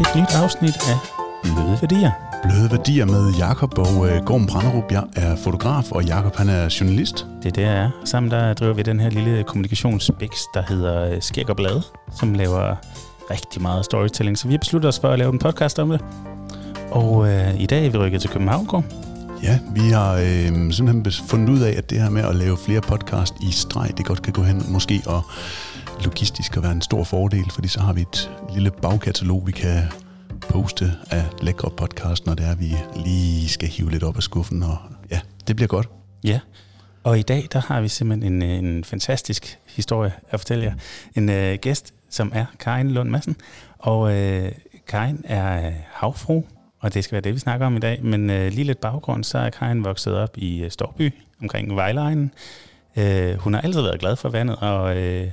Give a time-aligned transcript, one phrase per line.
[0.00, 0.96] et nyt afsnit af
[1.42, 2.10] Bløde Værdier.
[2.42, 4.92] Bløde værdier med Jakob og øh, Gorm Branderup.
[4.92, 7.26] Jeg er fotograf, og Jakob han er journalist.
[7.42, 7.90] Det er det, jeg er.
[8.04, 11.82] Sammen der driver vi den her lille kommunikationsbiks, der hedder øh, Skæg og Blade,
[12.20, 12.74] som laver
[13.30, 14.38] rigtig meget storytelling.
[14.38, 16.00] Så vi har besluttet os for at lave en podcast om det.
[16.90, 18.84] Og øh, i dag er vi rykket til København, Gorm.
[19.42, 22.56] Ja, vi har øh, simpelthen bes- fundet ud af, at det her med at lave
[22.56, 25.22] flere podcast i streg, det godt kan gå hen måske og
[26.04, 29.82] logistisk at være en stor fordel, fordi så har vi et lille bagkatalog, vi kan
[30.48, 34.62] poste af lækre podcast, når det er, vi lige skal hive lidt op af skuffen,
[34.62, 34.76] og
[35.10, 35.88] ja, det bliver godt.
[36.24, 36.40] Ja,
[37.04, 40.74] og i dag der har vi simpelthen en, øh, en fantastisk historie at fortælle jer.
[41.14, 43.36] En øh, gæst, som er Karin Lund Madsen.
[43.78, 44.52] Og øh,
[44.88, 46.42] Karin er havfru,
[46.80, 48.04] og det skal være det, vi snakker om i dag.
[48.04, 51.12] Men øh, lige lidt baggrund, så er Karin vokset op i øh, Storby,
[51.42, 52.32] omkring Vejlejen.
[52.96, 55.30] Øh, hun har altid været glad for vandet, og øh,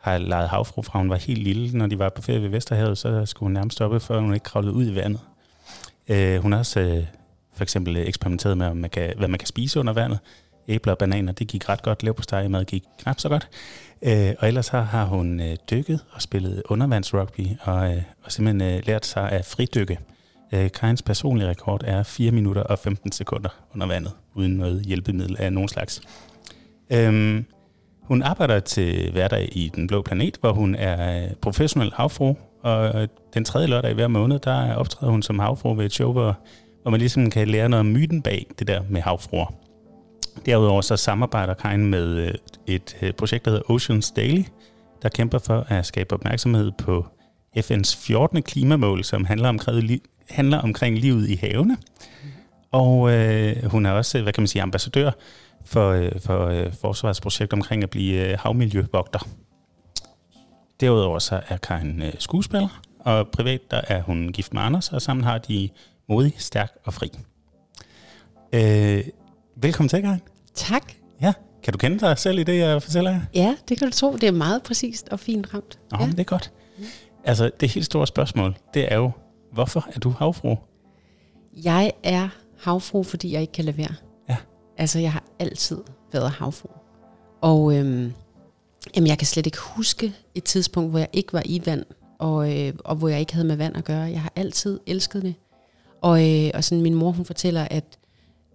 [0.00, 1.78] har leget havfru fra hun var helt lille.
[1.78, 4.44] Når de var på ferie ved Vesterhavet, så skulle hun nærmest stoppe, før hun ikke
[4.44, 5.20] kravlede ud i vandet.
[6.08, 7.04] Øh, hun har også øh,
[7.54, 10.18] for eksempel øh, eksperimenteret med, om man kan, hvad man kan spise under vandet.
[10.68, 12.02] Æbler og bananer, det gik ret godt.
[12.02, 13.48] Leverpostej mad gik knap så godt.
[14.02, 18.74] Øh, og ellers har, har hun øh, dykket og spillet undervandsrugby, og, øh, og simpelthen
[18.74, 19.98] øh, lært sig at fridykke.
[20.52, 25.36] Øh, Karins personlige rekord er 4 minutter og 15 sekunder under vandet, uden noget hjælpemiddel
[25.38, 26.02] af nogen slags.
[26.90, 27.44] Øhm,
[28.02, 33.08] hun arbejder til hverdag i Den Blå Planet, hvor hun er øh, professionel havfru, og
[33.34, 36.38] den tredje lørdag i hver måned, der optræder hun som havfru ved et show, hvor,
[36.82, 39.54] hvor man ligesom kan lære noget om myten bag det der med havfruer.
[40.46, 42.34] Derudover så samarbejder Karin med øh,
[42.66, 44.42] et øh, projekt, der hedder Oceans Daily,
[45.02, 47.06] der kæmper for at skabe opmærksomhed på
[47.56, 48.42] FN's 14.
[48.42, 49.58] klimamål, som handler om
[50.30, 51.76] handler omkring livet i havene.
[52.70, 55.10] Og øh, hun er også, hvad kan man sige, ambassadør
[55.64, 59.28] for, øh, for øh, forsvarsprojekt omkring at blive øh, havmiljøvogter.
[60.80, 65.02] Derudover så er Karin øh, skuespiller, og privat der er hun gift med Anders, og
[65.02, 65.68] sammen har de
[66.08, 67.10] modig, stærk og fri.
[68.52, 69.04] Øh,
[69.56, 70.20] velkommen til, Karin.
[70.54, 70.92] Tak.
[71.22, 71.32] Ja,
[71.62, 73.20] kan du kende dig selv i det, jeg fortæller jer?
[73.34, 74.12] Ja, det kan du tro.
[74.12, 75.78] Det er meget præcist og fint ramt.
[75.90, 76.06] Nå, ja.
[76.06, 76.52] men det er godt.
[77.24, 79.10] Altså, det helt store spørgsmål, det er jo,
[79.52, 80.56] hvorfor er du havfru?
[81.64, 82.28] Jeg er
[82.58, 83.94] havfru, fordi jeg ikke kan lade være.
[84.28, 84.36] Ja.
[84.78, 85.78] Altså, jeg har altid
[86.12, 86.68] været havfru.
[87.40, 88.12] Og øhm,
[88.96, 91.84] jamen, jeg kan slet ikke huske et tidspunkt, hvor jeg ikke var i vand,
[92.18, 94.00] og, øh, og hvor jeg ikke havde med vand at gøre.
[94.02, 95.34] Jeg har altid elsket det.
[96.02, 97.84] Og, øh, og sådan min mor, hun fortæller, at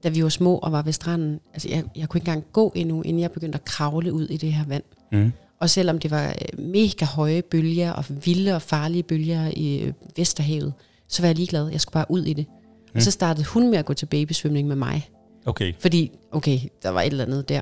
[0.03, 2.71] da vi var små og var ved stranden, altså jeg, jeg kunne ikke engang gå
[2.75, 4.83] endnu, inden jeg begyndte at kravle ud i det her vand.
[5.11, 5.31] Mm.
[5.59, 9.93] Og selvom det var øh, mega høje bølger og vilde og farlige bølger i øh,
[10.15, 10.73] Vesterhavet,
[11.07, 11.69] så var jeg ligeglad.
[11.69, 12.45] Jeg skulle bare ud i det.
[12.47, 12.95] Mm.
[12.95, 15.09] Og så startede hun med at gå til babysvømning med mig.
[15.45, 15.73] Okay.
[15.79, 17.61] Fordi, okay, der var et eller andet der.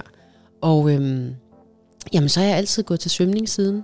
[0.62, 1.36] Og øhm,
[2.14, 3.84] jamen, så har jeg altid gået til svømning siden.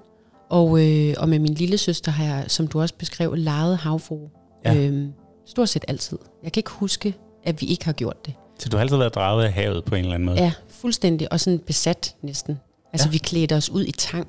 [0.50, 4.20] Og, øh, og med min lille søster har jeg, som du også beskrev, leget havfru.
[4.66, 4.76] Ja.
[4.76, 5.14] Øhm,
[5.46, 6.18] stort set altid.
[6.44, 8.34] Jeg kan ikke huske, at vi ikke har gjort det.
[8.60, 10.42] Så du har altid været draget af havet på en eller anden måde?
[10.42, 11.32] Ja, fuldstændig.
[11.32, 12.60] Og sådan besat næsten.
[12.94, 13.12] Altså, Ja.
[13.12, 14.28] vi klædte os ud i tang.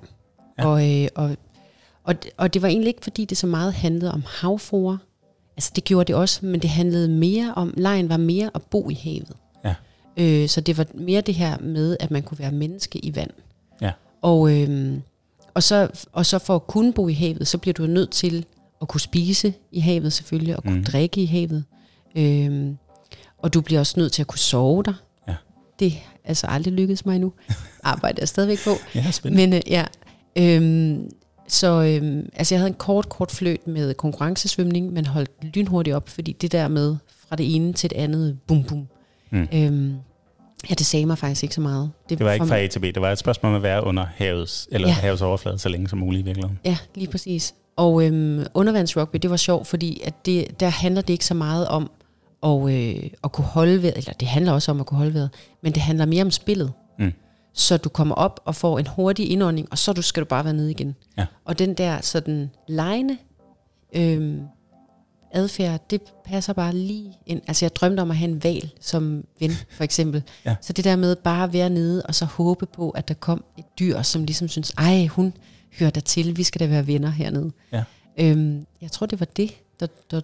[0.58, 0.66] Ja.
[0.66, 1.36] Og, øh, og,
[2.04, 4.96] og, og det var egentlig ikke, fordi det så meget handlede om havfruer.
[5.56, 8.90] Altså, det gjorde det også, men det handlede mere om, lejen var mere at bo
[8.90, 9.32] i havet.
[9.64, 9.74] Ja.
[10.16, 13.30] Øh, så det var mere det her med, at man kunne være menneske i vand.
[13.80, 13.92] Ja.
[14.22, 14.98] Og, øh,
[15.54, 18.44] og, så, og så for at kunne bo i havet, så bliver du nødt til
[18.82, 20.84] at kunne spise i havet selvfølgelig, og kunne mm.
[20.84, 21.64] drikke i havet.
[22.14, 22.74] Øh,
[23.38, 24.92] og du bliver også nødt til at kunne sove der.
[25.28, 25.34] Ja.
[25.78, 27.32] Det altså aldrig lykkedes mig endnu.
[27.82, 28.70] Arbejder jeg stadigvæk på.
[28.94, 29.46] Ja, spændende.
[29.46, 29.84] Men øh, ja,
[30.38, 31.10] øhm,
[31.48, 36.08] så øhm, altså jeg havde en kort, kort fløjt med konkurrencesvømning, men holdt lynhurtigt op,
[36.08, 36.96] fordi det der med
[37.28, 38.86] fra det ene til det andet, bum bum,
[39.32, 39.48] Mm.
[39.54, 39.94] øhm,
[40.70, 41.90] ja, det sagde mig faktisk ikke så meget.
[42.08, 44.06] Det var ikke fra A til B, det var et spørgsmål om at være under
[44.16, 44.88] havets, eller.
[44.88, 44.94] Ja.
[44.94, 46.58] havets overflade så længe som muligt i virkeligheden.
[46.64, 47.54] Ja, lige præcis.
[47.76, 51.68] Og øhm, undervandsrugby, det var sjovt, fordi at det, der handler det ikke så meget
[51.68, 51.90] om
[52.42, 55.30] at, øh, at kunne holde vejret, eller det handler også om at kunne holde vejret,
[55.62, 56.72] men det handler mere om spillet.
[56.98, 57.12] Mm.
[57.52, 60.44] Så du kommer op og får en hurtig indånding, og så du skal du bare
[60.44, 60.96] være nede igen.
[61.18, 61.26] Ja.
[61.44, 63.18] Og den der sådan lejende
[63.94, 64.40] øhm,
[65.32, 67.42] adfærd, det passer bare lige ind.
[67.46, 70.22] Altså jeg drømte om at have en val som ven, for eksempel.
[70.44, 70.56] Ja.
[70.60, 73.44] Så det der med bare at være nede, og så håbe på, at der kom
[73.58, 75.32] et dyr, som ligesom synes, ej, hun
[75.78, 77.50] hører der til, vi skal da være venner hernede.
[77.72, 77.84] Ja.
[78.18, 80.20] Øhm, jeg tror, det var det, der, der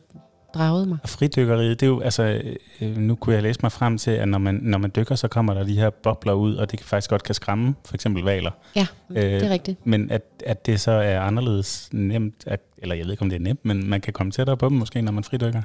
[0.58, 0.98] dragede mig.
[1.02, 2.40] Og fridykkeriet, det er jo, altså,
[2.80, 5.28] øh, nu kunne jeg læse mig frem til, at når man, når man dykker, så
[5.28, 8.22] kommer der de her bobler ud, og det kan faktisk godt kan skræmme, for eksempel
[8.22, 8.50] valer.
[8.76, 9.86] Ja, Øh, øh, det er rigtigt.
[9.86, 13.36] Men at, at det så er anderledes nemt, at, eller jeg ved ikke, om det
[13.36, 15.62] er nemt, men man kan komme tættere på dem måske, når man fridykker.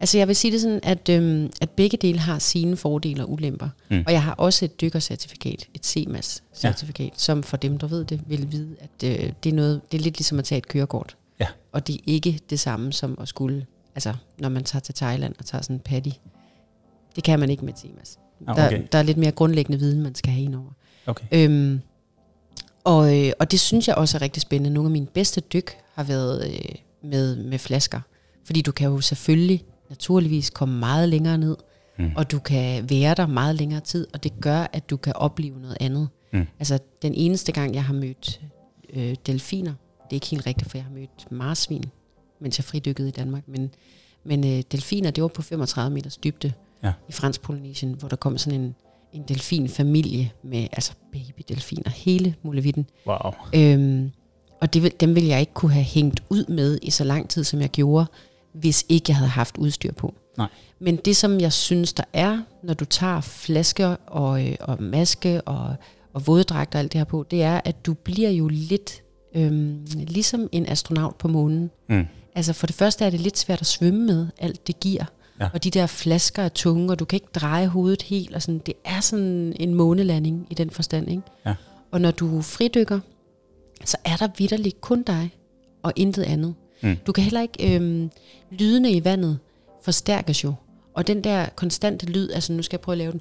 [0.00, 3.32] Altså jeg vil sige det sådan, at, øhm, at begge dele har sine fordele og
[3.32, 3.68] ulemper.
[3.90, 4.04] Mm.
[4.06, 7.10] Og jeg har også et dykkercertifikat, et CMAS-certifikat, ja.
[7.16, 10.02] som for dem, der ved det, vil vide, at øh, det, er noget, det er
[10.02, 11.16] lidt ligesom at tage et kørekort.
[11.40, 11.46] Ja.
[11.72, 15.34] Og det er ikke det samme som at skulle, altså når man tager til Thailand
[15.38, 16.10] og tager sådan en patty.
[17.16, 18.18] Det kan man ikke med Timas.
[18.48, 18.82] Ah, Der, okay.
[18.92, 20.70] der er lidt mere grundlæggende viden, man skal have ind over.
[21.06, 21.24] Okay.
[21.32, 21.80] Øhm,
[22.84, 24.74] og, øh, og det synes jeg også er rigtig spændende.
[24.74, 26.74] Nogle af mine bedste dyk har været øh,
[27.10, 28.00] med, med flasker.
[28.44, 31.56] Fordi du kan jo selvfølgelig naturligvis komme meget længere ned,
[31.98, 32.10] Mm.
[32.16, 35.60] og du kan være der meget længere tid, og det gør, at du kan opleve
[35.60, 36.08] noget andet.
[36.32, 36.46] Mm.
[36.58, 38.40] Altså den eneste gang, jeg har mødt
[38.92, 39.72] øh, delfiner,
[40.04, 41.84] det er ikke helt rigtigt, for jeg har mødt marsvin,
[42.42, 43.70] mens jeg fridykkede i Danmark, men,
[44.24, 46.52] men øh, delfiner, det var på 35 meters dybde
[46.84, 46.92] Ja.
[47.08, 48.74] i fransk Polynesien, hvor der kom sådan en,
[49.12, 52.86] en delfinfamilie med altså babydelfiner, hele muligheden.
[53.06, 53.32] Wow.
[53.54, 54.10] Øhm,
[54.60, 57.44] og det, dem ville jeg ikke kunne have hængt ud med i så lang tid,
[57.44, 58.06] som jeg gjorde,
[58.52, 60.14] hvis ikke jeg havde haft udstyr på.
[60.38, 60.48] Nej.
[60.78, 65.40] Men det, som jeg synes, der er, når du tager flasker og, øh, og maske
[65.40, 65.74] og,
[66.12, 69.02] og våddragt og alt det her på, det er, at du bliver jo lidt
[69.34, 71.70] øhm, ligesom en astronaut på månen.
[71.88, 72.06] Mm.
[72.34, 75.04] Altså for det første er det lidt svært at svømme med, alt det giver.
[75.40, 75.48] Ja.
[75.52, 78.34] Og de der flasker er tunge, og du kan ikke dreje hovedet helt.
[78.34, 81.10] Og sådan, det er sådan en månelanding i den forstand.
[81.10, 81.22] Ikke?
[81.46, 81.54] Ja.
[81.90, 83.00] Og når du fridykker,
[83.84, 85.34] så er der vidderligt kun dig
[85.82, 86.54] og intet andet.
[86.82, 86.96] Mm.
[87.06, 87.74] Du kan heller ikke...
[87.74, 88.10] Øhm,
[88.50, 89.38] lydene i vandet
[89.82, 90.54] forstærkes jo.
[90.94, 93.20] Og den der konstante lyd, altså nu skal jeg prøve at lave den.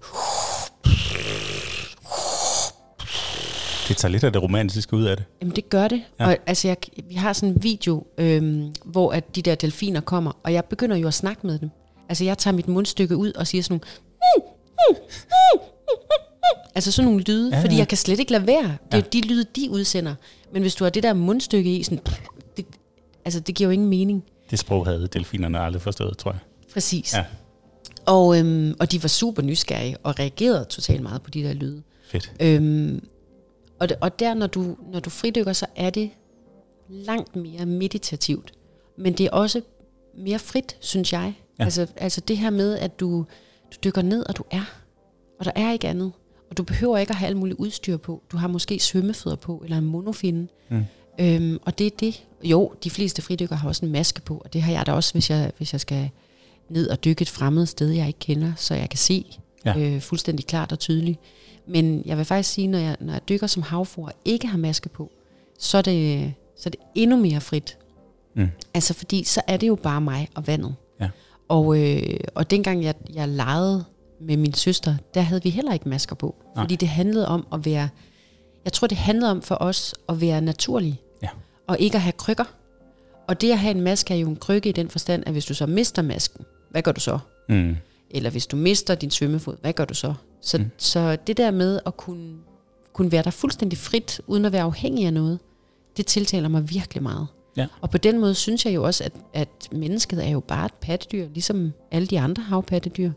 [3.87, 5.25] Det tager lidt af det romantiske ud af det.
[5.41, 6.01] Jamen det gør det.
[6.19, 6.25] Ja.
[6.27, 6.77] Og altså jeg,
[7.09, 10.95] vi har sådan en video, øhm, hvor at de der delfiner kommer, og jeg begynder
[10.95, 11.69] jo at snakke med dem.
[12.09, 13.85] Altså jeg tager mit mundstykke ud og siger sådan nogle...
[16.75, 18.63] Altså sådan nogle lyde, Ja, ja, fordi jeg kan slet ikke lade være.
[18.63, 18.97] Det er Ja.
[18.97, 20.15] jo de lyde, de udsender.
[20.53, 21.99] Men hvis du har det der mundstykke i, sådan,
[22.57, 22.65] det,
[23.25, 24.23] altså det giver jo ingen mening.
[24.49, 26.39] Det sprog havde delfinerne aldrig forstået, tror jeg.
[26.73, 27.13] Præcis.
[27.13, 27.23] Ja.
[28.05, 31.81] Og, øhm, og de var super nysgerrige og reagerede totalt meget på de der lyde.
[32.11, 32.31] Fedt.
[32.39, 33.03] Øhm,
[33.81, 36.09] og, og der, når du, når du fridykker, så er det
[36.89, 38.53] langt mere meditativt.
[38.97, 39.61] Men det er også
[40.17, 41.33] mere frit, synes jeg.
[41.59, 41.63] Ja.
[41.63, 43.25] Altså, altså det her med, at du,
[43.71, 44.63] du dykker ned, og du er.
[45.39, 46.11] Og der er ikke andet.
[46.49, 48.23] Og du behøver ikke at have alt muligt udstyr på.
[48.31, 50.47] Du har måske svømmefødder på, eller en monofinde.
[50.69, 50.85] Mm.
[51.19, 52.23] Øhm, og det er det.
[52.43, 55.13] Jo, de fleste fridykker har også en maske på, og det har jeg da også,
[55.13, 56.09] hvis jeg, hvis jeg skal
[56.69, 59.25] ned og dykke et fremmed sted, jeg ikke kender, så jeg kan se
[59.65, 59.79] ja.
[59.79, 61.19] øh, fuldstændig klart og tydeligt.
[61.67, 64.57] Men jeg vil faktisk sige, når jeg, når jeg dykker som havfru og ikke har
[64.57, 65.11] maske på,
[65.59, 67.77] så er det, så er det endnu mere frit.
[68.35, 68.49] Mm.
[68.73, 70.75] Altså fordi, så er det jo bare mig og vandet.
[70.99, 71.09] Ja.
[71.47, 73.85] Og, øh, og dengang jeg, jeg legede
[74.19, 76.35] med min søster, der havde vi heller ikke masker på.
[76.55, 76.63] Nej.
[76.63, 77.89] Fordi det handlede om at være,
[78.65, 81.01] jeg tror det handlede om for os at være naturlig.
[81.23, 81.29] Ja.
[81.67, 82.45] Og ikke at have krykker.
[83.27, 85.45] Og det at have en maske er jo en krykke i den forstand, at hvis
[85.45, 87.19] du så mister masken, hvad gør du så?
[87.49, 87.75] Mm.
[88.09, 90.13] Eller hvis du mister din svømmefod, hvad gør du så?
[90.41, 90.65] Så, Mm.
[90.77, 92.33] så det der med at kunne,
[92.93, 95.39] kunne være der fuldstændig frit, uden at være afhængig af noget,
[95.97, 97.27] det tiltaler mig virkelig meget.
[97.57, 97.67] Ja.
[97.81, 100.73] Og på den måde synes jeg jo også, at, at mennesket er jo bare et
[100.81, 103.11] pattedyr, ligesom alle de andre havpattedyr.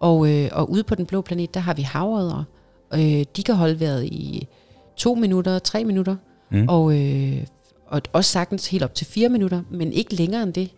[0.00, 2.44] Og, øh, og ude på den blå planet, der har vi havredder.
[2.94, 4.48] Øh, de kan holde vejret i
[4.96, 6.16] to minutter, tre minutter,
[6.52, 6.66] Mm.
[6.68, 7.46] og, øh,
[7.86, 10.70] og også sagtens helt op til fire minutter, men ikke længere end det.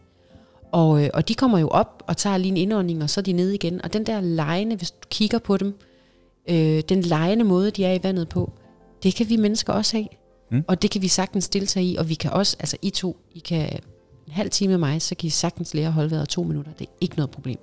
[0.73, 3.23] Og, øh, og de kommer jo op og tager lige en indånding, og så er
[3.23, 3.83] de nede igen.
[3.85, 5.75] Og den der lejende, hvis du kigger på dem,
[6.51, 8.53] øh, den lejende måde, de er i vandet på,
[9.03, 10.09] det kan vi mennesker også have.
[10.51, 10.57] Mm.
[10.57, 10.65] Mm.
[10.69, 13.39] Og det kan vi sagtens deltage i, og vi kan også, altså I to, I
[13.39, 13.61] kan
[14.27, 16.73] en halv time med mig, så kan I sagtens lære at holde vejret to minutter.
[16.79, 17.59] Det er ikke noget problem.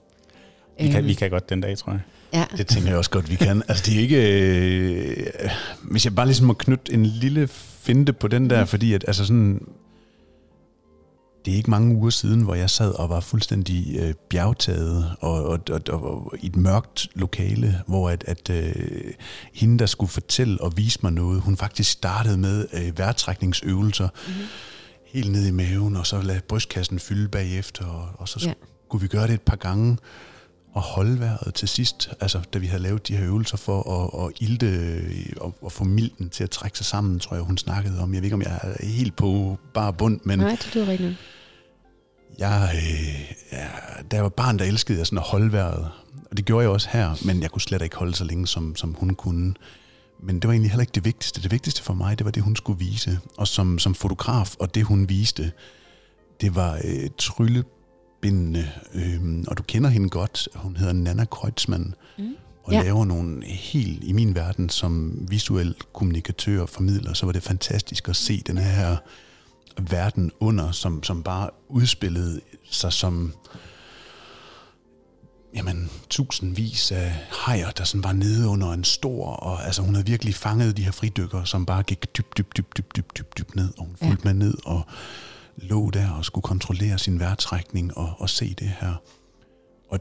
[0.80, 2.02] Vi, kan, Øhm, vi kan godt den dag, tror jeg.
[2.34, 3.64] Ja, Det tænker jeg også godt, vi kan.
[3.68, 4.42] Altså, det er ikke...
[4.42, 5.50] Øh,
[5.84, 9.26] hvis jeg bare ligesom må knytte en lille finte på den der, fordi at, altså
[9.26, 9.62] sådan...
[11.50, 15.44] Det er ikke mange uger siden, hvor jeg sad og var fuldstændig øh, bjergtaget og,
[15.44, 18.74] og, og, og, og i et mørkt lokale, hvor at, at øh,
[19.54, 24.44] hende, der skulle fortælle og vise mig noget, hun faktisk startede med øh, vejrtrækningsøvelser mm-hmm.
[25.06, 28.54] helt ned i maven, og så lade brystkassen fylde bagefter, og, og så Ja.
[28.88, 29.98] skulle vi gøre det et par gange
[30.74, 34.26] og holde vejret til sidst, altså da vi havde lavet de her øvelser for at,
[34.28, 37.58] at ilde øh, og, og få milten til at trække sig sammen, tror jeg, hun
[37.58, 38.14] snakkede om.
[38.14, 40.92] Jeg ved ikke, om jeg er helt på bare bund, men nej, det er jo
[40.92, 41.18] rigtigt.
[42.38, 43.68] Jeg, øh, ja,
[44.12, 45.90] da jeg var barn, der elskede jeg sådan at holde vejret.
[46.32, 48.76] Og det gjorde jeg også her, men jeg kunne slet ikke holde så længe, som,
[48.76, 49.54] som hun kunne.
[50.24, 51.42] Men det var egentlig heller ikke det vigtigste.
[51.42, 53.20] Det vigtigste for mig, det var det, hun skulle vise.
[53.38, 55.52] Og som, som fotograf, og det hun viste,
[56.42, 58.70] det var øh, tryllebindende.
[58.94, 60.48] Øh, og du kender hende godt.
[60.56, 61.94] Hun hedder Nana Kreutzmann.
[62.18, 62.36] Mm.
[62.64, 62.82] Og Ja.
[62.82, 68.10] laver nogle helt, i min verden, som visuel kommunikatør og formidler, så var det fantastisk
[68.10, 68.98] at se den her
[69.82, 73.34] verden under, som, som bare udspillede sig som
[75.56, 77.14] jamen, tusindvis af
[77.46, 80.84] hajer, der sådan var nede under en stor, og altså hun havde virkelig fanget de
[80.84, 83.96] her fridykker, som bare gik dybt, dybt, dybt, dybt, dybt, dybt, dybt ned, og hun
[83.96, 84.82] fulgte med ned, og
[85.58, 88.94] lå der og skulle kontrollere sin vejrtrækning og, og se det her.
[89.90, 90.00] Og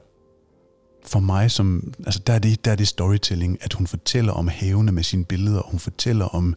[1.06, 4.49] for mig, som, altså der, er det, der er det storytelling, at hun fortæller om
[4.49, 6.56] havene med sine billeder, og hun fortæller om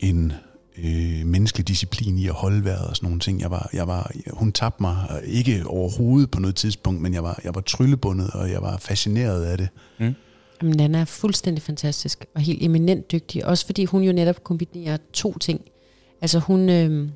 [0.00, 0.32] en
[0.78, 3.40] øh, menneskelig disciplin i at holde vejret og sådan nogle ting.
[3.40, 7.40] Jeg var, jeg var, hun tabte mig ikke overhovedet på noget tidspunkt, men jeg var,
[7.44, 9.68] jeg var tryllebundet, og jeg var fascineret af det.
[9.98, 10.14] Mm.
[10.62, 13.46] Jamen, Nana er fuldstændig fantastisk og helt eminent dygtig.
[13.46, 15.60] Også fordi hun jo netop kombinerer to ting.
[16.20, 17.08] Altså hun, øh,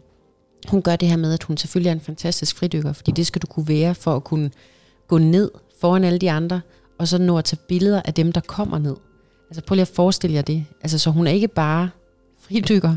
[0.68, 3.42] hun gør det her med, at hun selvfølgelig er en fantastisk fridykker, fordi det skal
[3.42, 4.50] du kunne være for at kunne
[5.08, 5.50] gå ned
[5.80, 6.60] foran alle de andre,
[6.98, 8.96] og så nå at tage billeder af dem, der kommer ned.
[9.50, 10.64] Altså prøv lige at forestille jer det.
[10.82, 11.90] Altså så hun er ikke bare
[12.40, 12.96] fridykker,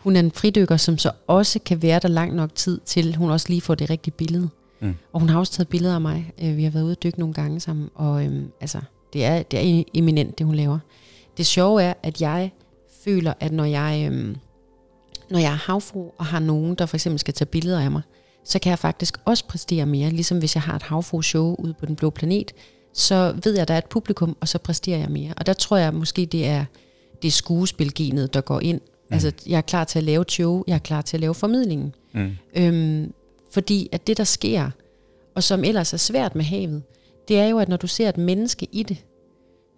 [0.00, 3.30] hun er en fridykker, som så også kan være der lang nok tid til, hun
[3.30, 4.48] også lige får det rigtige billede.
[4.80, 4.94] Mm.
[5.12, 6.32] Og hun har også taget billeder af mig.
[6.42, 8.80] Øh, vi har været ude og dykke nogle gange sammen, og øhm, altså,
[9.12, 10.78] det er, det er eminent, det hun laver.
[11.36, 12.52] Det sjove er, at jeg
[13.04, 14.36] føler, at når jeg, øhm,
[15.30, 18.02] når jeg er havfru og har nogen, der for eksempel skal tage billeder af mig,
[18.44, 20.10] så kan jeg faktisk også præstere mere.
[20.10, 22.52] Ligesom hvis jeg har et havfru-show ude på Den Blå Planet,
[22.94, 25.34] så ved jeg, at der er et publikum, og så præsterer jeg mere.
[25.36, 26.64] Og der tror jeg måske, det er
[27.22, 28.80] det skuespilgenet, der går ind.
[29.10, 29.14] Mm.
[29.14, 31.94] Altså, jeg er klar til at lave show, jeg er klar til at lave formidlingen.
[32.12, 32.30] Mm.
[32.56, 33.12] Øhm,
[33.52, 34.70] fordi at det, der sker,
[35.34, 36.82] og som ellers er svært med havet,
[37.28, 39.04] det er jo, at når du ser et menneske i det,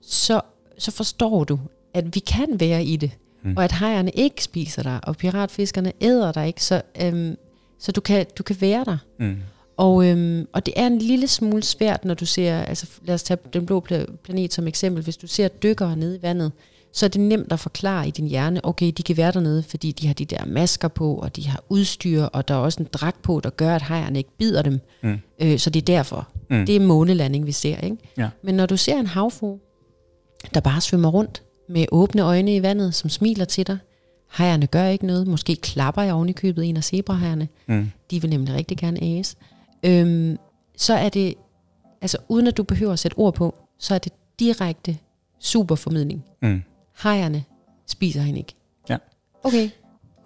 [0.02, 0.40] så,
[0.78, 1.58] så forstår du,
[1.94, 3.10] at vi kan være i det.
[3.42, 3.56] Mm.
[3.56, 6.64] Og at hejerne ikke spiser dig, og piratfiskerne æder dig ikke.
[6.64, 7.36] Så, øhm,
[7.78, 8.98] så du, kan, du kan være der.
[9.18, 9.36] Mm.
[9.76, 13.22] Og, øhm, og det er en lille smule svært, når du ser, altså lad os
[13.22, 13.80] tage den blå
[14.22, 16.52] planet som eksempel, hvis du ser dykkere nede i vandet,
[16.92, 19.92] så er det nemt at forklare i din hjerne, okay, de kan være dernede, fordi
[19.92, 22.88] de har de der masker på, og de har udstyr, og der er også en
[22.92, 24.80] dragt på, der gør, at hejerne ikke bider dem.
[25.02, 25.18] Mm.
[25.38, 26.28] Øh, så det er derfor.
[26.50, 26.66] Mm.
[26.66, 27.76] Det er månelanding, vi ser.
[27.76, 27.96] Ikke?
[28.18, 28.28] Ja.
[28.42, 29.58] Men når du ser en havfru,
[30.54, 33.78] der bare svømmer rundt med åbne øjne i vandet, som smiler til dig,
[34.36, 37.90] hejerne gør ikke noget, måske klapper jeg oven i købet en af zebrahejerne, mm.
[38.10, 39.36] de vil nemlig rigtig gerne æse,
[39.82, 40.38] øhm,
[40.76, 41.34] så er det,
[42.00, 44.98] altså uden at du behøver at sætte ord på, så er det direkte
[45.38, 46.24] superformidling.
[46.42, 46.62] Mm.
[47.02, 47.44] Hejerne
[47.86, 48.54] spiser hende ikke.
[48.88, 48.96] Ja.
[49.44, 49.70] Okay,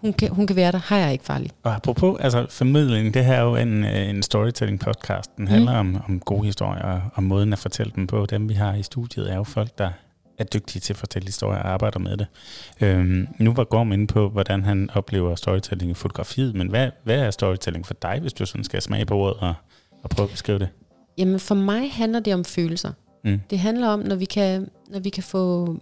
[0.01, 0.81] hun kan, hun kan være der.
[0.89, 1.51] Hejer er ikke farlig.
[1.63, 5.37] Og apropos altså formidling, det her er jo en, øh, en storytelling podcast.
[5.37, 5.95] Den handler mm.
[5.95, 8.27] om, om gode historier og måden at fortælle dem på.
[8.27, 9.91] Dem vi har i studiet er jo folk, der
[10.39, 12.27] er dygtige til at fortælle historier og arbejder med det.
[12.81, 17.19] Øhm, nu var Gorm inde på, hvordan han oplever storytelling i fotografiet, men hvad, hvad
[17.19, 19.55] er storytelling for dig, hvis du sådan skal smage på ordet og,
[20.03, 20.69] og prøve at beskrive det?
[21.19, 22.93] Jamen for mig handler det om følelser.
[23.25, 23.41] Mm.
[23.51, 25.77] Det handler om, når vi kan, når vi kan få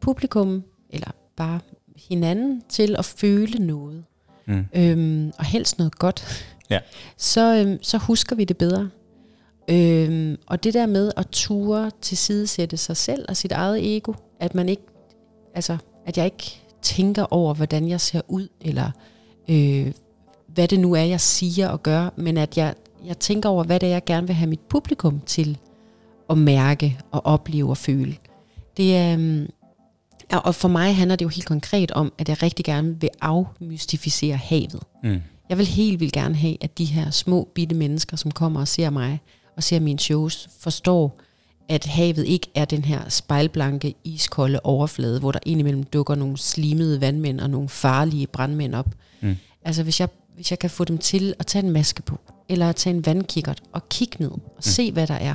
[0.00, 1.60] publikum, eller bare
[2.08, 4.04] hinanden, til at føle noget.
[4.46, 4.66] Mm.
[4.74, 6.46] Øhm, og helst noget godt.
[6.70, 6.78] Ja.
[7.16, 8.90] Så, øhm, så husker vi det bedre.
[9.68, 14.54] Øhm, og det der med at ture tilsidesætte sig selv og sit eget ego, at
[14.54, 14.82] man ikke,
[15.54, 15.76] altså,
[16.06, 18.90] at jeg ikke tænker over, hvordan jeg ser ud, eller
[19.48, 19.92] øh,
[20.46, 22.74] hvad det nu er, jeg siger og gør, men at jeg,
[23.04, 25.58] jeg tænker over, hvad det er, jeg gerne vil have mit publikum til
[26.30, 28.16] at mærke og opleve og føle.
[28.76, 29.50] Det er, øhm,
[30.32, 34.36] og for mig handler det jo helt konkret om, at jeg rigtig gerne vil afmystificere
[34.36, 34.82] havet.
[35.02, 35.20] Mm.
[35.48, 38.68] Jeg vil helt vildt gerne have, at de her små bitte mennesker, som kommer og
[38.68, 39.20] ser mig,
[39.56, 41.20] og ser mine shows, forstår,
[41.68, 47.00] at havet ikke er den her spejlblanke, iskolde overflade, hvor der indimellem dukker nogle slimede
[47.00, 48.88] vandmænd og nogle farlige brandmænd op.
[49.20, 49.36] Mm.
[49.64, 52.68] Altså hvis jeg, hvis jeg kan få dem til at tage en maske på, eller
[52.68, 54.62] at tage en vandkikkert og kigge ned og mm.
[54.62, 55.34] se, hvad der er.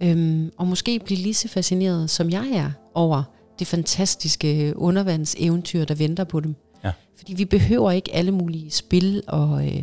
[0.00, 3.22] Øhm, og måske blive lige så fascineret, som jeg er over
[3.58, 6.54] det fantastiske undervandseventyr, der venter på dem.
[6.84, 6.92] Ja.
[7.16, 9.66] Fordi vi behøver ikke alle mulige spil og...
[9.66, 9.82] Øh,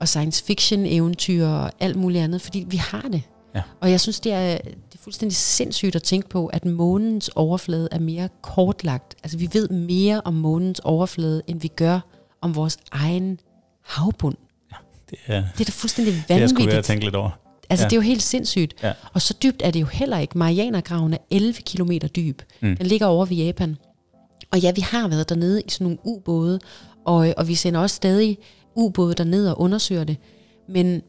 [0.00, 3.22] og science fiction eventyr og alt muligt andet, fordi vi har det.
[3.54, 3.62] Ja.
[3.80, 7.88] Og jeg synes, det er, det er fuldstændig sindssygt at tænke på, at månens overflade
[7.92, 9.14] er mere kortlagt.
[9.22, 12.00] Altså vi ved mere om månens overflade, end vi gør
[12.40, 13.40] om vores egen
[13.82, 14.36] havbund.
[14.72, 14.76] Ja,
[15.10, 16.40] det, er, det er da fuldstændig vanvittigt.
[16.40, 17.30] Det skulle jeg tænke lidt over.
[17.70, 17.88] Altså ja.
[17.88, 18.74] det er jo helt sindssygt.
[18.82, 18.92] Ja.
[19.12, 20.38] Og så dybt er det jo heller ikke.
[20.38, 22.42] Marianergraven er 11 km dyb.
[22.60, 22.76] Mm.
[22.76, 23.76] Den ligger over ved Japan.
[24.50, 26.60] Og ja, vi har været dernede i sådan nogle ubåde,
[27.04, 28.38] og, og vi sender også stadig
[28.74, 30.16] ubåde derned og undersøger det.
[30.68, 31.02] Men,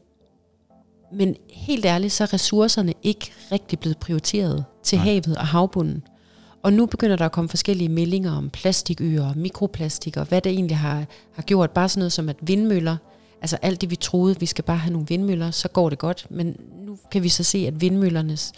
[1.14, 5.06] men helt ærligt, så er ressourcerne ikke rigtig blevet prioriteret til Nej.
[5.06, 6.04] havet og havbunden.
[6.64, 10.78] Og nu begynder der at komme forskellige meldinger om plastikøer, mikroplastik og hvad det egentlig
[10.78, 11.72] har, har gjort.
[11.72, 12.98] Bare sådan noget som, at vindmøller,
[13.46, 16.28] altså alt det vi troede, vi skal bare have nogle vindmøller, så går det godt.
[16.30, 18.54] Men nu kan vi så se, at vindmøllernes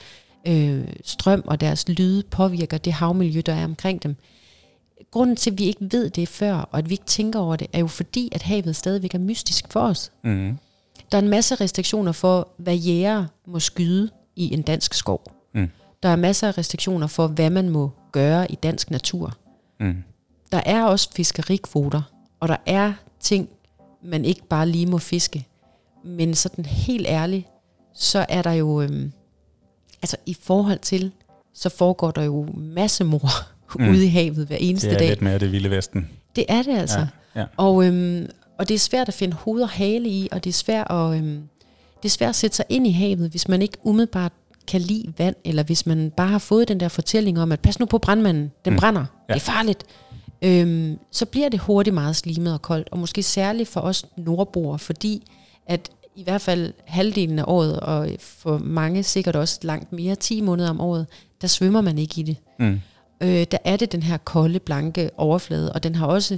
[0.47, 4.15] øh, strøm og deres lyde påvirker det havmiljø, der er omkring dem
[5.11, 7.67] grunden til, at vi ikke ved det før, og at vi ikke tænker over det,
[7.73, 10.11] er jo fordi, at havet stadigvæk er mystisk for os.
[10.23, 10.57] Mm.
[11.11, 15.21] Der er en masse restriktioner for, hvad jæger må skyde i en dansk skov.
[15.53, 15.69] Mm.
[16.03, 19.37] Der er masser af restriktioner for, hvad man må gøre i dansk natur.
[19.79, 20.03] Mm.
[20.51, 22.01] Der er også fiskerikvoter,
[22.39, 23.49] og der er ting
[24.03, 25.47] man ikke bare lige må fiske.
[26.05, 27.45] Men sådan helt ærligt,
[27.93, 29.11] så er der jo, øhm,
[30.01, 31.11] altså i forhold til,
[31.53, 33.29] så foregår der jo masse mor
[33.79, 33.89] mm.
[33.89, 35.09] ude i havet hver eneste Det er dag.
[35.09, 36.09] lidt mere det vilde vesten.
[36.35, 36.99] Det er det altså.
[37.35, 37.45] Ja, ja.
[37.57, 38.27] Og, øhm,
[38.59, 41.17] og det er svært at finde hoved og hale i, og det er svært at,
[41.17, 41.43] øhm,
[42.03, 44.31] det er svært at sætte sig ind i havet, hvis man ikke umiddelbart
[44.67, 47.79] kan lide vand, eller hvis man bare har fået den der fortælling om, at pas
[47.79, 48.79] nu på brandmanden, den Mm.
[48.79, 49.33] brænder, Ja.
[49.33, 49.83] det er farligt.
[50.41, 54.79] Øhm, så bliver det hurtigt meget slimet og koldt, og måske særligt for os nordboere,
[54.79, 55.31] fordi
[55.65, 60.41] at i hvert fald halvdelen af året, og for mange sikkert også langt mere, 10
[60.41, 61.05] måneder om året,
[61.41, 62.79] der svømmer man ikke i det Mm.
[63.21, 66.37] øh, der er det den her kolde, blanke overflade, og den har også,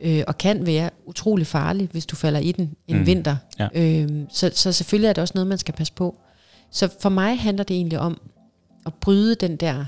[0.00, 3.06] øh, og kan være utrolig farlig, hvis du falder i den en mm.
[3.06, 3.36] vinter.
[3.58, 3.68] Ja.
[3.74, 6.18] Øh, så, så selvfølgelig er det også noget, man skal passe på.
[6.70, 8.20] Så for mig handler det egentlig om
[8.86, 9.84] at bryde den der,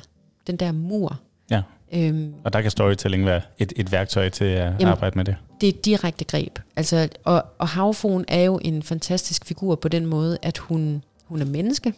[0.47, 1.20] den der mur.
[1.50, 1.62] Ja.
[1.94, 4.87] Øhm, Og der kan storytelling være et, et værktøj til at Jamen.
[4.87, 5.37] arbejde med det.
[5.61, 6.59] det er et direkte greb.
[6.76, 11.40] Altså, og, og havfruen er jo en fantastisk figur på den måde, at hun, hun
[11.40, 11.94] er menneske.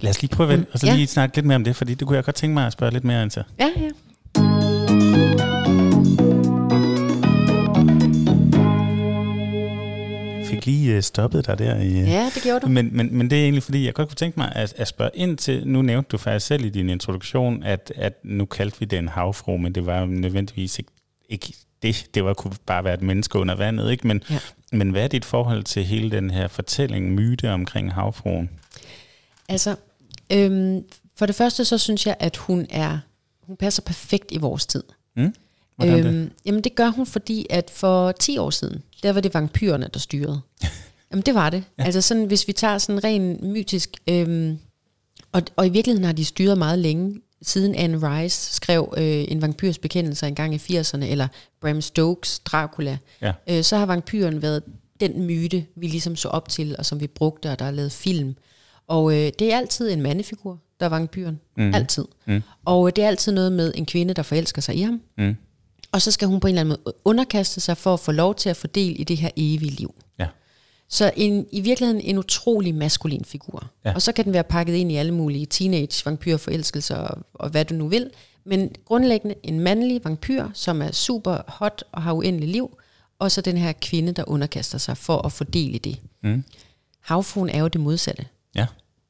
[0.00, 0.94] Lad os lige prøve at og så Ja.
[0.94, 2.92] lige snakke lidt mere om det, fordi det kunne jeg godt tænke mig at spørge
[2.92, 3.42] lidt mere ind til.
[3.60, 5.13] Ja, ja.
[10.66, 11.88] Lige øh, stoppet dig der i...
[12.00, 12.66] øh, Ja, det gjorde du.
[12.70, 15.10] Men, men, men det er egentlig fordi, jeg godt kunne tænke mig at, at spørge
[15.14, 18.84] ind til, nu nævnte du faktisk selv i din introduktion, at, at nu kaldte vi
[18.86, 20.90] det en havfru, men det var jo nødvendigvis ikke,
[21.28, 22.06] ikke det.
[22.14, 24.06] Det var, kunne bare være et menneske under vandet, ikke?
[24.06, 24.38] Men, Ja.
[24.72, 28.50] men hvad er dit forhold til hele den her fortælling, myte omkring havfruen?
[29.48, 29.76] Altså,
[30.32, 30.84] øhm,
[31.16, 32.98] for det første så synes jeg, at hun er
[33.42, 34.82] hun passer perfekt i vores tid.
[35.16, 35.34] Mm?
[35.76, 36.06] Hvordan det?
[36.06, 39.88] Øhm, jamen det gør hun, fordi at for 10 år siden, der var det vampyrerne,
[39.94, 40.40] der styrede.
[41.10, 41.64] jamen det var det.
[41.78, 41.84] Ja.
[41.84, 44.58] Altså sådan, hvis vi tager sådan ren mytisk, øhm,
[45.32, 49.42] og, og i virkeligheden har de styret meget længe, siden Anne Rice skrev øh, en
[49.42, 51.28] vampyrs bekendelse en gang i 80'erne, eller
[51.60, 53.32] Bram Stokes Dracula, Ja.
[53.50, 54.62] øh, så har vampyren været
[55.00, 57.92] den myte, vi ligesom så op til, og som vi brugte, og der er lavet
[57.92, 58.36] film.
[58.86, 61.40] Og øh, det er altid en mandefigur, der er vampyren.
[61.56, 61.74] Mm.
[61.74, 62.04] Altid.
[62.26, 62.42] Mm.
[62.64, 65.00] Og øh, det er altid noget med en kvinde, der forelsker sig i ham.
[65.18, 65.36] Mm.
[65.94, 68.34] Og så skal hun på en eller anden måde underkaste sig for at få lov
[68.34, 69.94] til at få del i det her evige liv.
[70.18, 70.28] Ja.
[70.88, 73.70] Så en, i virkeligheden en utrolig maskulin figur.
[73.84, 73.94] Ja.
[73.94, 77.64] Og så kan den være pakket ind i alle mulige teenage vampyrforelskelser og, og hvad
[77.64, 78.10] du nu vil.
[78.44, 82.78] Men grundlæggende en mandlig vampyr, som er super hot og har uendelig liv.
[83.18, 85.98] Og så den her kvinde, der underkaster sig for at få del i det.
[86.22, 86.44] Mm.
[87.00, 88.26] Havfruen er jo det modsatte.
[88.54, 88.66] Ja,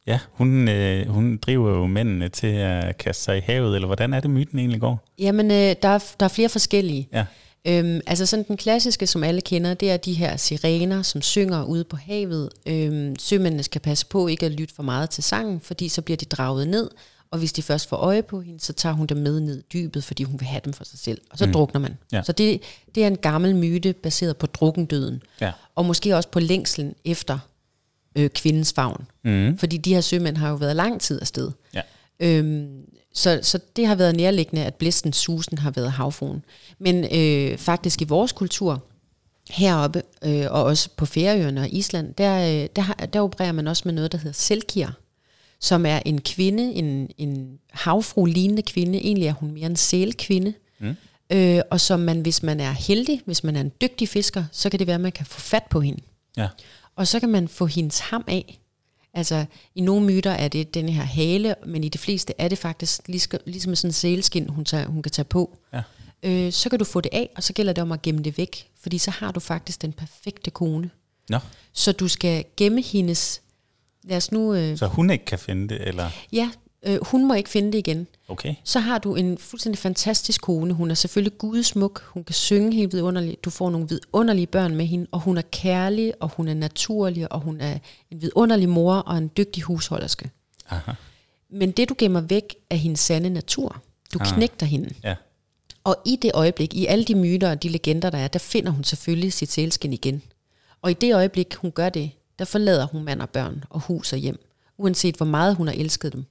[0.06, 4.14] ja hun, øh, hun driver jo mændene til at kaste sig i havet, eller hvordan
[4.14, 5.04] er det, myten egentlig går?
[5.18, 7.08] Jamen, øh, der, er, der er flere forskellige.
[7.12, 7.24] Ja.
[7.66, 11.64] Øhm, altså sådan den klassiske, som alle kender, det er de her sirener, som synger
[11.64, 12.50] ude på havet.
[12.66, 16.16] Øhm, sømændene skal passe på ikke at lytte for meget til sangen, fordi så bliver
[16.16, 16.90] de draget ned,
[17.30, 19.62] og hvis de først får øje på hende, så tager hun dem med ned i
[19.72, 21.48] dybet, fordi hun vil have dem for sig selv, og så Mm.
[21.48, 21.52] mm.
[21.52, 21.96] drukner man.
[22.12, 22.22] Ja.
[22.22, 22.60] Så det,
[22.94, 25.52] det er en gammel myte, baseret på drukkendøden, Ja.
[25.74, 27.38] og måske også på længslen efter
[28.16, 29.06] øh, kvindens favn.
[29.24, 29.58] Mm.
[29.58, 31.50] Fordi de her sømænd har jo været lang tid afsted.
[31.74, 31.80] Ja.
[32.20, 36.44] Øhm, så, så det har været nærliggende, at blæsten susen har været havfruen.
[36.78, 38.84] Men øh, faktisk i vores kultur,
[39.50, 43.82] heroppe, øh, og også på Færøerne og Island, der, øh, der, der opererer man også
[43.84, 44.88] med noget, der hedder selkir,
[45.60, 48.98] som er en kvinde, en, en havfru-lignende kvinde.
[48.98, 50.52] Egentlig er hun mere en sælkvinde.
[50.80, 50.96] Mm.
[51.30, 54.70] Øh, og som man, hvis man er heldig, hvis man er en dygtig fisker, så
[54.70, 56.00] kan det være, at man kan få fat på hende.
[56.36, 56.48] Ja.
[56.96, 58.60] Og så kan man få hendes ham af.
[59.14, 62.58] Altså, i nogle myter er det den her hale, men i de fleste er det
[62.58, 65.58] faktisk lige, ligesom sådan en sælskin, hun, tager, hun kan tage på.
[65.72, 65.82] Ja.
[66.22, 68.38] Øh, så kan du få det af, og så gælder det om at gemme det
[68.38, 70.90] væk, fordi så har du faktisk den perfekte kone.
[71.28, 71.38] Nå,
[71.72, 73.40] Så du skal gemme hendes...
[74.04, 74.54] Lad os nu...
[74.54, 76.10] Øh, så hun ikke kan finde det, eller...
[76.32, 76.50] ja,
[76.86, 78.06] øh, hun må ikke finde det igen.
[78.28, 78.54] Okay.
[78.64, 80.74] Så har du en fuldstændig fantastisk kone.
[80.74, 82.02] Hun er selvfølgelig gudsmuk.
[82.02, 83.44] Hun kan synge helt vidunderligt.
[83.44, 85.06] Du får nogle vidunderlige børn med hende.
[85.12, 87.78] Og hun er kærlig, og hun er naturlig, og hun er
[88.10, 90.30] en vidunderlig mor og en dygtig husholderske.
[90.70, 90.92] Aha.
[91.50, 93.82] Men det, du gemmer væk, er hendes sande natur.
[94.14, 94.26] Du Ah.
[94.26, 94.90] knægter hende.
[95.04, 95.14] Ja.
[95.84, 98.70] Og i det øjeblik, i alle de myter og de legender, der er, der finder
[98.72, 100.22] hun selvfølgelig sit sælskin igen.
[100.82, 104.12] Og i det øjeblik, hun gør det, der forlader hun mand og børn og hus
[104.12, 104.38] og hjem.
[104.78, 106.24] Uanset hvor meget hun har elsket dem.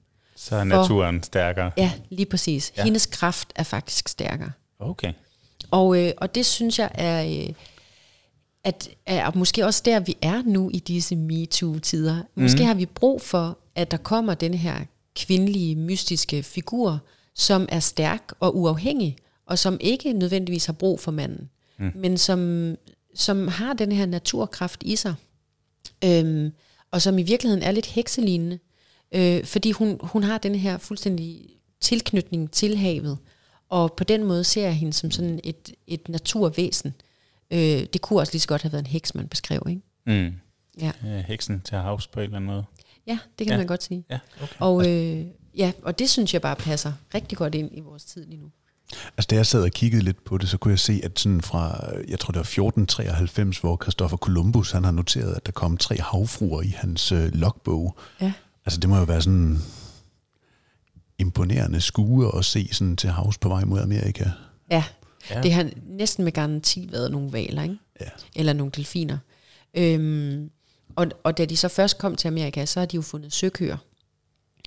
[0.44, 1.72] Så er naturen stærkere.
[1.78, 2.74] Ja, lige præcis.
[2.78, 2.84] Ja.
[2.84, 4.52] Hendes kraft er faktisk stærkere.
[4.80, 5.14] Okay.
[5.72, 7.54] Og, øh, og det synes jeg er, øh,
[8.64, 12.18] at er måske også der, vi er nu i disse MeToo-tider.
[12.36, 12.66] Måske Mhm.
[12.68, 14.76] har vi brug for, at der kommer den her
[15.16, 17.00] kvindelige, mystiske figur,
[17.36, 21.92] som er stærk og uafhængig, og som ikke nødvendigvis har brug for manden, mm.
[21.96, 22.76] men som,
[23.16, 25.14] som har den her naturkraft i sig,
[26.04, 26.52] øhm,
[26.92, 28.60] og som i virkeligheden er lidt hekselignende,
[29.14, 31.46] øh, fordi hun, hun har den her fuldstændig
[31.82, 33.18] tilknytning til havet,
[33.70, 36.94] og på den måde ser jeg hende som sådan et, et naturvæsen,
[37.52, 37.60] Øh,
[37.94, 39.82] det kunne også lige så godt have været en heks, man beskrev, ikke?
[40.08, 40.34] Mm.
[40.82, 40.92] Ja.
[41.06, 42.64] Øh, heksen til havs på en eller anden måde.
[43.08, 43.54] Ja, det kan Ja.
[43.54, 43.58] ja.
[43.58, 44.06] man godt sige.
[44.10, 44.56] Ja, okay.
[44.60, 45.26] Og, øh,
[45.58, 48.52] ja, og det synes jeg bare passer rigtig godt ind i vores tid lige nu.
[49.18, 51.42] Altså, da jeg sad og kiggede lidt på det, så kunne jeg se, at sådan
[51.42, 55.78] fra, jeg tror det var 1493, hvor Christopher Columbus, han har noteret, at der kom
[55.78, 57.98] tre havfruer i hans øh, logbog.
[58.22, 58.34] Ja.
[58.66, 59.58] Altså, det må jo være sådan
[61.18, 64.30] imponerende skue at se sådan til havs på vej mod Amerika.
[64.72, 64.84] Ja,
[65.30, 65.42] Ja.
[65.42, 67.78] det har næsten med garanti været nogle valer, ikke?
[68.02, 68.10] Ja.
[68.36, 69.18] eller nogle delfiner.
[69.74, 70.52] Øhm,
[70.96, 73.78] og, og da de så først kom til Amerika, så har de jo fundet søkøer.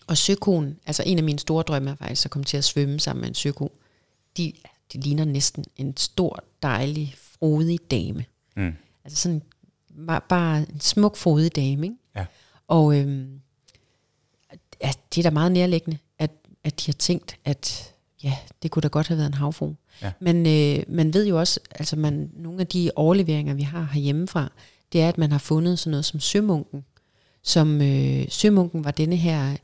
[0.06, 3.00] Og søkoen, altså en af mine store drømme er faktisk at komme til at svømme
[3.00, 3.72] sammen med en søko.
[4.36, 4.52] De,
[4.92, 8.24] de ligner næsten en stor, dejlig, frodig dame.
[8.56, 8.72] Mm.
[9.04, 9.42] Altså sådan
[10.06, 11.86] bare, bare en smuk, frodig dame.
[11.86, 11.96] Ikke?
[12.16, 12.26] Ja.
[12.68, 13.40] Og øhm,
[14.82, 16.30] ja, det er da meget nærliggende, at,
[16.64, 17.92] at de har tænkt, at
[18.24, 19.72] ja, det kunne da godt have været en havfru.
[20.02, 20.12] Ja.
[20.20, 24.52] Men øh, man ved jo også, altså man, nogle af de overleveringer, vi har herhjemmefra,
[24.92, 26.84] det er, at man har fundet sådan noget som sømunken.
[27.42, 29.56] Som øh, sømunken var denne her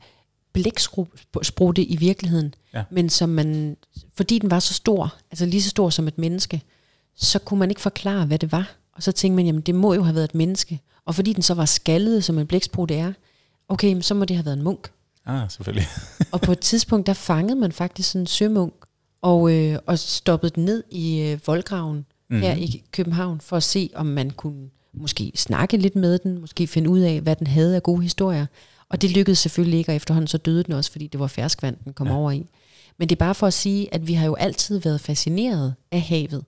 [0.52, 2.84] blæksprutte i virkeligheden, Ja.
[2.90, 3.76] men som man,
[4.14, 6.62] fordi den var så stor, altså lige så stor som et menneske,
[7.16, 8.76] så kunne man ikke forklare, hvad det var.
[8.92, 10.80] Og så tænkte man, jamen det må jo have været et menneske.
[11.04, 13.12] Og fordi den så var skaldet, som en blæksprutte er,
[13.68, 14.90] okay, så må det have været en munk.
[15.26, 15.86] Ah, selvfølgelig.
[16.32, 18.74] Og på et tidspunkt, der fangede man faktisk sådan en sømunk,
[19.22, 22.40] og, øh, og stoppede den ned i øh, voldgraven mm.
[22.40, 26.66] her i København, for at se, om man kunne måske snakke lidt med den, måske
[26.66, 28.46] finde ud af, hvad den havde af gode historier.
[28.88, 31.76] Og det lykkedes selvfølgelig ikke, og efterhånden så døde den også, fordi det var ferskvand,
[31.84, 32.14] den kom ja.
[32.14, 32.46] over i.
[32.98, 36.00] Men det er bare for at sige, at vi har jo altid været fascineret af
[36.00, 36.44] havet,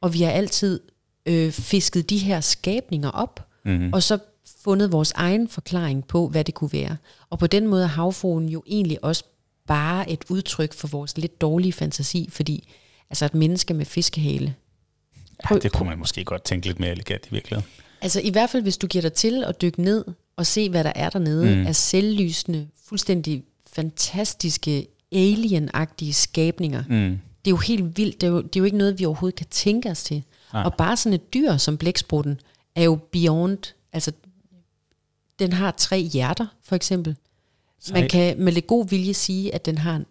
[0.00, 0.80] og vi har altid
[1.26, 3.92] øh, fisket de her skabninger op, Mm-hmm.
[3.92, 4.18] og så
[4.64, 6.96] fundet vores egen forklaring på, hvad det kunne være.
[7.30, 9.24] Og på den måde er havfruen jo egentlig også
[9.66, 12.68] bare et udtryk for vores lidt dårlige fantasi, fordi
[13.10, 14.54] altså et menneske med fiskehale,
[15.50, 17.70] Ja, det kunne man måske godt tænke lidt mere elegant i virkeligheden.
[18.00, 20.04] altså i hvert fald hvis du giver dig til at dykke ned
[20.36, 21.66] og se, hvad der er dernede Mm.
[21.66, 26.84] af selvlysende, fuldstændig fantastiske, alien-agtige skabninger.
[26.88, 27.18] Mm.
[27.44, 28.20] Det er jo helt vildt.
[28.20, 30.22] Det er jo, det er jo ikke noget, vi overhovedet kan tænke os til.
[30.52, 30.62] Nej.
[30.64, 32.40] Og bare sådan et dyr som blæksprutten
[32.74, 33.58] er jo beyond.
[33.92, 34.12] Altså,
[35.38, 37.16] den har tre hjerter, for eksempel.
[37.90, 38.08] Man Sej.
[38.08, 40.02] kan med lidt god vilje sige, at den har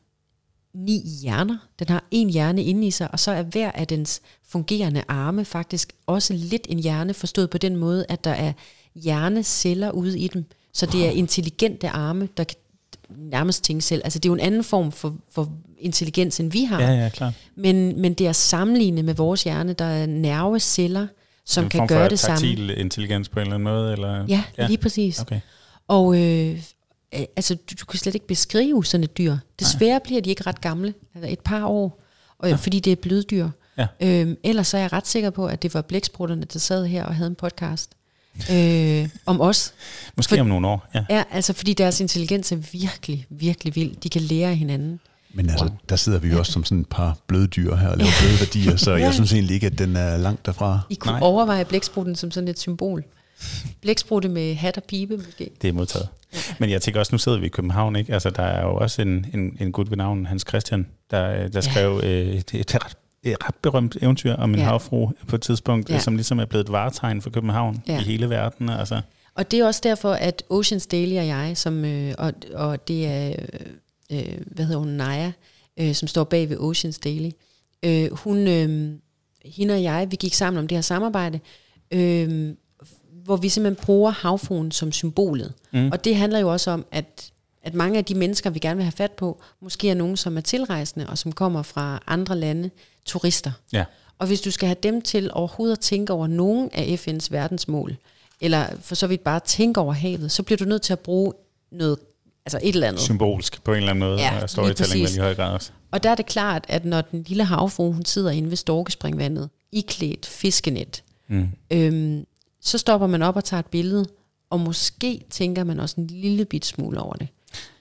[0.73, 1.57] ni hjerner.
[1.79, 5.45] Den har en hjerne inde i sig, og så er hver af dens fungerende arme
[5.45, 8.53] faktisk også lidt en hjerne, forstået på den måde, at der er
[8.95, 10.45] hjerneceller ude i dem.
[10.73, 12.57] Så det er intelligente arme, der kan
[13.09, 14.01] nærmest tænke selv.
[14.03, 16.81] Altså det er jo en anden form for, for intelligens, end vi har.
[16.81, 17.33] Ja, ja, klart.
[17.55, 21.07] Men, men det er sammenlignet med vores hjerne, der er nerveceller,
[21.45, 22.35] som en kan gøre det samme.
[22.35, 23.93] taktil intelligens på en eller anden måde?
[23.93, 24.25] Eller?
[24.27, 24.67] Ja, Ja.
[24.67, 25.19] lige præcis.
[25.19, 25.39] Okay.
[25.87, 26.59] Og øh,
[27.11, 29.37] altså, du, du kan slet ikke beskrive sådan et dyr.
[29.59, 32.01] Desværre bliver de ikke ret gamle, altså et par år,
[32.39, 32.55] og, ja.
[32.55, 33.49] fordi det er bløddyr.
[33.77, 33.87] Ja.
[33.99, 37.03] Øhm, ellers så er jeg ret sikker på, at det var blæksprutterne, der sad her
[37.05, 37.91] og havde en podcast
[38.51, 39.73] øh, om os.
[40.15, 41.05] Måske For- om nogle år, ja.
[41.09, 43.95] Ja, altså fordi deres intelligens er virkelig, virkelig vild.
[43.95, 44.99] De kan lære af hinanden.
[45.35, 47.97] Men altså, der sidder vi jo også som sådan et par bløde dyr her og
[47.97, 50.79] laver bløde værdier, så jeg synes egentlig ikke, at den er langt derfra.
[50.89, 51.19] I kunne Nej.
[51.23, 53.03] Overveje blæksprutten som sådan et symbol.
[53.81, 55.49] Blæksprutte med hat og pibe måske.
[55.61, 56.07] Det er modtaget.
[56.59, 58.13] Men jeg tænker også, nu sidder vi i København, ikke?
[58.13, 61.61] Altså, der er jo også en, en, en gut ved navn, Hans Christian, der, der
[61.61, 64.65] skrev øh, et, et, ret, et ret berømt eventyr om en Ja.
[64.65, 65.99] havfru på et tidspunkt, Ja.
[65.99, 67.99] som ligesom er blevet et varetegn for København Ja.
[67.99, 68.69] i hele verden.
[68.69, 69.01] Altså.
[69.35, 73.07] Og det er også derfor, at Oceans Daily og jeg, som, øh, og, og det
[73.07, 73.35] er,
[74.11, 75.31] øh, hvad hedder hun, Naja,
[75.77, 77.29] øh, som står bag ved Oceans Daily,
[77.83, 78.91] øh, hun, øh,
[79.45, 81.39] hende og jeg, vi gik sammen om det her samarbejde,
[81.91, 82.55] øh,
[83.23, 85.53] hvor vi simpelthen bruger havfruen som symbolet.
[85.73, 85.89] Mm.
[85.91, 87.31] Og det handler jo også om, at,
[87.63, 90.37] at mange af de mennesker, vi gerne vil have fat på, måske er nogen, som
[90.37, 92.69] er tilrejsende, og som kommer fra andre lande,
[93.05, 93.51] turister.
[93.73, 93.85] Ja.
[94.17, 97.97] Og hvis du skal have dem til overhovedet at tænke over nogen af FN's verdensmål,
[98.41, 101.33] eller for så vidt bare tænke over havet, så bliver du nødt til at bruge
[101.71, 101.99] noget,
[102.45, 103.01] altså et eller andet.
[103.01, 105.71] Symbolsk på en eller anden måde, Ja, og storytelling vel i høj grad også.
[105.91, 109.49] Og der er det klart, at når den lille havfru, hun sidder inde ved storkespringvandet,
[109.71, 111.47] iklædt fiskenet, Mm.
[111.71, 112.25] øhm,
[112.61, 114.05] så stopper man op og tager et billede,
[114.49, 117.27] og måske tænker man også en lille bit smule over det.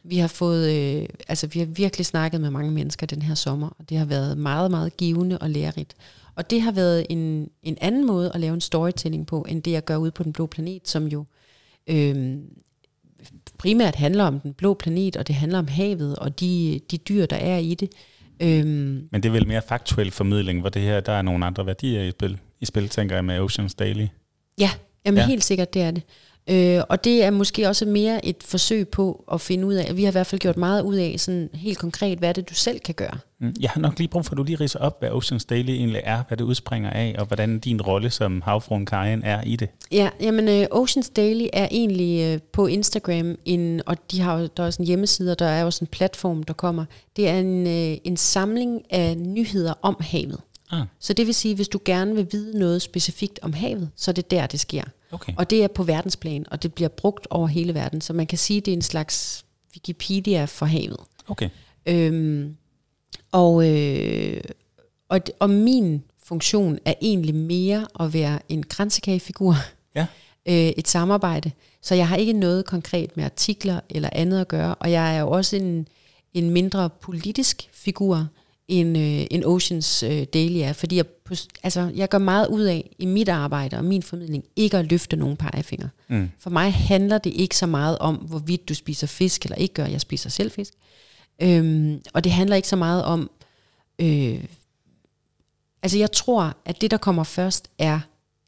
[0.04, 3.68] Vi har fået, øh, altså vi har virkelig snakket med mange mennesker den her sommer,
[3.78, 5.94] og det har været meget, meget givende og lærerigt.
[6.36, 9.70] Og det har været en, en anden måde at lave en storytelling på, end det
[9.70, 11.24] jeg gør ude på den blå planet, som jo
[11.86, 12.36] øh,
[13.58, 17.26] primært handler om den blå planet, og det handler om havet og de, de dyr,
[17.26, 17.90] der er i det.
[18.40, 21.66] Øhm, Men det er vel mere faktuel formidling, hvor det her, der er nogle andre
[21.66, 24.06] værdier i spil, i spil tænker jeg, med Oceans Daily.
[24.58, 24.70] Ja,
[25.06, 25.26] jamen Ja.
[25.26, 26.02] helt sikkert, det er det.
[26.50, 30.02] Øh, og det er måske også mere et forsøg på at finde ud af, vi
[30.02, 32.54] har i hvert fald gjort meget ud af, sådan helt konkret, hvad er det, du
[32.54, 33.18] selv kan gøre.
[33.40, 33.54] Mm.
[33.60, 36.00] Jeg har nok lige brug for, at du lige riser op, hvad Oceans Daily egentlig
[36.04, 39.68] er, hvad det udspringer af, og hvordan din rolle som havfruen Karin er i det.
[39.92, 44.62] Ja, jamen uh, Oceans Daily er egentlig uh, på Instagram, en, og de har der
[44.62, 46.84] er også en hjemmeside, og der er også en platform, der kommer.
[47.16, 50.40] Det er en, uh, en samling af nyheder om havet.
[50.80, 50.86] Ah.
[50.98, 54.12] Så det vil sige, hvis du gerne vil vide noget specifikt om havet, så er
[54.12, 54.84] det der, det sker.
[55.12, 55.32] Okay.
[55.36, 58.00] Og det er på verdensplan, og det bliver brugt over hele verden.
[58.00, 61.00] Så man kan sige, at det er en slags Wikipedia for havet.
[61.28, 61.48] Okay.
[61.86, 62.56] Øhm,
[63.32, 64.40] og, øh,
[65.08, 69.54] og, og min funktion er egentlig mere at være en grænsekagefigur.
[69.94, 70.06] Ja.
[70.48, 71.50] øh, et samarbejde.
[71.82, 74.74] Så jeg har ikke noget konkret med artikler eller andet at gøre.
[74.74, 75.88] Og jeg er jo også en,
[76.34, 78.28] en mindre politisk figur
[78.68, 81.04] en, øh, en Oceans øh, Daily er, fordi jeg,
[81.62, 85.16] altså, jeg gør meget ud af i mit arbejde og min formidling, ikke at løfte
[85.16, 85.88] nogen pegefinger.
[86.08, 86.30] Mm.
[86.38, 89.86] For mig handler det ikke så meget om, hvorvidt du spiser fisk eller ikke gør.
[89.86, 90.72] Jeg spiser selv fisk.
[91.42, 93.30] Øhm, og det handler ikke så meget om,
[93.98, 94.44] øh,
[95.82, 98.00] altså jeg tror, at det der kommer først er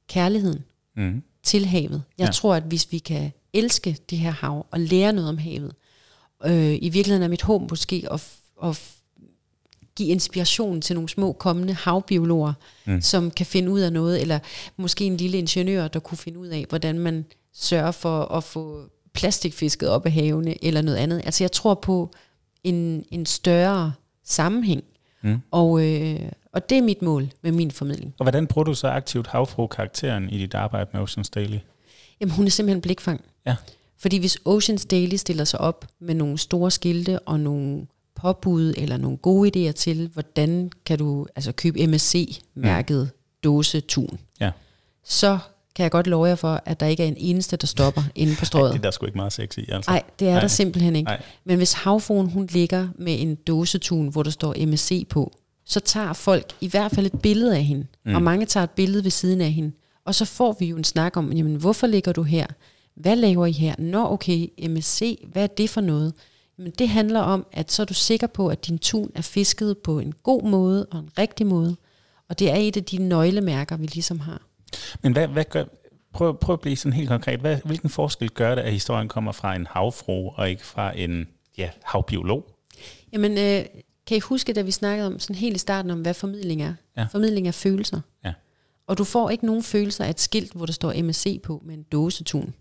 [0.08, 0.64] kærligheden
[0.96, 1.22] mm.
[1.42, 2.02] til havet.
[2.18, 2.32] Jeg ja.
[2.32, 5.74] tror, at hvis vi kan elske det her hav og lære noget om havet,
[6.44, 8.28] øh, i virkeligheden er mit håb måske at,
[8.62, 8.95] at
[9.96, 12.52] give inspiration til nogle små kommende havbiologer,
[12.84, 13.00] mm.
[13.00, 14.38] som kan finde ud af noget, eller
[14.76, 18.82] måske en lille ingeniør, der kunne finde ud af, hvordan man sørger for at få
[19.14, 21.22] plastikfisket op af havene, eller noget andet.
[21.24, 22.10] Altså jeg tror på
[22.64, 23.92] en, en større
[24.24, 24.84] sammenhæng,
[25.22, 25.40] mm.
[25.50, 26.20] og, øh,
[26.52, 28.14] og det er mit mål med min formidling.
[28.18, 31.58] Og hvordan bruger du så aktivt havfru-karakteren i dit arbejde med Oceans Daily?
[32.20, 33.24] Jamen hun er simpelthen blikfang.
[33.46, 33.56] Ja.
[33.98, 38.96] Fordi hvis Oceans Daily stiller sig op med nogle store skilte og nogle påbud eller
[38.96, 43.18] nogle gode idéer til, hvordan kan du altså købe MSC-mærket mm.
[43.44, 44.18] dåse tun.
[44.40, 44.50] Ja.
[45.04, 45.38] Så
[45.76, 48.36] kan jeg godt love jer for, at der ikke er en eneste, der stopper inde
[48.38, 48.72] på strået.
[48.72, 49.58] det er der sgu ikke meget sexy.
[49.68, 49.90] Altså.
[49.90, 50.40] Nej, det er Ej.
[50.40, 51.08] der simpelthen ikke.
[51.08, 51.22] Ej.
[51.44, 55.32] Men hvis havfruen hun ligger med en dåsetun, hvor der står MSC på,
[55.64, 57.86] så tager folk i hvert fald et billede af hende.
[58.04, 58.14] Mm.
[58.14, 59.72] Og mange tager et billede ved siden af hende.
[60.04, 62.46] Og så får vi jo en snak om, jamen, hvorfor ligger du her?
[62.96, 63.74] Hvad laver I her?
[63.78, 66.12] Nå okay, MSC, hvad er det for noget?
[66.58, 69.78] Men det handler om, at så er du sikker på, at din tun er fisket
[69.78, 71.76] på en god måde og en rigtig måde.
[72.28, 74.42] Og det er et af de nøglemærker, vi ligesom har.
[75.02, 75.64] Men hvad, hvad gør,
[76.12, 77.40] prøv, prøv at blive sådan helt konkret.
[77.40, 81.28] Hvad, hvilken forskel gør det, at historien kommer fra en havfru og ikke fra en
[81.58, 82.46] ja, havbiolog?
[83.12, 83.64] Jamen, øh,
[84.06, 86.74] kan I huske, da vi snakkede om sådan helt i starten om, hvad formidling er?
[86.96, 87.06] Ja.
[87.12, 88.00] Formidling er følelser.
[88.24, 88.32] Ja.
[88.86, 91.74] Og du får ikke nogen følelser af et skilt, hvor der står MSC på med
[91.74, 92.54] en dåsetun.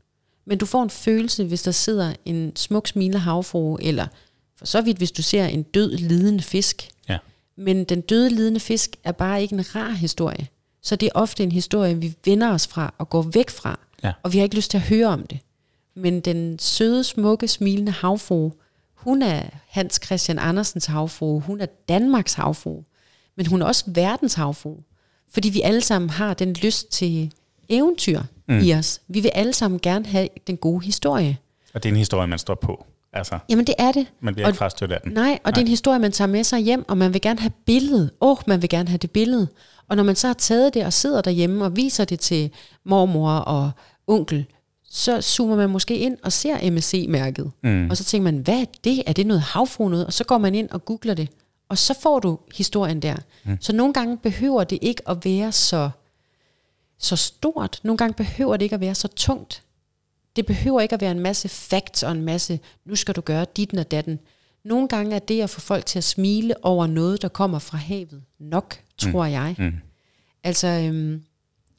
[0.45, 4.07] Men du får en følelse, hvis der sidder en smuk smilende havfrue, eller
[4.57, 6.89] for så vidt, hvis du ser en død, lidende fisk.
[7.09, 7.17] Ja.
[7.57, 10.47] Men den døde, lidende fisk er bare ikke en rar historie.
[10.81, 13.79] Så det er ofte en historie, vi vender os fra og går væk fra.
[14.03, 14.13] Ja.
[14.23, 15.39] Og vi har ikke lyst til at høre om det.
[15.95, 18.51] Men den søde, smukke, smilende havfrue,
[18.93, 22.83] hun er Hans Christian Andersens havfrue, hun er Danmarks havfrue,
[23.35, 24.83] men hun er også verdens havfrue.
[25.33, 27.33] Fordi vi alle sammen har den lyst til
[27.69, 28.59] eventyr mm.
[28.59, 29.01] i os.
[29.07, 31.37] Vi vil alle sammen gerne have den gode historie.
[31.73, 32.85] Og det er en historie, man står på.
[33.13, 34.07] Altså, Jamen det er det.
[34.19, 35.11] Man bliver og, ikke frastødt af den.
[35.11, 35.51] Nej, og nej.
[35.51, 38.11] det er en historie, man tager med sig hjem, og man vil gerne have billedet.
[38.21, 39.47] Åh, oh, man vil gerne have det billede.
[39.89, 42.51] Og når man så har taget det og sidder derhjemme og viser det til
[42.83, 43.71] mormor og
[44.07, 44.45] onkel,
[44.89, 47.51] så zoomer man måske ind og ser MSC-mærket.
[47.63, 47.89] Mm.
[47.89, 49.03] Og så tænker man, hvad er det?
[49.07, 50.05] Er det noget havfru noget?
[50.05, 51.29] Og så går man ind og googler det.
[51.69, 53.15] Og så får du historien der.
[53.43, 53.57] Mm.
[53.61, 55.89] Så nogle gange behøver det ikke at være så
[56.97, 57.79] så stort.
[57.83, 59.63] Nogle gange behøver det ikke at være så tungt.
[60.35, 63.45] Det behøver ikke at være en masse facts og en masse, nu skal du gøre
[63.57, 64.19] dit og datten.
[64.63, 67.77] Nogle gange er det at få folk til at smile over noget, der kommer fra
[67.77, 69.31] havet nok, tror mm.
[69.31, 69.55] jeg.
[69.57, 69.73] Mm.
[70.43, 71.21] Altså, øhm,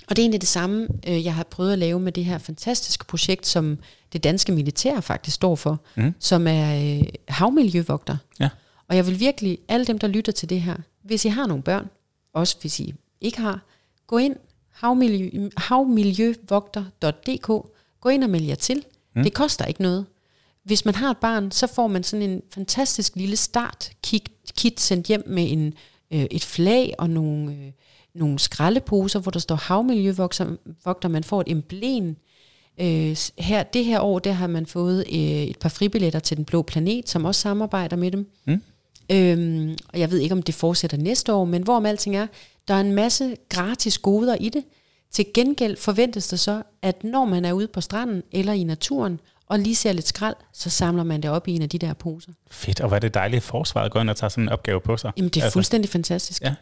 [0.09, 2.39] og det er egentlig det samme, øh, jeg har prøvet at lave med det her
[2.39, 3.79] fantastiske projekt, som
[4.13, 6.15] det danske militær faktisk står for, mm.
[6.19, 8.17] som er øh, havmiljøvogter.
[8.41, 8.49] Ja.
[8.89, 11.63] Og jeg vil virkelig, alle dem, der lytter til det her, hvis I har nogle
[11.63, 11.89] børn,
[12.33, 13.61] også hvis I ikke har,
[14.07, 14.37] gå ind
[14.77, 17.47] havmiljø, havmiljøvogter.dk.
[18.01, 18.85] Gå ind og meld jer til.
[19.17, 19.23] Mm.
[19.23, 20.07] Det koster ikke noget.
[20.65, 25.23] Hvis man har et barn, så får man sådan en fantastisk lille start-kit sendt hjem
[25.27, 25.75] med en,
[26.11, 27.73] øh, et flag og nogle, øh,
[28.15, 31.09] nogle skraldeposer, hvor der står havmiljøvogter.
[31.09, 32.17] Man får et emblem.
[32.81, 36.45] Øh, her, det her år, der har man fået øh, et par fribilletter til Den
[36.45, 38.31] Blå Planet, som også samarbejder med dem.
[38.47, 38.63] Mm.
[39.13, 42.27] Øhm, og jeg ved ikke, om det fortsætter næste år, men hvorom alting er,
[42.69, 44.65] der er en masse gratis goder i det.
[45.11, 49.21] Til gengæld forventes det så, at når man er ude på stranden eller i naturen,
[49.49, 51.95] og lige ser lidt skrald, så samler man det op i en af de der
[51.95, 52.33] poser.
[52.51, 54.81] Fedt, og hvad er det dejligt, at forsvaret går ind og tager sådan en opgave
[54.81, 55.13] på sig.
[55.17, 55.53] Jamen det er altså.
[55.53, 56.43] fuldstændig fantastisk.
[56.43, 56.55] Ja.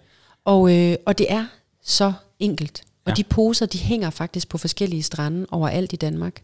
[0.45, 1.47] Og, øh, og det er
[1.83, 2.83] så enkelt.
[3.05, 3.15] Og ja.
[3.15, 6.43] de poser, de hænger faktisk på forskellige strande overalt i Danmark.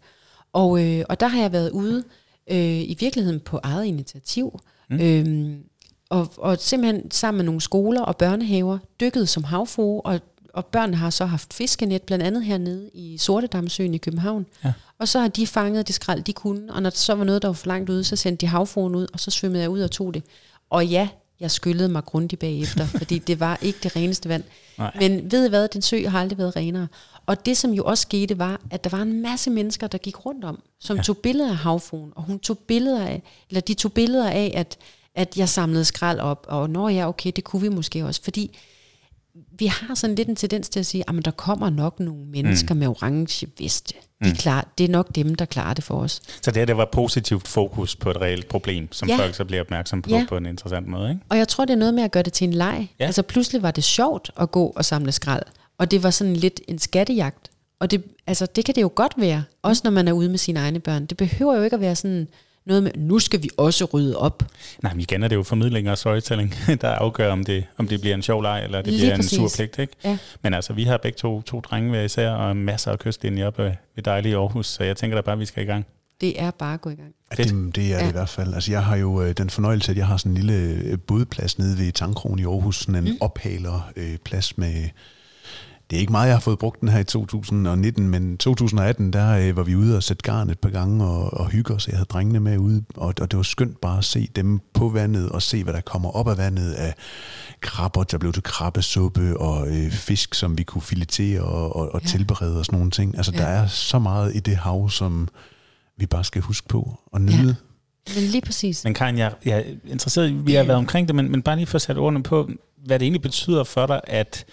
[0.52, 2.04] Og, øh, og der har jeg været ude
[2.50, 4.60] øh, i virkeligheden på eget initiativ.
[4.90, 5.00] Mm.
[5.00, 5.62] Øhm,
[6.10, 10.20] og, og simpelthen sammen med nogle skoler og børnehaver dykket som havfrue, og,
[10.54, 14.46] og børnene har så haft fiskenet, blandt andet hernede i Sortedamsøen i København.
[14.64, 14.72] Ja.
[14.98, 17.42] Og så har de fanget det skrald, de kunne, og når der så var noget,
[17.42, 19.80] der var for langt ude, så sendte de havfruen ud, og så svømmede jeg ud
[19.80, 20.22] og tog det.
[20.70, 21.08] Og ja,
[21.40, 24.44] jeg skyllede mig grundigt bagefter, fordi det var ikke det reneste vand.
[24.78, 24.96] Nej.
[25.00, 26.86] Men ved I hvad, den sø har aldrig været renere.
[27.26, 30.26] Og det, som jo også skete, var, at der var en masse mennesker, der gik
[30.26, 31.02] rundt om, som ja.
[31.02, 34.78] tog billeder af havfruen, og hun tog billeder af, eller de tog billeder af, at,
[35.14, 38.58] at jeg samlede skrald op, og når ja, okay, det kunne vi måske også, fordi
[39.58, 42.74] vi har sådan lidt en tendens til at sige, at der kommer nok nogle mennesker
[42.74, 42.78] mm.
[42.78, 43.94] med orange veste.
[44.24, 44.34] De mm.
[44.34, 46.20] klar, det er nok dem, der klarer det for os.
[46.42, 49.16] Så det her, det var positivt fokus på et reelt problem, som Ja.
[49.16, 50.26] folk så bliver opmærksom på Ja.
[50.28, 51.20] på en interessant måde, ikke?
[51.28, 52.88] Og jeg tror, det er noget med at gøre det til en leg.
[53.00, 53.06] Ja.
[53.06, 55.42] Altså pludselig var det sjovt at gå og samle skrald.
[55.78, 57.50] Og det var sådan lidt en skattejagt.
[57.80, 60.38] Og det, altså, det kan det jo godt være, også når man er ude med
[60.38, 61.06] sine egne børn.
[61.06, 62.28] Det behøver jo ikke at være sådan
[62.66, 64.42] noget med, nu skal vi også rydde op.
[64.82, 68.00] Nej, men igen er det jo formidling og storytelling, der afgør, om det, om det
[68.00, 69.32] bliver en sjov leg, eller det Lige bliver præcis.
[69.38, 69.92] en sur pligt, ikke?
[70.04, 70.18] Ja.
[70.42, 73.58] Men altså, vi har begge to, to drenge hver især, og masser af kystlinjer op
[73.58, 73.72] ved,
[74.04, 75.86] dejlige Aarhus, så jeg tænker da bare, at vi skal i gang.
[76.20, 77.14] Det er bare at gå i gang.
[77.38, 78.08] Ja, det, det er det Ja.
[78.08, 78.54] i hvert fald.
[78.54, 81.58] Altså, jeg har jo øh, den fornøjelse, at jeg har sådan en lille øh, bådplads
[81.58, 83.16] nede ved Tankrogen i Aarhus, sådan en mm.
[83.20, 84.88] ophaler øh, plads med...
[85.90, 89.30] Det er ikke meget, jeg har fået brugt den her i 2019, men 2018, der
[89.30, 91.88] øh, var vi ude og sætte garn et par gange og, og hygge os.
[91.88, 94.88] Jeg havde drengene med ude, og, og det var skønt bare at se dem på
[94.88, 96.94] vandet og se, hvad der kommer op af vandet af
[97.60, 102.00] krabber, der blev til krabbesuppe og øh, fisk, som vi kunne filetere og, og, og
[102.02, 102.08] Ja.
[102.08, 103.16] tilberede og sådan nogle ting.
[103.16, 103.38] Altså, Ja.
[103.38, 105.28] der er så meget i det hav, som
[105.98, 107.56] vi bare skal huske på og nyde.
[108.14, 108.84] Men lige præcis.
[108.84, 111.56] Men Karin, jeg, jeg er interesseret i, vi har været omkring det, men, men bare
[111.56, 112.50] lige for at sætte ordene på,
[112.86, 114.44] hvad det egentlig betyder for dig, at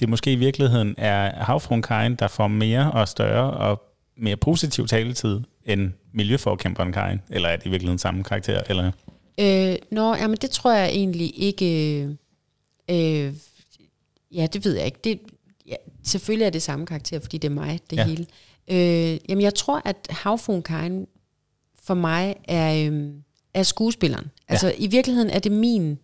[0.00, 3.82] det måske i virkeligheden er havfruen Karin, der får mere og større og
[4.16, 8.62] mere positiv taletid end miljøforkæmperen Karin, eller er det i virkeligheden samme karakter?
[8.68, 8.92] Eller?
[9.40, 12.00] Øh, nå, jamen det tror jeg egentlig ikke...
[12.90, 13.34] Øh,
[14.32, 14.98] ja, det ved jeg ikke.
[15.04, 15.20] Det,
[15.66, 18.02] ja, selvfølgelig er det samme karakter, fordi det er mig, det Ja.
[18.02, 18.08] ja.
[18.08, 18.26] hele.
[18.70, 21.06] Øh, jamen jeg tror, at havfruen Karin
[21.84, 23.10] for mig er, øh,
[23.54, 24.30] er skuespilleren.
[24.48, 25.98] Altså i virkeligheden er det min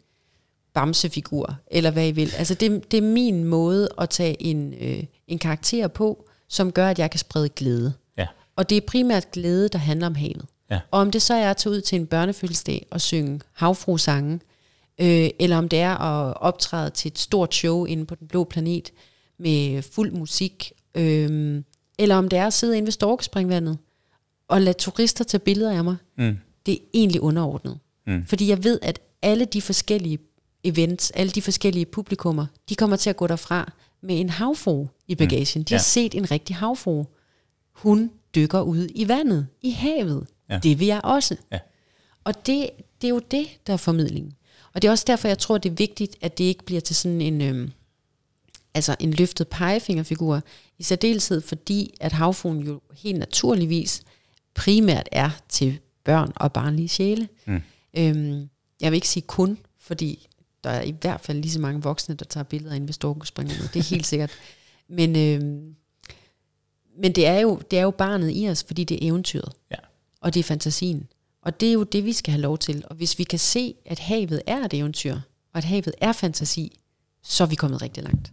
[0.81, 2.33] bamsefigur, eller hvad I vil.
[2.39, 6.89] Altså det, det er min måde at tage en, øh, en karakter på, som gør,
[6.89, 7.93] at jeg kan sprede glæde.
[8.19, 8.27] Ja.
[8.57, 10.45] Og det er primært glæde, der handler om havet.
[10.71, 10.81] Ja.
[10.91, 14.41] Og om det så er at tage ud til en børnefødselsdag og synge havfrusange,
[15.01, 18.45] øh, eller om det er at optræde til et stort show inde på den blå
[18.45, 18.91] planet
[19.39, 21.63] med fuld musik, øh,
[21.99, 23.79] eller om det er at sidde inde ved Storkespringvandet
[24.49, 26.37] og lade turister tage billeder af mig, Mm.
[26.67, 27.79] det er egentlig underordnet.
[28.07, 28.27] Mm.
[28.27, 30.19] Fordi jeg ved, at alle de forskellige
[30.65, 35.15] events, alle de forskellige publikummer, de kommer til at gå derfra med en havfru i
[35.15, 35.63] bagagen.
[35.63, 35.83] De har Ja.
[35.83, 37.05] set en rigtig havfru.
[37.73, 40.27] Hun dykker ud i vandet, i havet.
[40.51, 40.59] Ja.
[40.63, 41.37] Det vil jeg også.
[41.53, 41.59] Ja.
[42.25, 42.71] Og det,
[43.01, 44.33] det er jo det, der er formidlingen.
[44.75, 46.97] Og det er også derfor, jeg tror, det er vigtigt, at det ikke bliver til
[46.97, 47.71] sådan en, øhm,
[48.75, 50.41] altså en løftet pegefingerfigur.
[50.79, 54.03] I særdeleshed fordi, at havfruen jo helt naturligvis
[54.55, 57.29] primært er til børn og barnlige sjæle.
[57.47, 57.61] Mm.
[57.99, 58.49] Øhm,
[58.81, 60.29] jeg vil ikke sige kun, fordi
[60.65, 63.75] der er i hvert fald lige så mange voksne, der tager billeder inde ved Storkespringvandet.
[63.75, 64.31] Det er helt sikkert.
[64.89, 65.75] Men, øhm,
[66.99, 69.53] men det, er jo, det er jo barnet i os, fordi det er eventyret.
[69.71, 69.77] Ja.
[70.21, 71.09] Og det er fantasien.
[71.43, 72.85] Og det er jo det, vi skal have lov til.
[72.91, 75.15] Og hvis vi kan se, at havet er et eventyr,
[75.53, 76.79] og at havet er fantasi,
[77.23, 78.33] så er vi kommet rigtig langt.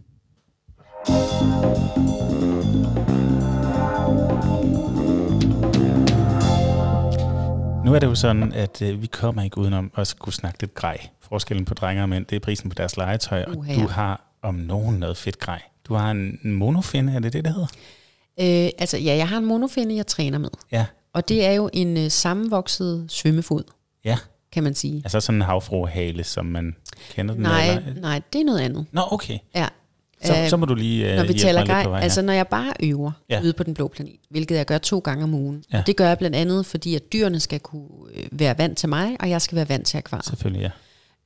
[7.88, 10.74] Nu er det jo sådan, at øh, vi kommer ikke udenom at kunne snakke lidt
[10.74, 11.08] grej.
[11.20, 13.74] Forskellen på drenge og mænd, det er prisen på deres legetøj, og ja.
[13.74, 15.62] du har om nogen noget fedt grej.
[15.84, 17.66] Du har en en monofinde, er det det, det hedder?
[18.40, 20.50] Øh, altså ja, jeg har en monofinde, jeg træner med.
[20.72, 23.62] Ja, Og det er jo en øh, sammenvokset svømmefod,
[24.04, 24.18] ja.
[24.52, 24.96] kan man sige.
[25.04, 26.76] Altså sådan en havfruehale, som man
[27.10, 27.42] kender den.
[27.42, 28.00] Nej, eller?
[28.00, 28.86] nej, det er noget andet.
[28.92, 29.38] Nå, okay.
[29.54, 29.66] Ja.
[30.24, 32.02] Så, Øh, så må du lige uh, når vi taler grej, vej her.
[32.04, 33.36] altså når jeg bare øver Ja.
[33.36, 33.42] ja.
[33.42, 35.64] ude på den blå planet, hvilket jeg gør to gange om ugen.
[35.72, 35.76] Ja.
[35.76, 35.82] Ja.
[35.86, 39.16] Det gør jeg blandt andet, fordi at dyrene skal kunne øh, være vant til mig,
[39.20, 40.24] og jeg skal være vant til akvariet.
[40.26, 40.70] Selvfølgelig,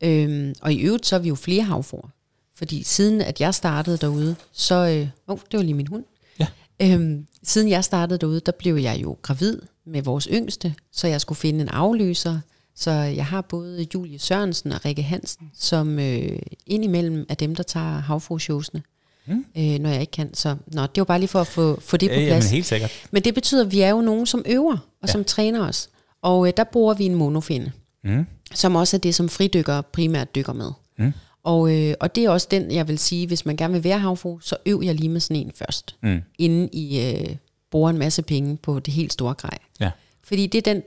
[0.03, 0.09] ja.
[0.09, 2.09] Øhm, og i øvrigt, så er vi jo flere havfruer.
[2.57, 4.75] Fordi siden at jeg startede derude, så...
[4.75, 6.05] Øh, oh, det var lige min hund.
[6.41, 6.47] Ja.
[6.83, 11.21] Øhm, siden jeg startede derude, der blev jeg jo gravid med vores yngste, så jeg
[11.21, 12.41] skulle finde en afløser.
[12.77, 17.63] Så jeg har både Julie Sørensen og Rikke Hansen, som øh, indimellem er dem, der
[17.63, 18.83] tager havfrueshowsene,
[19.27, 19.45] Mm.
[19.57, 20.35] øh, når jeg ikke kan.
[20.35, 22.45] Så nå, det var bare lige for at få, få det på Ja, plads.
[22.45, 22.91] jamen helt sikkert.
[23.11, 25.07] Men det betyder, at vi er jo nogen, som øver og Ja.
[25.07, 25.13] ja.
[25.13, 25.89] som træner os.
[26.23, 27.73] Og øh, der bruger vi en monofinde
[28.05, 28.27] Mm.
[28.55, 30.71] som også er det, som fridykkere primært dykker med.
[30.99, 31.13] Mm.
[31.43, 33.99] Og, øh, og det er også den, jeg vil sige, hvis man gerne vil være
[33.99, 36.21] havfru, så øv jeg lige med sådan en først, Mm.
[36.39, 37.37] inden I, øh,
[37.71, 39.59] bruger en masse penge på det helt store grej.
[39.81, 39.91] Ja.
[40.25, 40.83] Fordi det er den,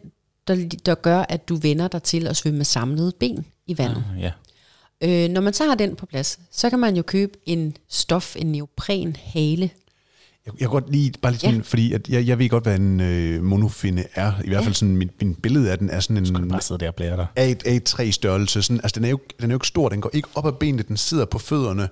[0.48, 4.04] der, der gør, at du vender dig til at svømme med samlede ben i vandet.
[4.16, 4.32] Ah, ja.
[5.04, 8.36] Øh, når man så har den på plads, så kan man jo købe en stof,
[8.36, 9.70] en neopren hale.
[10.46, 11.62] Jeg, jeg kan godt lide, bare lige sådan, ja.
[11.62, 14.34] fordi at jeg, jeg ved godt, hvad en øh, monofinde er.
[14.44, 16.80] I hvert fald sådan, min, min billede af den er sådan Du en bare sidde
[16.80, 17.28] der og blære dig.
[17.36, 18.62] A, A3-størrelse.
[18.62, 20.52] Sådan, altså, den er, jo, den er jo ikke stor, den går ikke op ad
[20.52, 21.90] benene, den sidder på fødderne,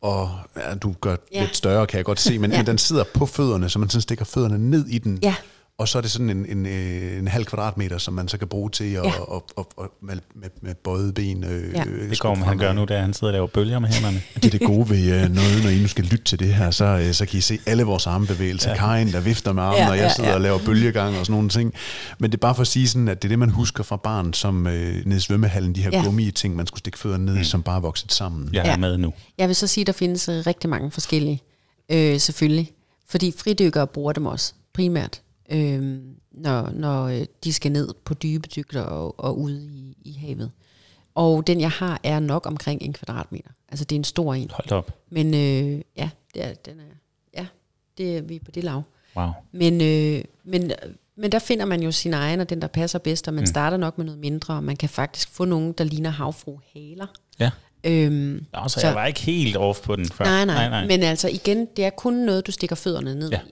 [0.00, 1.16] og ja, du gør ja.
[1.38, 1.40] Ja.
[1.40, 2.56] lidt større, kan jeg godt se, men, ja.
[2.56, 2.62] Ja.
[2.62, 5.18] men den sidder på fødderne, så man sådan stikker fødderne ned i den.
[5.22, 5.34] Ja.
[5.80, 8.48] Og så er det sådan en, en, øh, en halv kvadratmeter, som man så kan
[8.48, 9.20] bruge til at, Ja.
[9.20, 11.44] og, og, og, og med, med, med bøjet ben.
[11.44, 11.84] Øh, Ja.
[11.86, 14.22] øh, Det går, han gør nu, da han sidder og laver bølger med hænderne.
[14.34, 16.70] Det er det gode ved øh, noget, når I nu skal lytte til det her,
[16.70, 18.70] så, øh, så kan I se alle vores armbevægelser.
[18.70, 18.76] Ja.
[18.76, 20.34] Karin, der vifter med armen, ja, Ja, og jeg ja, sidder ja.
[20.34, 21.74] og laver bølgegang og sådan nogle ting.
[22.18, 23.96] Men det er bare for at sige sådan, at det er det, man husker fra
[23.96, 25.98] barn, som øh, nede i svømmehallen, de her ja.
[25.98, 26.04] Ja.
[26.04, 28.48] gummi-ting, man skulle stikke fødderne ned i, som bare vokset sammen.
[28.52, 28.76] Jeg er Ja.
[28.76, 29.12] med nu.
[29.38, 31.40] Jeg vil så sige, at der findes øh, rigtig mange forskellige,
[31.92, 32.70] øh, selvfølgelig.
[33.08, 35.20] Fordi fridykkere bruger dem også primært,
[35.50, 35.98] øh,
[36.32, 40.50] når, når øh, de skal ned på dybe dybder og, og ude i, i havet.
[41.14, 43.50] Og den, jeg har, er nok omkring en kvadratmeter.
[43.68, 44.50] Altså, det er en stor en.
[44.50, 44.98] Hold op.
[45.10, 46.94] Men øh, ja, det er, den er,
[47.40, 47.46] ja,
[47.98, 48.82] det er vi er på det lav.
[49.16, 49.28] Wow.
[49.52, 50.72] Men, øh, men,
[51.16, 53.46] men der finder man jo sin egen, og den, der passer bedst, og man mm.
[53.46, 57.06] starter nok med noget mindre, og man kan faktisk få nogen, der ligner havfru-haler.
[57.40, 57.50] Ja.
[57.84, 60.24] Øhm, Nå, så, så jeg var ikke helt off på den før.
[60.24, 63.40] nej, nej, nej, men altså igen, det er kun noget, du stikker fødderne ned ja.
[63.46, 63.50] i.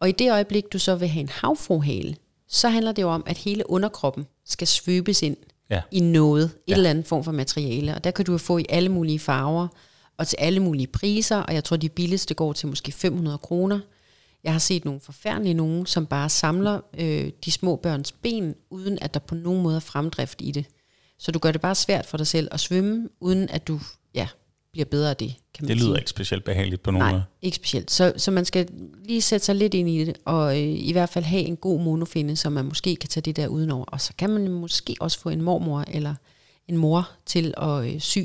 [0.00, 2.16] Og i det øjeblik, du så vil have en havfruhale,
[2.48, 5.36] så handler det jo om, at hele underkroppen skal svøbes ind
[5.70, 5.80] Ja.
[5.90, 6.74] i noget, et Ja.
[6.74, 7.94] eller andet form for materiale.
[7.94, 9.68] Og der kan du jo få i alle mulige farver,
[10.18, 13.80] og til alle mulige priser, og jeg tror, de billigste går til måske 500 kroner.
[14.44, 18.98] Jeg har set nogle forfærdelige nogen, som bare samler øh, de små børns ben, uden
[19.02, 20.64] at der på nogen måde er fremdrift i det.
[21.18, 23.80] Så du gør det bare svært for dig selv at svømme, uden at du
[24.84, 25.88] bliver bedre af det, kan man Det sige.
[25.88, 27.22] lyder ikke specielt behageligt på nogen Nej, måde.
[27.42, 27.90] ikke specielt.
[27.90, 28.68] Så, så man skal
[29.04, 31.80] lige sætte sig lidt ind i det, og øh, i hvert fald have en god
[31.80, 33.84] monofinde, så man måske kan tage det der udenover.
[33.84, 36.14] Og så kan man måske også få en mormor eller
[36.68, 38.18] en mor til at øh, sy,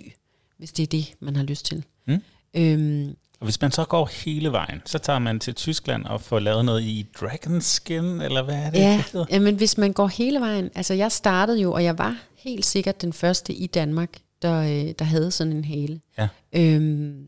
[0.58, 1.84] hvis det er det, man har lyst til.
[2.08, 2.22] Mm.
[2.54, 6.40] Øhm, Og hvis man så går hele vejen, så tager man til Tyskland og får
[6.40, 9.26] lavet noget i Dragon Skin, eller hvad er det, ja, det hedder?
[9.32, 12.66] ja, men hvis man går hele vejen, altså jeg startede jo, og jeg var helt
[12.66, 14.10] sikkert den første i Danmark,
[14.44, 16.00] der, øh, der havde sådan en hale.
[16.18, 16.28] Ja.
[16.54, 17.28] Øhm,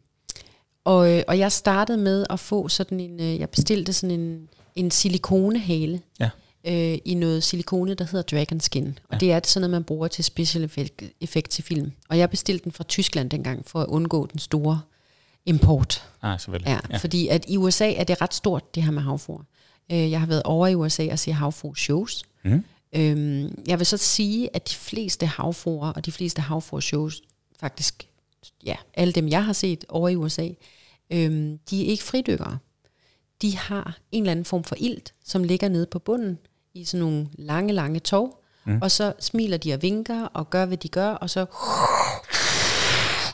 [0.84, 4.50] og, øh, og jeg startede med at få sådan en, øh, jeg bestilte sådan en,
[4.76, 6.30] en silikonehale Ja.
[6.68, 9.00] øh, i noget silikone, der hedder Dragon Skin.
[9.10, 9.18] Og Ja.
[9.18, 11.92] det er sådan noget, man bruger til special effect, effect til film.
[12.10, 14.82] Og jeg bestilte den fra Tyskland dengang, for at undgå den store
[15.46, 16.04] import.
[16.22, 16.68] Ah, selvfølgelig.
[16.70, 16.98] Ja, ja.
[16.98, 19.42] fordi at i USA er det ret stort, det her med havfruer.
[19.92, 22.22] Øh, jeg har været over i USA og se havfru-shows.
[22.46, 22.64] Mm.
[22.96, 27.22] Øhm, jeg vil så sige, at de fleste havfruer og de fleste havfru-shows,
[27.60, 28.08] faktisk,
[28.66, 30.50] ja, alle dem jeg har set over i USA,
[31.12, 32.58] øhm, de er ikke fridykkere.
[33.42, 36.38] De har en eller anden form for ilt, som ligger nede på bunden
[36.74, 38.80] i sådan nogle lange, lange tog, mm.
[38.82, 41.46] og så smiler de og vinker og gør, hvad de gør, og så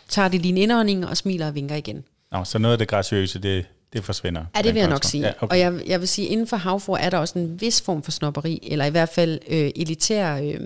[0.10, 2.04] tager de lige en indånding og smiler og vinker igen.
[2.32, 4.46] Nå, så noget af det graciøse, det, det forsvinder.
[4.56, 5.24] Ja, det vil jeg nok sige.
[5.28, 5.48] Ja, okay.
[5.56, 8.12] Og jeg, jeg vil sige, inden for havfor er der også en vis form for
[8.12, 10.60] snopperi, eller i hvert fald øh, elitær, øh,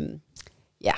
[0.83, 0.93] ja,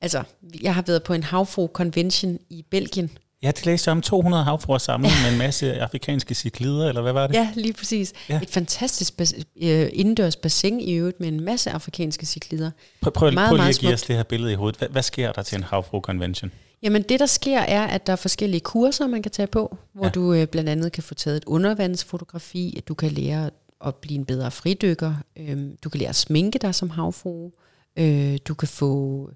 [0.00, 0.22] altså,
[0.62, 3.10] jeg har været på en havfru-convention i Belgien.
[3.42, 7.26] Ja, det læste om 200 havfruer samlet med en masse afrikanske ciklider, eller hvad var
[7.26, 7.34] det?
[7.34, 8.12] Ja, lige præcis.
[8.28, 8.34] Ja.
[8.34, 8.40] Ja.
[8.42, 12.70] Et fantastisk bas- øh, indendørs bassin i øvrigt med en masse afrikanske ciklider.
[13.02, 14.08] Prøv, prøv, Meget, prøv lige meget at give os smukt.
[14.08, 14.78] det her billede i hovedet.
[14.78, 16.52] Hvad, hvad sker der til en havfru-convention?
[16.82, 20.04] Jamen det, der sker, er, at der er forskellige kurser, man kan tage på, hvor
[20.04, 20.10] Ja.
[20.10, 23.50] du øh, blandt andet kan få taget et undervandsfotografi, at du kan lære
[23.84, 27.52] at blive en bedre fridykker, øhm, du kan lære at sminke dig som havfrue,
[27.96, 29.30] øh, du kan få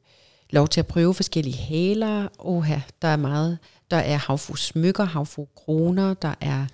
[0.51, 2.29] lov til at prøve forskellige haler.
[2.39, 3.59] Oha, der er meget.
[3.91, 6.67] Der er havfru smykker, havfru kroner, der er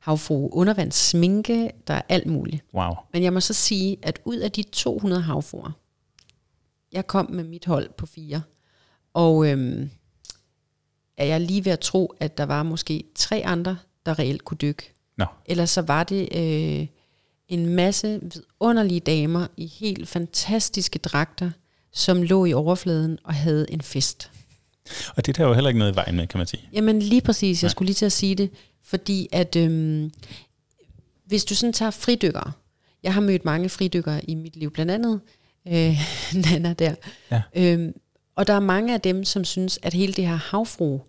[0.00, 2.64] havfru undervandssminke, der er alt muligt.
[2.74, 2.94] Wow.
[3.12, 5.70] Men jeg må så sige, at ud af de 200 havfruer,
[6.92, 8.42] jeg kom med mit hold på fire,
[9.14, 9.90] og øhm,
[11.16, 14.58] er jeg lige ved at tro, at der var måske tre andre, der reelt kunne
[14.62, 14.92] dykke.
[15.18, 16.86] Nå, Ellers så var det øh,
[17.48, 21.50] en masse vidunderlige damer i helt fantastiske dragter,
[21.92, 24.30] som lå i overfladen og havde en fest.
[25.16, 26.68] og det er der jo heller ikke noget i vejen med, kan man sige.
[26.72, 27.70] Jamen lige præcis, jeg Ja.
[27.72, 28.50] skulle lige til at sige det,
[28.82, 30.12] fordi at øhm,
[31.26, 32.52] hvis du sådan tager fridykkere,
[33.02, 35.20] jeg har mødt mange fridykkere i mit liv, blandt andet
[35.68, 35.98] øh,
[36.50, 36.94] Nana der,
[37.30, 37.42] Ja.
[37.54, 37.92] øhm,
[38.36, 41.00] og der er mange af dem, som synes, at hele det her havfru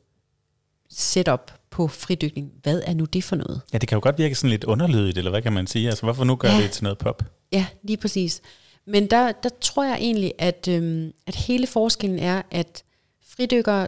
[0.90, 3.62] setup på fridykning, hvad er nu det for noget?
[3.74, 5.88] Ja, det kan jo godt virke sådan lidt underlydigt, eller hvad kan man sige?
[5.90, 6.62] Altså, hvorfor nu gør Ja.
[6.62, 7.24] det til noget pop?
[7.52, 8.42] Ja, lige præcis.
[8.88, 12.84] Men der, der tror jeg egentlig, at, øhm, at hele forskellen er, at
[13.28, 13.88] fridykkere,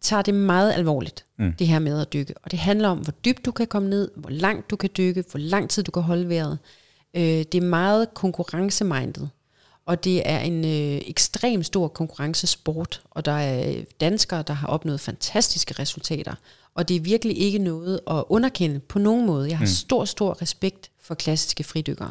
[0.00, 1.52] tager det meget alvorligt, Mm.
[1.52, 2.34] det her med at dykke.
[2.42, 5.24] Og det handler om, hvor dybt du kan komme ned, hvor langt du kan dykke,
[5.30, 6.58] hvor lang tid du kan holde vejret.
[7.16, 9.30] Øh, det er meget konkurrencemindet.
[9.86, 15.00] Og det er en øh, ekstrem stor konkurrencesport, og der er danskere, der har opnået
[15.00, 16.34] fantastiske resultater.
[16.74, 19.48] Og det er virkelig ikke noget at underkende på nogen måde.
[19.48, 19.70] Jeg har mm.
[19.70, 22.10] stor, stor respekt for klassiske fridykkere.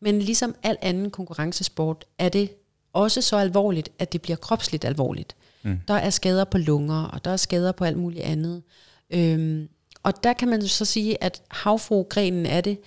[0.00, 2.50] Men ligesom al anden konkurrencesport, er det
[2.92, 5.36] også så alvorligt, at det bliver kropsligt alvorligt.
[5.62, 5.78] Mm.
[5.88, 8.62] Der er skader på lunger, og der er skader på alt muligt andet.
[9.10, 9.68] Øhm,
[10.02, 12.78] og der kan man så sige, at havfrugrenen af det,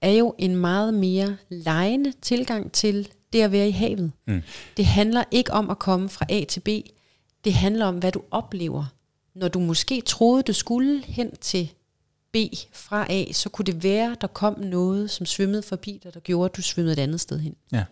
[0.00, 4.12] er jo en meget mere lejende tilgang til det at være i havet.
[4.26, 4.42] Mm.
[4.76, 6.68] Det handler ikke om at komme fra A til B.
[7.44, 8.84] Det handler om, hvad du oplever.
[9.34, 11.72] Når du måske troede, du skulle hen til
[12.32, 12.36] B
[12.72, 16.50] fra A, så kunne det være, der kom noget, som svømmede forbi dig, der gjorde,
[16.50, 17.54] at du svømmede et andet sted hen.
[17.72, 17.84] Ja.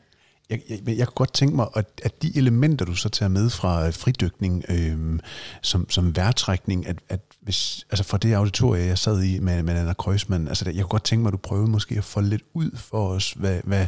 [0.50, 3.50] Jeg, jeg, jeg kunne godt tænke mig, at, at de elementer, du så tager med
[3.50, 5.20] fra øh, fridykning øh,
[5.62, 9.74] som, som værtrækning, at, at hvis, altså fra det auditorie, jeg sad i med, med
[9.74, 12.42] Anna Kreuzmann, altså jeg kunne godt tænke mig, at du prøvede måske at få lidt
[12.54, 13.86] ud for os, hvad, hvad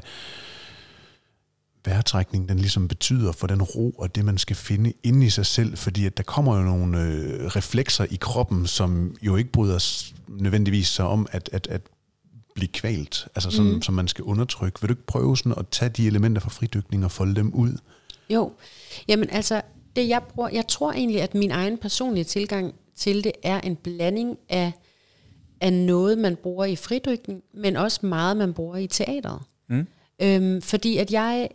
[1.86, 5.46] vejrtrækning den ligesom betyder for den ro og det, man skal finde inde i sig
[5.46, 10.02] selv, fordi at der kommer jo nogle øh, reflekser i kroppen, som jo ikke bryder
[10.28, 11.80] nødvendigvis sig om at, at, at
[12.54, 13.82] blive kvalt, altså sådan, mm.
[13.82, 14.80] som man skal undertrykke.
[14.80, 17.78] Vil du ikke prøve sådan at tage de elementer fra fridykning og folde dem ud?
[18.30, 18.52] Jo,
[19.08, 19.62] jamen altså,
[19.96, 23.76] det jeg bruger, jeg tror egentlig, at min egen personlige tilgang til det er en
[23.76, 24.72] blanding af,
[25.60, 29.42] af noget, man bruger i fridykning, men også meget, man bruger i teateret.
[29.68, 29.86] Mm.
[30.22, 31.48] Øhm, fordi at jeg,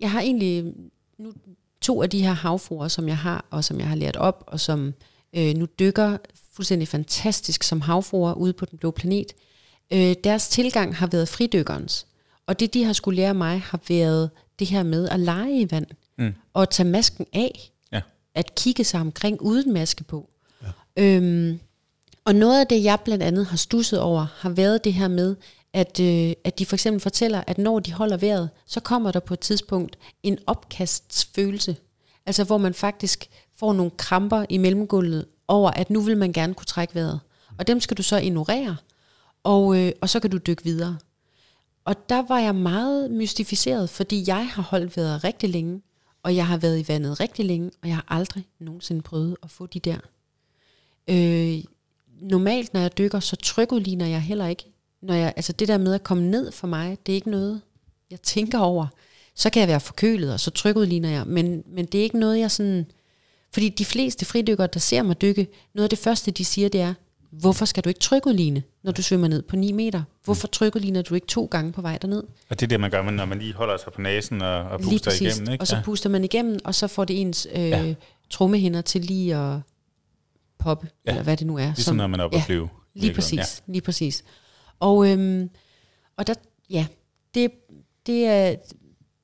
[0.00, 0.74] jeg har egentlig
[1.18, 1.32] nu
[1.80, 4.60] to af de her havfruer, som jeg har, og som jeg har lært op, og
[4.60, 4.94] som
[5.36, 6.16] øh, nu dykker
[6.52, 9.32] fuldstændig fantastisk som havfruer ude på den blå planet.
[9.92, 12.06] Øh, deres tilgang har været fridykkerens.
[12.46, 15.70] Og det, de har skulle lære mig, har været det her med at lege i
[15.70, 15.86] vand.
[16.18, 16.34] Mm.
[16.54, 17.70] Og tage masken af.
[17.92, 18.00] Ja.
[18.34, 20.30] At kigge sig omkring uden maske på.
[20.62, 21.02] Ja.
[21.02, 21.60] Øhm,
[22.24, 25.36] og noget af det, jeg blandt andet har stusset over, har været det her med,
[25.76, 29.20] at, øh, at de for eksempel fortæller, at når de holder vejret, så kommer der
[29.20, 31.76] på et tidspunkt en opkastsfølelse.
[32.26, 36.54] Altså hvor man faktisk får nogle kramper i mellemgulvet over, at nu vil man gerne
[36.54, 37.20] kunne trække vejret.
[37.58, 38.76] Og dem skal du så ignorere,
[39.44, 40.98] og, øh, og så kan du dykke videre.
[41.84, 45.82] Og der var jeg meget mystificeret, fordi jeg har holdt vejret rigtig længe,
[46.22, 49.50] og jeg har været i vandet rigtig længe, og jeg har aldrig nogensinde prøvet at
[49.50, 49.98] få de der.
[51.08, 51.64] Øh,
[52.20, 54.75] normalt, når jeg dykker, så trykudligner jeg heller ikke.
[55.06, 57.60] Når jeg, altså det der med at komme ned for mig, det er ikke noget,
[58.10, 58.86] jeg tænker over.
[59.34, 61.26] Så kan jeg være forkølet, og så trykudligner jeg.
[61.26, 62.86] Men, men det er ikke noget, jeg sådan...
[63.52, 66.80] Fordi de fleste fridykkere, der ser mig dykke, noget af det første, de siger, det
[66.80, 66.94] er,
[67.30, 70.02] hvorfor skal du ikke trykudligne, når du svømmer ned på 9 meter?
[70.24, 72.22] Hvorfor trykudligner du ikke to gange på vej derned?
[72.48, 74.78] Og det er det, man gør, når man lige holder sig på næsen og, og
[74.80, 75.36] Lige puster præcis.
[75.36, 75.62] igennem, ikke?
[75.62, 77.94] Og så puster man igennem, og så får det ens øh, Ja.
[78.30, 79.58] trommehinder til lige at
[80.58, 81.10] poppe, Ja.
[81.10, 81.66] eller hvad det nu er.
[81.66, 82.68] Ligesom når man er oppe ja, at flyve.
[82.94, 83.72] Lige præcis, ja.
[83.72, 84.24] lige præcis.
[84.80, 85.50] Og, øhm,
[86.16, 86.34] og der,
[86.70, 86.86] ja,
[87.34, 87.50] det,
[88.06, 88.54] det er,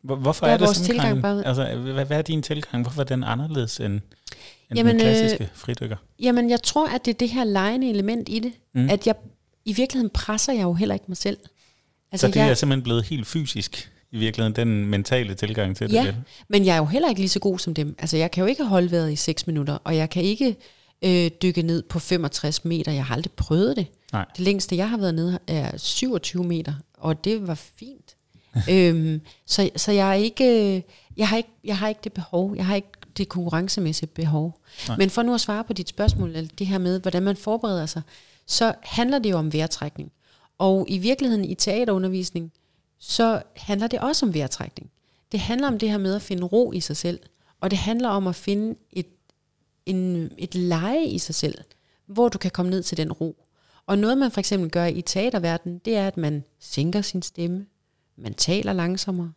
[0.03, 2.83] Hvor- Hvorfor er, er det vores sådan, tilgang bare- Altså, hvad, hvad er din tilgang?
[2.85, 4.01] Hvorfor er den anderledes end, end
[4.75, 5.97] Jamen, den øh, klassiske fridykker?
[6.21, 8.89] jamen jeg tror, at det er det her lejende element i det, Mm.
[8.91, 9.15] at jeg,
[9.65, 11.39] i virkeligheden presser jeg jo heller ikke mig selv.
[12.13, 15.87] Altså, så det jeg, er simpelthen blevet helt fysisk, i virkeligheden, den mentale tilgang til
[15.89, 15.95] det.
[15.95, 16.15] Ja,
[16.49, 17.95] men jeg er jo heller ikke lige så god som dem.
[17.99, 20.57] Altså, jeg kan jo ikke holde vejret i 6 minutter, og jeg kan ikke
[21.05, 22.93] øh, dykke ned på 65 meter.
[22.93, 23.87] Jeg har aldrig prøvet det.
[24.13, 24.27] Nej.
[24.37, 28.17] Det længste, jeg har været nede, er 27 meter, og det var fint.
[28.71, 30.83] øhm, så, så jeg er ikke, øh,
[31.17, 32.57] jeg har ikke, jeg har ikke det behov.
[32.57, 34.61] Jeg har ikke det konkurrencemæssige behov.
[34.89, 34.97] Nej.
[34.97, 37.87] Men for nu at svare på dit spørgsmål, eller det her med, hvordan man forbereder
[37.87, 38.03] sig,
[38.47, 40.13] så handler det jo om vejrtrækning.
[40.59, 42.53] Og i virkeligheden i teaterundervisning,
[42.99, 44.91] så handler det også om vejrtrækning.
[45.33, 47.21] Det handler om det her med at finde ro i sig selv,
[47.61, 49.07] og det handler om at finde et,
[49.87, 51.59] en, et leje i sig selv,
[52.07, 53.45] hvor du kan komme ned til den ro.
[53.93, 57.67] Og noget man for eksempel gør i teaterverdenen, det er, at man sænker sin stemme,
[58.17, 59.33] man taler langsommere,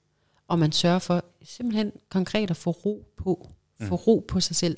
[0.48, 3.50] og man sørger for simpelthen konkret at få ro på,
[3.82, 4.78] få ro på sig selv.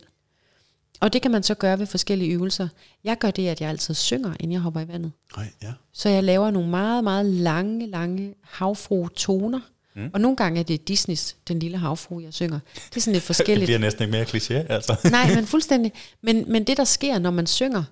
[0.99, 2.67] Og det kan man så gøre ved forskellige øvelser.
[3.03, 5.11] Jeg gør det, at jeg altid synger, inden jeg hopper i vandet.
[5.38, 5.73] Nej, ja.
[5.93, 9.59] Så jeg laver nogle meget, meget lange, lange havfru-toner.
[9.95, 10.09] Mm.
[10.13, 12.59] Og nogle gange er det Disneys Den Lille Havfru, jeg synger.
[12.89, 13.67] Det er sådan lidt Det forskelligt.
[13.67, 15.09] bliver næsten ikke mere kliché, altså.
[15.11, 15.93] Nej, men fuldstændig.
[16.21, 17.84] Men, men det, der sker, når man synger,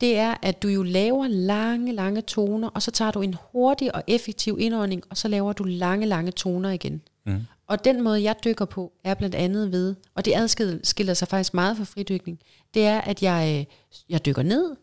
[0.00, 3.94] det er, at du jo laver lange, lange toner, og så tager du en hurtig
[3.94, 7.02] og effektiv indånding, og så laver du lange, lange toner igen.
[7.26, 7.40] Mm.
[7.66, 11.54] Og den måde, jeg dykker på, er blandt andet ved, og det adskiller sig faktisk
[11.54, 12.38] meget fra fridykning,
[12.74, 13.74] det er, at jeg, øh,
[14.08, 14.76] jeg dykker ned,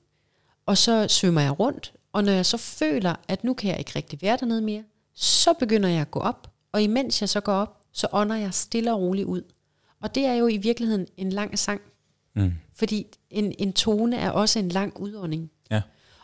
[0.66, 3.92] og så svømmer jeg rundt, og når jeg så føler, at nu kan jeg ikke
[3.96, 4.84] rigtig være dernede mere,
[5.16, 8.54] så begynder jeg at gå op, og imens jeg så går op, så ånder jeg
[8.54, 9.42] stille og roligt ud.
[10.02, 11.82] Og det er jo i virkeligheden en lang sang.
[12.36, 12.54] Mm.
[12.82, 15.52] Fordi en, en tone er også en lang udånding.
[15.72, 15.82] Ja.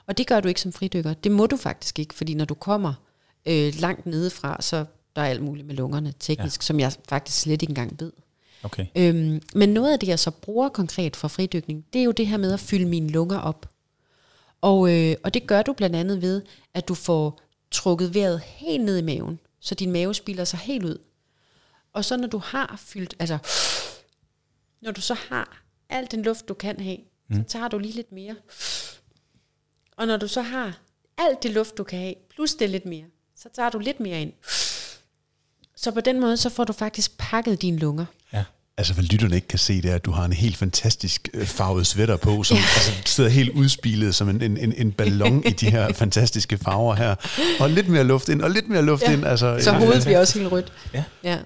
[0.07, 1.13] Og det gør du ikke som fridykker.
[1.13, 2.93] Det må du faktisk ikke, fordi når du kommer
[3.45, 4.85] øh, langt nedefra, så
[5.15, 6.63] der er alt muligt med lungerne teknisk, ja.
[6.63, 8.11] som jeg faktisk slet ikke engang ved.
[8.63, 8.85] Okay.
[8.95, 12.27] Øhm, men noget af det, jeg så bruger konkret for fridykning, det er jo det
[12.27, 13.69] her med at fylde mine lunger op.
[14.61, 16.41] Og, øh, og det gør du blandt andet ved,
[16.73, 17.41] at du får
[17.71, 20.97] trukket vejret helt ned i maven, så din mave spiller sig helt ud.
[21.93, 23.37] Og så når du har fyldt, altså
[24.81, 26.97] når du så har al den luft, du kan have,
[27.29, 27.35] mm.
[27.35, 28.35] så tager du lige lidt mere.
[29.97, 30.77] Og når du så har
[31.17, 33.03] alt det luft, du kan have, plus det lidt mere,
[33.37, 34.33] så tager du lidt mere ind.
[35.75, 38.05] Så på den måde, så får du faktisk pakket dine lunger.
[38.33, 38.43] Ja.
[38.77, 41.45] Altså, hvad lytterne ikke kan se, det er, at du har en helt fantastisk øh,
[41.47, 42.63] farvet sweater på, som ja.
[42.75, 47.15] altså, sidder helt udspilet som en, en, en ballon i de her fantastiske farver her.
[47.59, 49.13] Og lidt mere luft ind, og lidt mere luft Ja.
[49.13, 49.25] ind.
[49.25, 50.73] Altså, Så hovedet bliver også helt rødt.
[50.93, 51.03] Ja.
[51.23, 51.37] ja.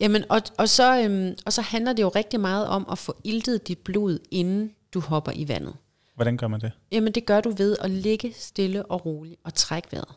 [0.00, 3.16] Jamen, og, og, så, øhm, og så handler det jo rigtig meget om at få
[3.24, 5.74] iltet dit blod, inden du hopper i vandet.
[6.14, 6.72] Hvordan gør man det?
[6.92, 10.14] Jamen, det gør du ved at ligge stille og roligt og trække vejret.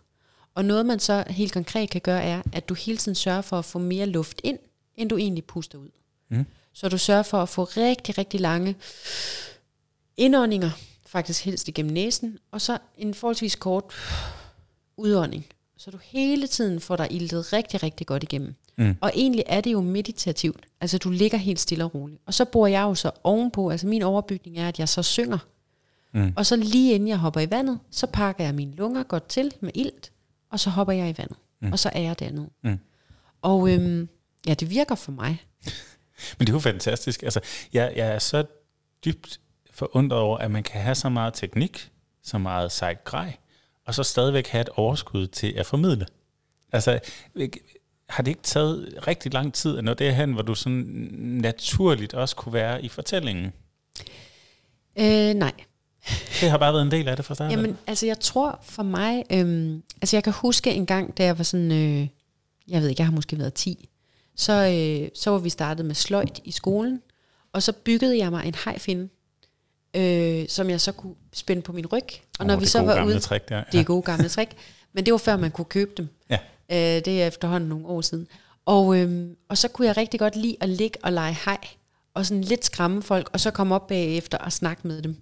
[0.56, 3.60] Og noget, man så helt konkret kan gøre, er, at du hele tiden sørger for
[3.60, 4.60] at få mere luft ind,
[4.95, 5.89] end du egentlig puster ud.
[6.30, 6.45] Mm.
[6.74, 8.76] Så du sørger for at få rigtig, rigtig lange
[10.18, 10.70] indåndinger,
[11.06, 13.93] faktisk helst igennem næsen, og så en forholdsvis kort
[14.97, 15.45] udånding.
[15.78, 18.56] Så du hele tiden får dig iltet rigtig, rigtig godt igennem.
[18.78, 18.96] Mm.
[19.02, 20.66] Og egentlig er det jo meditativt.
[20.82, 22.22] Altså du ligger helt stille og roligt.
[22.26, 25.38] Og så bor jeg jo så ovenpå, altså min overbygning er, at jeg så synger.
[26.14, 26.34] Mm.
[26.36, 29.54] Og så lige inden jeg hopper i vandet, så pakker jeg mine lunger godt til
[29.62, 30.12] med ilt,
[30.50, 31.38] og så hopper jeg i vandet.
[31.62, 31.72] Mm.
[31.72, 32.50] Og så er jeg dernede.
[32.64, 32.80] Mm.
[33.42, 34.10] Og øhm,
[34.48, 35.44] ja, det virker for mig.
[36.38, 37.24] Men det er jo fantastisk.
[37.24, 37.40] Altså,
[37.74, 38.46] jeg, jeg er så
[39.06, 39.40] dybt
[39.72, 41.92] forundret over, at man kan have så meget teknik,
[42.24, 43.36] så meget sejt grej,
[43.86, 46.06] og så stadigvæk have et overskud til at formidle.
[46.72, 47.00] Altså,
[48.14, 50.82] har det ikke taget rigtig lang tid at nå derhen, hvor du sådan
[51.22, 53.53] naturligt også kunne være i fortællingen?
[54.99, 55.51] Øh, nej.
[56.41, 57.57] Det har bare været en del af det fra starten.
[57.57, 61.38] Jamen, altså jeg tror for mig, øhm, altså jeg kan huske en gang, da jeg
[61.38, 62.07] var sådan, øh,
[62.68, 63.89] jeg ved ikke, jeg har måske været 10,
[64.36, 67.01] så, øh, så var vi startet med sløjt i skolen,
[67.53, 69.09] og så byggede jeg mig en hejfinde,
[69.93, 72.03] øh, som jeg så kunne spænde på min ryg.
[72.39, 73.64] Og Åh, når vi så var ude, trick der.
[73.72, 74.51] det er gode gamle trick,
[74.93, 76.07] men det var før man kunne købe dem.
[76.30, 76.39] Ja.
[76.72, 78.28] Øh, det er efterhånden nogle år siden.
[78.66, 81.57] Og, øhm, og så kunne jeg rigtig godt lide at ligge og lege hej,
[82.14, 85.16] og sådan lidt skræmme folk, og så komme op bagefter og snakke med dem.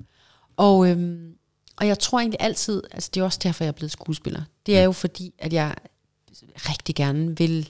[0.58, 1.34] Og, øhm,
[1.78, 4.42] og jeg tror egentlig altid, altså det er også derfor, jeg er blevet skuespiller.
[4.66, 5.76] Det er jo fordi, at jeg
[6.56, 7.70] rigtig gerne vil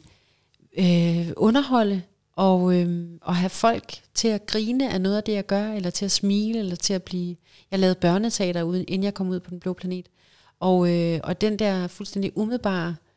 [0.77, 2.01] øh, underholde,
[2.35, 5.89] og, øhm, og have folk til at grine af noget af det, jeg gør, eller
[5.89, 7.35] til at smile, eller til at blive...
[7.71, 10.09] Jeg lavede børneteater, uden, inden jeg kom ud på Den Blå Planet.
[10.59, 13.10] Og, øh, og den der fuldstændig umiddelbare øh,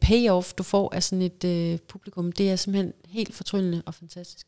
[0.00, 4.46] payoff, du får af sådan et øh, publikum, det er simpelthen helt fortryllende og fantastisk.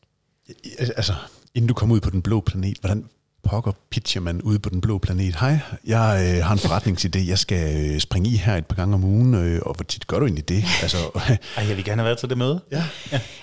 [0.79, 1.13] Altså,
[1.53, 3.05] inden du kommer ud på den blå planet, hvordan
[3.43, 5.35] pokker pitcher man ude på den blå planet?
[5.35, 8.95] Hej, jeg øh, har en forretningsidé, jeg skal øh, springe i her et par gange
[8.95, 10.63] om ugen, øh, og hvor tit gør du egentlig det?
[10.81, 10.97] Altså,
[11.57, 12.61] Ej, jeg vil gerne have været til det møde.
[12.71, 12.83] ja.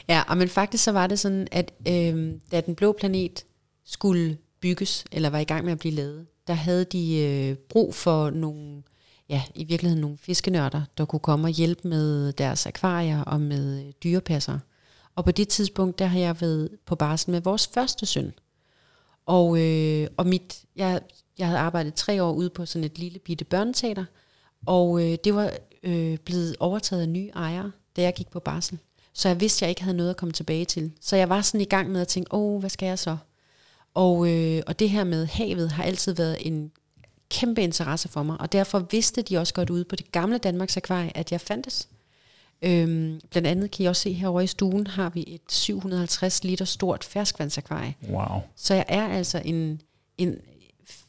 [0.08, 3.44] Ja, og men faktisk så var det sådan, at øh, da Den Blå Planet
[3.84, 7.94] skulle bygges, eller var i gang med at blive lavet, der havde de øh, brug
[7.94, 8.82] for nogle,
[9.28, 13.86] ja, i virkeligheden nogle fiskenørder, der kunne komme og hjælpe med deres akvarier og med
[13.86, 14.58] øh, dyrepasser.
[15.16, 18.32] Og på det tidspunkt, der har jeg været på barsel med vores første søn.
[19.26, 21.00] Og, øh, og mit, jeg,
[21.38, 24.04] jeg havde arbejdet tre år ude på sådan et lille bitte børneteater,
[24.66, 25.52] og øh, det var
[25.82, 28.78] øh, blevet overtaget af nye ejere, da jeg gik på barsel.
[29.12, 30.92] Så jeg vidste, at jeg ikke havde noget at komme tilbage til.
[31.00, 33.16] Så jeg var sådan i gang med at tænke, åh, hvad skal jeg så?
[33.94, 36.72] Og, øh, og det her med havet har altid været en
[37.30, 40.76] kæmpe interesse for mig, og derfor vidste de også godt ude på det gamle Danmarks
[40.76, 41.88] Akvarie, at jeg fandtes.
[42.62, 46.64] Øhm, blandt andet kan I også se herovre i stuen, har vi et 750 liter
[46.64, 47.94] stort ferskvandsakvarie.
[48.10, 48.42] Wow.
[48.56, 49.80] Så jeg er altså en,
[50.18, 50.34] en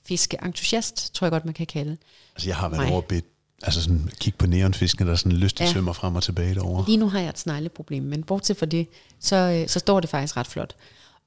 [0.05, 1.97] fiskeentusiast, tror jeg godt, man kan kalde.
[2.36, 2.91] Altså, jeg har været Nej.
[2.91, 3.26] over bedt,
[3.63, 5.72] altså sådan, kigge på neonfiskene, der sådan lyst til Ja.
[5.72, 6.86] svømmer frem og tilbage derovre.
[6.88, 8.88] Lige nu har jeg et snegleproblem, men bortset fra det,
[9.20, 10.76] så, øh, så står det faktisk ret flot.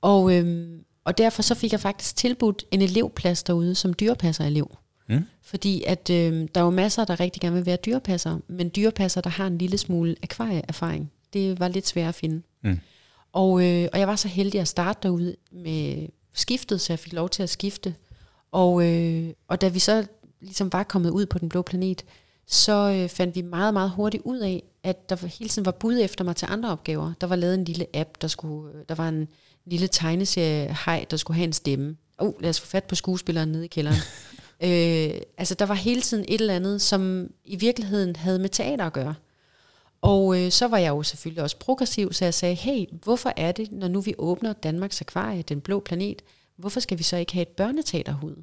[0.00, 4.76] Og, øhm, og derfor så fik jeg faktisk tilbudt en elevplads derude som dyrepasserelev.
[5.10, 5.24] Mm.
[5.42, 9.20] Fordi at øh, der er jo masser, der rigtig gerne vil være dyrepasser, men dyrepasser,
[9.20, 12.42] der har en lille smule akvarieerfaring, det var lidt svært at finde.
[12.62, 12.78] Mm.
[13.32, 17.12] Og, øh, og jeg var så heldig at starte derude med skiftet, så jeg fik
[17.12, 17.94] lov til at skifte.
[18.52, 20.06] Og, øh, og da vi så
[20.40, 22.04] ligesom var kommet ud på den blå planet,
[22.46, 25.98] så øh, fandt vi meget, meget hurtigt ud af, at der hele tiden var bud
[26.02, 27.12] efter mig til andre opgaver.
[27.20, 29.28] Der var lavet en lille app, der, skulle, der var en
[29.64, 31.96] lille tegneserie hej, der skulle have en stemme.
[32.18, 33.96] Oh, lad os få fat på skuespilleren nede i kælderen.
[34.62, 38.84] øh, altså, der var hele tiden et eller andet, som i virkeligheden havde med teater
[38.84, 39.14] at gøre.
[40.02, 43.52] Og øh, så var jeg jo selvfølgelig også progressiv, så jeg sagde, hey, hvorfor er
[43.52, 46.22] det, når nu vi åbner Danmarks Akvarie, den blå planet,
[46.56, 48.36] hvorfor skal vi så ikke have et børneteaterhud?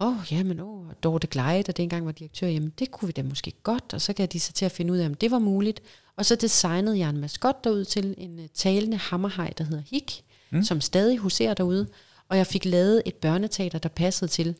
[0.00, 3.22] Åh, oh, jamen, oh, Dorte Gleit, der dengang var direktør, jamen det kunne vi da
[3.22, 5.38] måske godt, og så kan de så til at finde ud af, om det var
[5.38, 5.82] muligt.
[6.16, 10.24] Og så designede jeg en maskot derud til en uh, talende hammerhaj, der hedder Hik,
[10.50, 10.62] mm.
[10.62, 11.86] som stadig huserer derude,
[12.28, 14.56] og jeg fik lavet et børneteater, der passede til.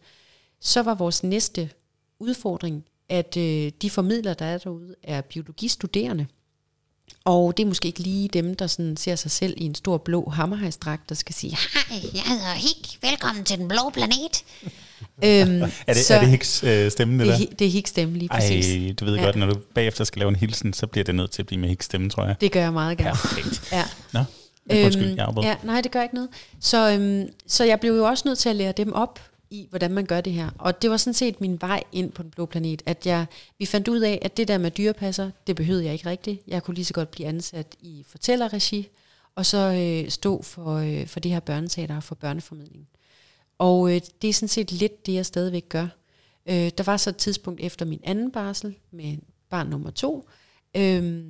[0.60, 1.70] Så var vores næste
[2.18, 6.26] udfordring, at øh, de formidlere, der er derude, er biologistuderende.
[7.24, 9.98] Og det er måske ikke lige dem, der sådan ser sig selv i en stor
[9.98, 11.56] blå hammerhejsdragt, der skal sige,
[11.90, 12.98] Hej, jeg hedder Hik.
[13.02, 14.44] Velkommen til den blå planet.
[15.24, 17.54] øhm, Er det, så, er det Hicks øh, stemme, det, det, er, der?
[17.56, 18.66] Det er Hicks stemme lige præcis.
[18.66, 19.24] Ej, du ved Ja.
[19.24, 21.60] godt, når du bagefter skal lave en hilsen, så bliver det nødt til at blive
[21.60, 22.36] med Hicks stemme, tror jeg.
[22.40, 23.10] Det gør jeg meget gerne.
[23.10, 23.62] Perfekt.
[23.72, 23.84] Ja.
[24.12, 24.20] Nå,
[24.84, 26.30] undskyld, jeg ja, nej, det gør ikke noget.
[26.60, 29.90] Så, øhm, så jeg blev jo også nødt til at lære dem op i, hvordan
[29.90, 30.50] man gør det her.
[30.58, 33.26] Og det var sådan set min vej ind på den blå planet, at jeg,
[33.58, 36.42] vi fandt ud af, at det der med dyrepasser, det behøvede jeg ikke rigtigt.
[36.46, 38.88] Jeg kunne lige så godt blive ansat i fortællerregi,
[39.34, 42.88] og så øh, stå for, øh, for det her børneteater og for børneformidling.
[43.58, 45.88] Og øh, det er sådan set lidt det, jeg stadigvæk gør.
[46.46, 49.18] Øh, der var så et tidspunkt efter min anden barsel med
[49.50, 50.28] barn nummer to,
[50.76, 51.24] øh,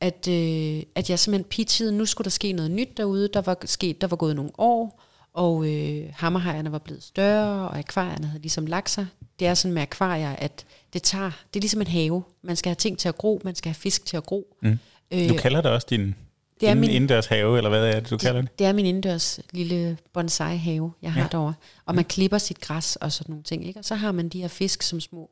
[0.00, 3.28] at, øh, at jeg simpelthen pitchede, nu skulle der ske noget nyt derude.
[3.28, 5.02] Der var, sket, der var gået nogle år,
[5.34, 9.06] og øh, hammerhajerne var blevet større, og akvarierne havde ligesom lagt sig.
[9.38, 12.22] Det er sådan med akvarier, at det tager, det er ligesom en have.
[12.42, 14.56] Man skal have ting til at gro, man skal have fisk til at gro.
[14.62, 14.78] Mm.
[15.10, 16.14] Øh, Du kalder det også din
[16.60, 18.58] det er min- indendørs have, eller hvad er det, du kalder det?
[18.58, 21.26] det er min indendørs lille bonsai-have, jeg har Ja.
[21.32, 21.54] derovre.
[21.86, 23.66] Og man klipper sit græs og sådan nogle ting.
[23.66, 23.78] Ikke?
[23.80, 25.30] Og så har man de her fisk som små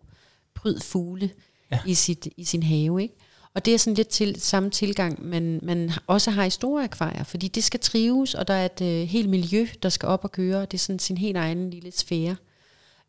[0.54, 1.30] pryd fugle
[1.70, 1.76] Ja.
[1.76, 1.90] ja.
[1.90, 3.02] i, sit, i sin have.
[3.02, 3.14] Ikke?
[3.54, 7.24] Og det er sådan lidt til samme tilgang, man, man også har i store akvarier,
[7.24, 10.32] fordi det skal trives, og der er et øh, helt miljø, der skal op og
[10.32, 12.36] køre, og det er sådan sin helt egen lille sfære.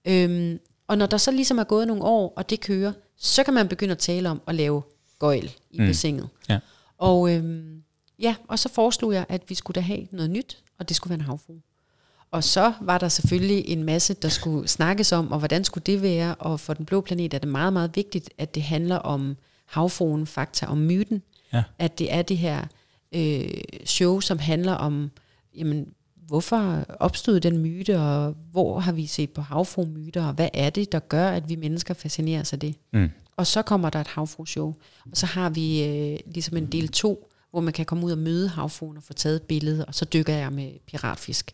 [0.06, 3.54] Øhm, og når der så ligesom er gået nogle år, og det kører, så kan
[3.54, 4.82] man begynde at tale om at lave
[5.20, 5.86] gøjl i Mm.
[5.86, 6.30] bassinet.
[6.50, 6.60] Ja.
[6.98, 7.84] Og øhm,
[8.20, 11.12] ja, og så foreslog jeg, at vi skulle da have noget nyt, og det skulle
[11.12, 11.62] være en havfrue.
[12.32, 16.02] Og så var der selvfølgelig en masse, der skulle snakkes om, og hvordan skulle det
[16.02, 19.38] være, og for den blå planet er det meget, meget vigtigt, at det handler om
[19.66, 21.22] havfruen, fakta, om myten.
[21.53, 21.64] Ja.
[21.80, 22.66] At det er det her
[23.16, 23.49] øh,
[23.86, 25.11] show, som handler om,
[25.55, 30.70] jamen, hvorfor opstod den myte, og hvor har vi set på havfru-myter, og hvad er
[30.70, 32.76] det, der gør, at vi mennesker fascineres af det?
[32.93, 33.09] Mm.
[33.38, 34.74] Og så kommer der et havfru-show,
[35.11, 38.18] og så har vi øh, ligesom en del to, hvor man kan komme ud og
[38.18, 41.51] møde havfruen og få taget et billede, og så dykker jeg med piratfisk.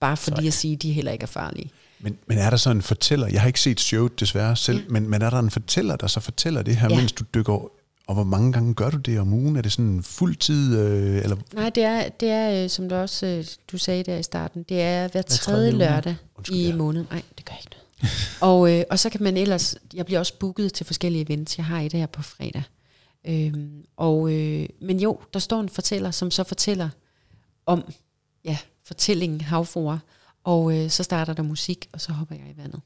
[0.00, 0.46] Bare fordi Sejt.
[0.46, 1.70] at sige, at de heller ikke er farlige.
[2.00, 3.26] Men, men er der så en fortæller?
[3.26, 4.88] Jeg har ikke set showet desværre selv, ja.
[4.88, 6.96] men, men er der en fortæller, der så fortæller det her, ja.
[6.96, 7.70] Mens du dykker
[8.10, 9.56] og hvor mange gange gør du det om ugen?
[9.56, 10.78] Er det sådan fuldtid?
[10.78, 14.16] Øh, eller Nej, det er, det er øh, som du også øh, du sagde der
[14.16, 16.76] i starten, det er hver tredje, lørdag Undskyld, i ja.
[16.76, 17.06] måneden.
[17.10, 18.10] Nej, det gør ikke noget.
[18.50, 21.58] og, øh, og så kan man ellers, jeg bliver også booket til forskellige events.
[21.58, 22.62] Jeg har et her på fredag.
[23.26, 26.88] Øhm, og, øh, men jo, der står en fortæller, som så fortæller
[27.66, 27.92] om
[28.44, 29.98] ja, fortællingen havfruer.
[30.44, 32.80] Og øh, så starter der musik, og så hopper jeg i vandet.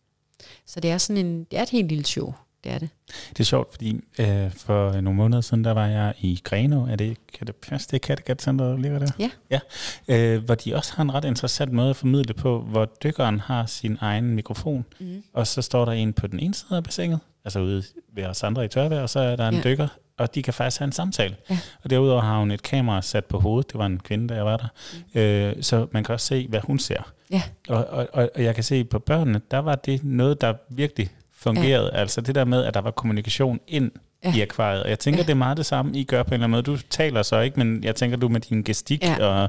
[0.66, 2.34] Så det er sådan en, det er et helt lille show.
[2.64, 2.88] Det er det.
[3.30, 6.86] Det er sjovt, fordi øh, for nogle måneder siden, der var jeg i Greno.
[6.86, 9.06] Er det, kan det passe, det er Kattegat Center, der ligger der?
[9.18, 9.30] Ja.
[9.50, 9.60] ja.
[10.08, 13.66] Øh, hvor de også har en ret interessant måde at formidle på, hvor dykkeren har
[13.66, 15.22] sin egen mikrofon, Mm.
[15.32, 17.82] og så står der en på den ene side af bassinet, altså ude
[18.14, 19.60] ved os andre i tørvejr, og så er der en Ja.
[19.64, 19.88] dykker,
[20.18, 21.36] og de kan faktisk have en samtale.
[21.50, 21.58] Ja.
[21.84, 24.44] Og derudover har hun et kamera sat på hovedet, det var en kvinde, der jeg
[24.44, 24.68] var der,
[25.14, 25.20] mm.
[25.20, 27.12] øh, så man kan også se, hvad hun ser.
[27.30, 27.42] Ja.
[27.68, 31.10] Og, og, og, og jeg kan se på børnene, der var det noget, der virkelig
[31.36, 31.90] fungerede.
[31.92, 32.00] Ja.
[32.00, 33.90] Altså det der med, at der var kommunikation ind
[34.24, 34.34] ja.
[34.34, 34.82] I akvariet.
[34.82, 35.22] Og jeg tænker, ja.
[35.22, 36.62] Det er meget det samme, I gør på en eller anden måde.
[36.62, 39.26] Du taler så ikke, men jeg tænker, du med din gestik ja.
[39.26, 39.48] Og,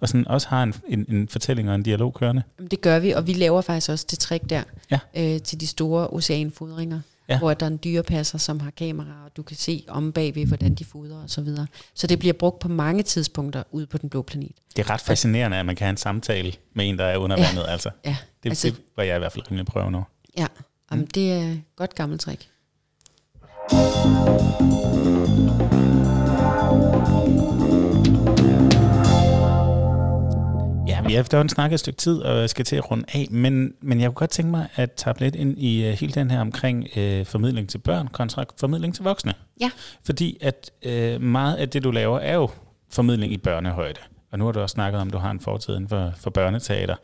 [0.00, 2.42] og sådan også har en, en, en fortælling og en dialog kørende.
[2.70, 4.98] Det gør vi, og vi laver faktisk også det trick der Ja.
[5.16, 7.00] øh, til de store oceanfodringer,
[7.32, 7.36] Ja.
[7.36, 7.38] ja.
[7.38, 10.74] hvor der er en dyrepasser, som har kamera, og du kan se om bagved, hvordan
[10.74, 11.66] de fodrer og så videre.
[11.94, 14.52] Så det bliver brugt på mange tidspunkter ude på den blå planet.
[14.76, 17.36] Det er ret fascinerende, at man kan have en samtale med en, der er under
[17.40, 17.46] Ja.
[17.46, 17.64] vandet.
[17.68, 17.90] Altså.
[18.04, 20.04] Ja, Det, altså, det var jeg i hvert fald rimelig prøve nu.
[20.38, 20.46] ja.
[20.90, 22.48] Jamen, det er et godt gammelt trick.
[31.02, 33.74] Ja, vi har efterhånden snakket et stykke tid, og skal til at runde af, men,
[33.80, 36.40] men jeg kunne godt tænke mig at tage lidt ind i uh, hele den her
[36.40, 39.34] omkring uh, formidling til børn kontra formidling til voksne.
[39.60, 39.70] Ja.
[40.04, 42.50] Fordi at uh, meget af det, du laver, er jo
[42.90, 44.00] formidling i børnehøjde.
[44.32, 46.30] Og nu har du også snakket om, at du har en fortid inden for, for
[46.30, 46.96] børneteater.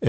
[0.00, 0.08] Uh,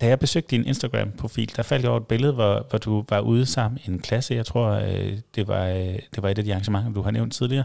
[0.00, 3.20] da jeg besøgte din Instagram-profil, der faldt jeg over et billede, hvor, hvor du var
[3.20, 4.34] ude sammen i en klasse.
[4.34, 5.78] Jeg tror, uh, det, var, uh,
[6.14, 7.64] det var et af de arrangementer, du har nævnt tidligere,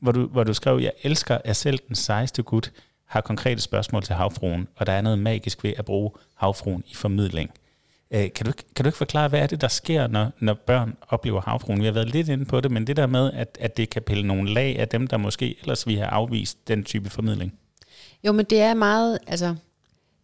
[0.00, 2.72] hvor du, hvor du skrev, jeg elsker at selv den sejeste gut
[3.14, 6.94] har konkrete spørgsmål til havfruen, og der er noget magisk ved at bruge havfruen i
[6.94, 7.50] formidling.
[8.10, 10.96] Øh, kan, du, kan du ikke forklare, hvad er det, der sker, når, når børn
[11.08, 11.80] oplever havfruen?
[11.80, 14.02] Vi har været lidt inde på det, men det der med, at, at det kan
[14.02, 17.58] pille nogle lag af dem, der måske ellers vi har afvist den type formidling.
[18.24, 19.54] Jo, men det er meget, altså,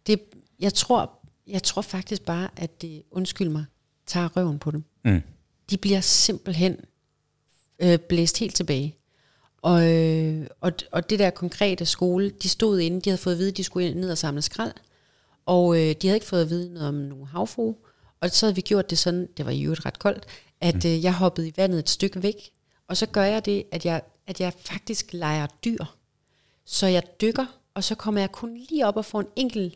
[0.07, 0.21] det,
[0.59, 1.11] jeg tror,
[1.47, 3.65] jeg tror faktisk bare, at det, undskyld mig,
[4.05, 4.83] tager røven på dem.
[5.05, 5.21] Mm.
[5.69, 6.77] De bliver simpelthen
[7.79, 8.95] øh, blæst helt tilbage.
[9.61, 13.39] Og, øh, og, og det der konkrete skole, de stod inde, de havde fået at
[13.39, 14.73] vide, at de skulle ned og samle skrald,
[15.45, 17.73] og øh, de havde ikke fået at vide noget om nogle havfru,
[18.21, 20.25] og så havde vi gjort det sådan, det var i øvrigt ret koldt,
[20.61, 22.35] at øh, jeg hoppede i vandet et stykke væk,
[22.87, 25.85] og så gør jeg det, at jeg, at jeg faktisk leger dyr.
[26.65, 29.75] Så jeg dykker, og så kommer jeg kun lige op og får en enkelt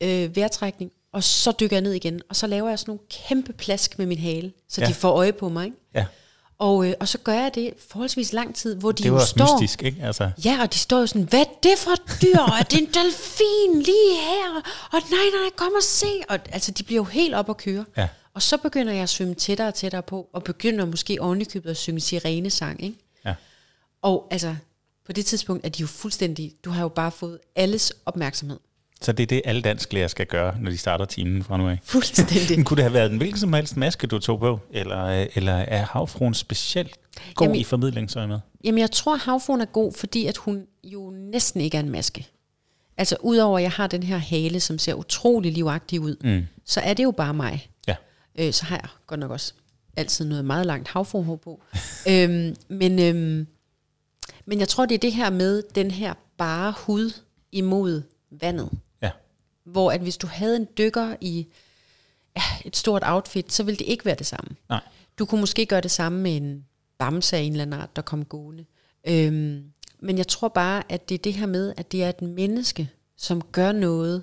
[0.00, 3.52] øh, vejrtrækning, og så dykker jeg ned igen, og så laver jeg sådan nogle kæmpe
[3.52, 4.86] plask med min hale, så Ja.
[4.86, 4.88] ja.
[4.90, 5.64] de får øje på mig.
[5.64, 5.76] Ikke?
[5.94, 6.06] Ja,
[6.62, 9.26] Og, øh, og så gør jeg det forholdsvis lang tid, hvor de det var jo
[9.26, 9.60] står...
[9.60, 10.02] mystisk, ikke?
[10.02, 12.38] Altså, Ja, og de står jo sådan, hvad er det for et dyr?
[12.60, 14.62] Er det en delfin lige her?
[14.92, 16.06] Og nej, nej, kom og se.
[16.28, 17.84] Og, altså, de bliver jo helt op at køre.
[17.96, 18.08] Ja.
[18.34, 21.76] Og så begynder jeg at svømme tættere og tættere på, og begynder måske ovenikøbet at
[21.76, 22.96] synge sirenesang, ikke?
[23.24, 23.34] ja.
[24.02, 24.56] Og altså,
[25.06, 28.58] på det tidspunkt er de jo fuldstændig, du har jo bare fået alles opmærksomhed.
[29.02, 31.78] Så det er det, alle dansklærer skal gøre, når de starter timen fra nu af.
[31.84, 32.64] Fuldstændig.
[32.66, 34.60] Kunne det have været en hvilken som helst maske, du tog på?
[34.70, 36.98] Eller, øh, eller er havfruen specielt
[37.34, 38.38] god Jamen- i formidlingsøje med?
[38.64, 42.26] Jamen, jeg tror, havfruen er god, fordi at hun jo næsten ikke er en maske.
[42.96, 46.46] Altså, udover at jeg har den her hale, som ser utrolig livagtig ud, mm.
[46.64, 47.68] så er det jo bare mig.
[47.88, 47.94] Ja.
[48.38, 49.52] Øh, så har jeg godt nok også
[49.96, 51.62] altid noget meget langt havfruhår på.
[52.10, 53.46] øhm, men, øhm,
[54.46, 57.12] men jeg tror, det er det her med den her bare hud
[57.52, 58.02] imod
[58.40, 58.68] vandet.
[59.64, 61.46] Hvor at hvis du havde en dykker i
[62.36, 64.56] ja, et stort outfit, så ville det ikke være det samme.
[64.68, 64.80] Nej.
[65.18, 66.64] Du kunne måske gøre det samme med en
[66.98, 68.64] bamse af en eller anden art, der kom gående.
[69.06, 69.64] Øhm,
[70.00, 72.90] men jeg tror bare, at det er det her med, at det er et menneske,
[73.16, 74.22] som gør noget,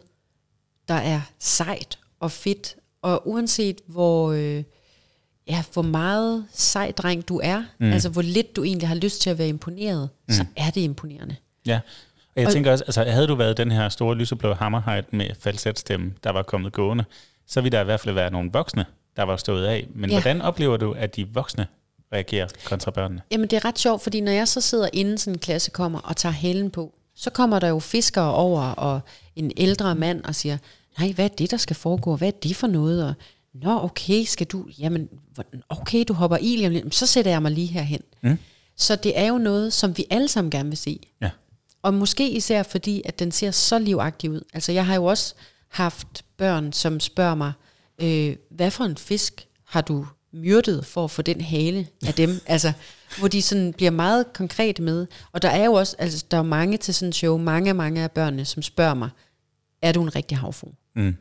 [0.88, 2.76] der er sejt og fedt.
[3.02, 4.64] Og uanset hvor, øh,
[5.48, 7.92] ja, hvor meget sej dreng du er, mm.
[7.92, 10.34] altså hvor lidt du egentlig har lyst til at være imponeret, mm.
[10.34, 11.36] så er det imponerende.
[11.66, 11.80] Ja.
[12.40, 16.14] Jeg Og- tænker også, altså havde du været den her store lyseblå hammerhejt med falsetstemme,
[16.24, 17.04] der var kommet gående,
[17.48, 18.86] så ville der i hvert fald være nogle voksne,
[19.18, 19.88] der var stået af.
[19.96, 20.16] Men Ja.
[20.16, 21.68] hvordan oplever du, at de voksne
[22.14, 23.22] reagerer kontra børnene?
[23.32, 26.00] Jamen det er ret sjovt, fordi når jeg så sidder inden sådan en klasse kommer
[26.00, 29.00] og tager hælen på, så kommer der jo fiskere over og
[29.36, 30.58] en ældre mand og siger,
[31.00, 32.16] nej, hvad er det, der skal foregå?
[32.16, 33.06] Hvad er det for noget?
[33.08, 33.14] Og,
[33.54, 35.10] Nå, okay, skal du, jamen,
[35.70, 38.02] okay, du hopper i lige om lidt, så sætter jeg mig lige herhen.
[38.22, 38.38] Mm.
[38.78, 41.00] Så det er jo noget, som vi alle sammen gerne vil se.
[41.22, 41.30] Ja.
[41.82, 44.42] Og måske især fordi, at den ser så livagtig ud.
[44.54, 45.36] Altså jeg har jo også
[45.68, 47.54] haft børn, som spørger mig,
[48.02, 52.30] øh, hvad for en fisk har du myrdet for at få den hale af dem?
[52.46, 52.74] altså,
[53.20, 55.08] hvor de sådan bliver meget konkrete med.
[55.32, 58.02] Og der er jo også, altså der er mange til sådan en show, mange, mange
[58.02, 59.10] af børnene, som spørger mig,
[59.82, 60.70] er du en rigtig havfru?
[60.96, 61.16] Mm.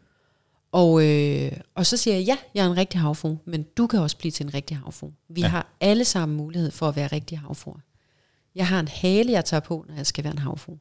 [0.72, 4.00] Og, øh, og så siger jeg, ja, jeg er en rigtig havfru, men du kan
[4.00, 5.10] også blive til en rigtig havfru.
[5.28, 5.48] Vi ja.
[5.48, 7.78] har alle sammen mulighed for at være rigtig havfruer.
[8.54, 10.76] Jeg har en hale, jeg tager på, når jeg skal være en havfru.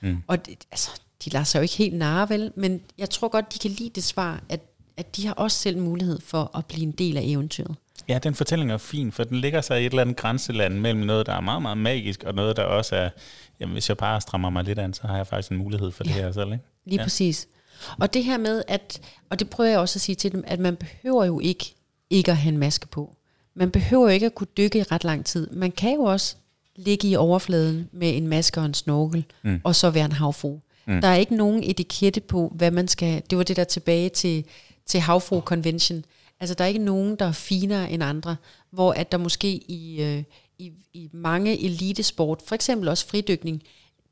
[0.00, 0.22] Mm.
[0.26, 0.90] Og det, altså,
[1.24, 2.52] de lader sig jo ikke helt narre, vel?
[2.56, 4.60] Men jeg tror godt, de kan lide det svar, at,
[4.96, 7.76] at de har også selv mulighed for at blive en del af eventyret.
[8.08, 11.00] Ja, den fortælling er fin, for den ligger sig i et eller andet grænseland mellem
[11.06, 13.10] noget, der er meget, meget magisk, og noget, der også er,
[13.60, 16.04] jamen hvis jeg bare strammer mig lidt an, så har jeg faktisk en mulighed for
[16.04, 16.64] det her selv, ikke?
[16.84, 17.00] Lige Ja.
[17.00, 17.04] ja.
[17.04, 17.48] præcis.
[18.00, 19.00] Og det her med, at,
[19.30, 21.74] og det prøver jeg også at sige til dem, at man behøver jo ikke
[22.10, 23.16] ikke at have en maske på.
[23.54, 25.50] Man behøver jo ikke at kunne dykke i ret lang tid.
[25.50, 26.36] Man kan jo også
[26.76, 29.60] ligge i overfladen med en maske og en snorkel, mm.
[29.64, 30.58] og så være en havfru.
[30.86, 31.00] Mm.
[31.00, 33.22] Der er ikke nogen etikette på, hvad man skal...
[33.30, 34.44] Det var det der tilbage til,
[34.86, 36.04] til havfru convention.
[36.40, 38.36] Altså, der er ikke nogen, der er finere end andre,
[38.70, 40.22] hvor at der måske i, øh,
[40.58, 43.62] i, i mange elitesport, for eksempel også fridykning,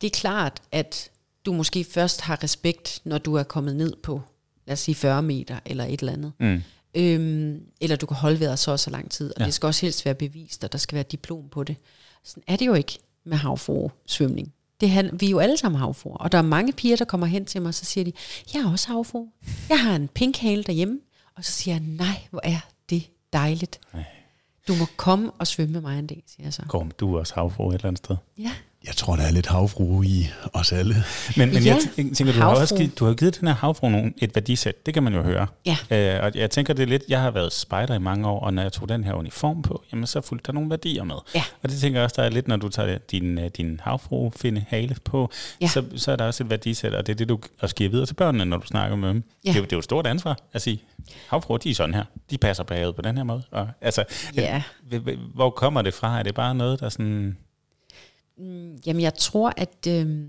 [0.00, 1.10] det er klart, at
[1.46, 4.20] du måske først har respekt, når du er kommet ned på,
[4.66, 6.32] lad os sige 40 meter eller et eller andet.
[6.40, 6.62] Mm.
[6.94, 9.44] Øhm, eller du kan holde vejret så og så lang tid, og ja.
[9.44, 11.76] det skal også helst være bevist, og der skal være diplom på det.
[12.24, 14.52] Sådan er det jo ikke med havfru svømning.
[14.80, 17.26] Det han, vi er jo alle sammen havfruer, og der er mange piger, der kommer
[17.26, 18.12] hen til mig, og så siger de,
[18.54, 19.26] jeg er også havfru.
[19.68, 21.00] Jeg har en pink hale derhjemme.
[21.36, 22.60] Og så siger jeg, nej, hvor er
[22.90, 23.80] det dejligt.
[24.68, 26.62] Du må komme og svømme med mig en dag, siger jeg så.
[26.68, 28.16] Går du er også havfru et eller andet sted?
[28.38, 28.52] Ja,
[28.86, 30.94] Jeg tror, der er lidt havfrue i os alle.
[31.36, 32.60] Men, men Ja, jeg tæ- tænker, du har, havfru.
[32.60, 34.86] også givet, du har givet den her havfru nogle, et værdisæt.
[34.86, 35.46] Det kan man jo høre.
[35.66, 35.76] Ja.
[36.16, 38.54] Øh, og jeg tænker, det er lidt, jeg har været spejder i mange år, og
[38.54, 41.14] når jeg tog den her uniform på, jamen så fulgte der nogle værdier med.
[41.34, 41.42] Ja.
[41.62, 44.30] Og det tænker jeg også, der er lidt, når du tager din, øh, din havfru
[44.36, 45.30] finde hale på,
[45.60, 45.66] Ja.
[45.66, 48.06] så, så er der også et værdisæt, og det er det, du også giver videre
[48.06, 49.22] til børnene, når du snakker med dem.
[49.44, 49.48] Ja.
[49.48, 50.82] Det, er jo, det er jo et stort ansvar at sige,
[51.28, 52.04] havfruer, de er sådan her.
[52.30, 53.42] De passer på havet på den her måde.
[53.50, 54.04] Og, altså,
[54.36, 54.62] Ja.
[54.92, 55.00] øh,
[55.34, 56.18] hvor kommer det fra?
[56.18, 57.36] Er det bare noget, der sådan...
[58.86, 60.26] Jamen, jeg tror, at øh,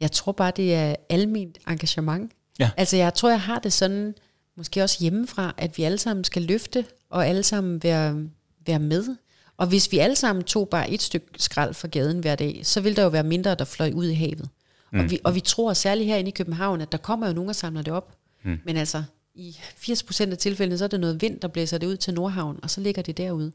[0.00, 2.32] jeg tror bare, det er almindeligt engagement.
[2.58, 2.70] Ja.
[2.76, 4.14] Altså, jeg tror, jeg har det sådan,
[4.56, 8.28] måske også hjemmefra, at vi alle sammen skal løfte, og alle sammen være,
[8.66, 9.16] være med.
[9.56, 12.80] Og hvis vi alle sammen tog bare et stykke skrald fra gaden hver dag, så
[12.80, 14.48] ville der jo være mindre, der fløj ud i havet.
[14.92, 14.98] Mm.
[14.98, 17.56] Og, vi, og vi tror særligt herinde i København, at der kommer jo nogen og
[17.56, 18.16] samler det op.
[18.42, 18.60] Mm.
[18.64, 19.02] Men altså,
[19.34, 22.58] i 80% af tilfældene, så er det noget vind, der blæser det ud til Nordhavn,
[22.62, 23.52] og så ligger det derude.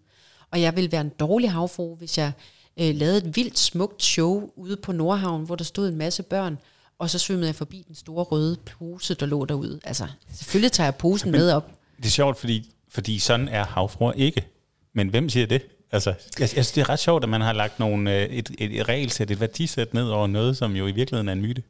[0.52, 2.32] Og jeg vil være en dårlig havfru, hvis jeg
[2.80, 6.58] øh, lavede et vildt smukt show ude på Nordhavn, hvor der stod en masse børn,
[7.00, 9.80] og så svømmede jeg forbi den store røde pose, der lå derude.
[9.84, 11.72] Altså, selvfølgelig tager jeg posen med op.
[11.98, 14.48] Det er sjovt, fordi, fordi sådan er havfruer ikke.
[14.94, 15.62] Men hvem siger det?
[15.92, 18.52] Altså, jeg, jeg synes, det er ret sjovt, at man har lagt nogle, øh, et,
[18.58, 21.64] et, et regelsæt, et værdisæt ned over noget, som jo i virkeligheden er en myte.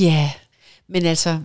[0.00, 0.30] Ja,
[0.88, 1.40] men altså,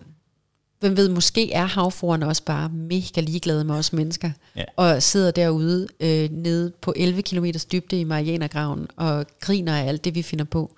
[0.79, 4.63] hvem ved, måske er havfruerne også bare mega ligeglade med os mennesker, Ja.
[4.75, 10.03] og sidder derude øh, nede på 11 km dybde i Marianergraven, og griner af alt
[10.05, 10.75] det, vi finder på.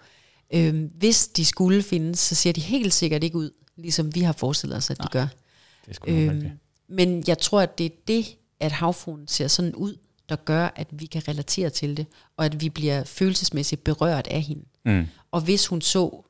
[0.54, 4.34] Øh, hvis de skulle findes, så ser de helt sikkert ikke ud, ligesom vi har
[4.34, 5.28] forestillet os, at de gør.
[5.86, 6.54] Det Øhm, rigtigt.
[6.90, 8.26] men jeg tror, at det er det,
[8.60, 9.96] at havfruen ser sådan ud,
[10.30, 12.06] der gør, at vi kan relatere til det,
[12.38, 14.64] og at vi bliver følelsesmæssigt berørt af hende.
[14.86, 15.06] Mm.
[15.32, 16.24] Og hvis hun så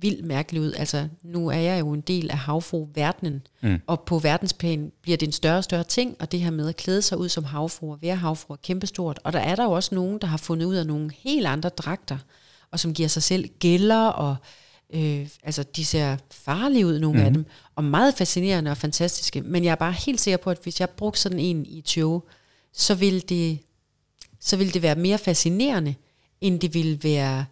[0.00, 3.80] vildt mærkelig ud, altså nu er jeg jo en del af havfru-verdenen, mm.
[3.86, 6.76] og på verdensplan bliver det en større og større ting, og det her med at
[6.76, 9.20] klæde sig ud som havfru og være havfru er kæmpestort.
[9.24, 11.68] Og der er der jo også nogen, der har fundet ud af nogle helt andre
[11.68, 12.18] dragter,
[12.70, 14.36] og som giver sig selv gælder, og
[14.94, 17.26] øh, altså de ser farlige ud, nogle mm.
[17.26, 19.42] af dem, og meget fascinerende og fantastiske.
[19.42, 21.88] Men jeg er bare helt sikker på, at hvis jeg brugte sådan en i et
[21.88, 22.22] show,
[22.72, 23.58] så ville det,
[24.40, 25.94] så ville det være mere fascinerende,
[26.40, 27.44] end det ville være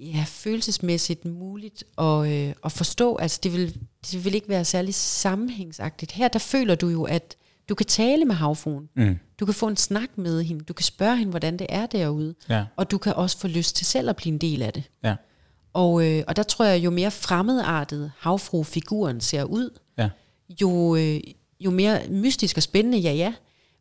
[0.00, 3.16] ja, følelsesmæssigt muligt at, øh, at forstå.
[3.16, 3.76] Altså det vil,
[4.12, 6.12] det vil ikke være særlig sammenhængsagtigt.
[6.12, 7.36] Her der føler du jo, at
[7.68, 8.88] du kan tale med havfruen.
[8.96, 9.18] Mm.
[9.40, 10.64] Du kan få en snak med hende.
[10.64, 12.34] Du kan spørge hende, hvordan det er derude.
[12.48, 12.64] Ja.
[12.76, 14.82] Og du kan også få lyst til selv at blive en del af det.
[15.04, 15.16] Ja.
[15.72, 20.08] Og, øh, og der tror jeg, jo mere fremmedartet havfru-figuren ser ud, Ja.
[20.60, 21.20] jo, øh,
[21.60, 23.34] jo mere mystisk og spændende, ja ja,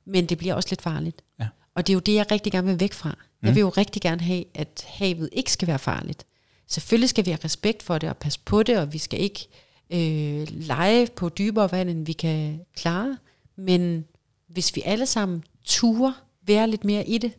[0.06, 1.22] men det bliver også lidt farligt.
[1.40, 1.48] Ja.
[1.76, 3.18] Og det er jo det, jeg rigtig gerne vil væk fra.
[3.42, 3.46] Mm.
[3.48, 6.26] Jeg vil jo rigtig gerne have, at havet ikke skal være farligt.
[6.68, 9.48] Selvfølgelig skal vi have respekt for det og passe på det, og vi skal ikke
[9.90, 13.18] øh, lege på dybere vand, end vi kan klare.
[13.56, 14.06] Men
[14.48, 16.14] hvis vi alle sammen turer
[16.48, 17.32] være lidt mere i det,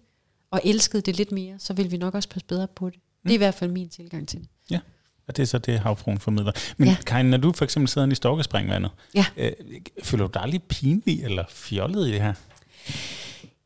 [0.51, 2.97] og elskede det lidt mere, så vil vi nok også passe bedre på det.
[2.97, 3.29] Mm.
[3.29, 4.49] Det er i hvert fald min tilgang til det.
[4.71, 4.81] Ja,
[5.29, 6.53] og det er så det, havfruen formidler.
[6.77, 6.97] Men Ja.
[7.07, 9.27] Karin, når du for eksempel sidder inde i storkespringvandet, Ja.
[9.37, 9.53] øh,
[10.03, 12.35] føler du dig aldrig pinlig eller fjollet i det her?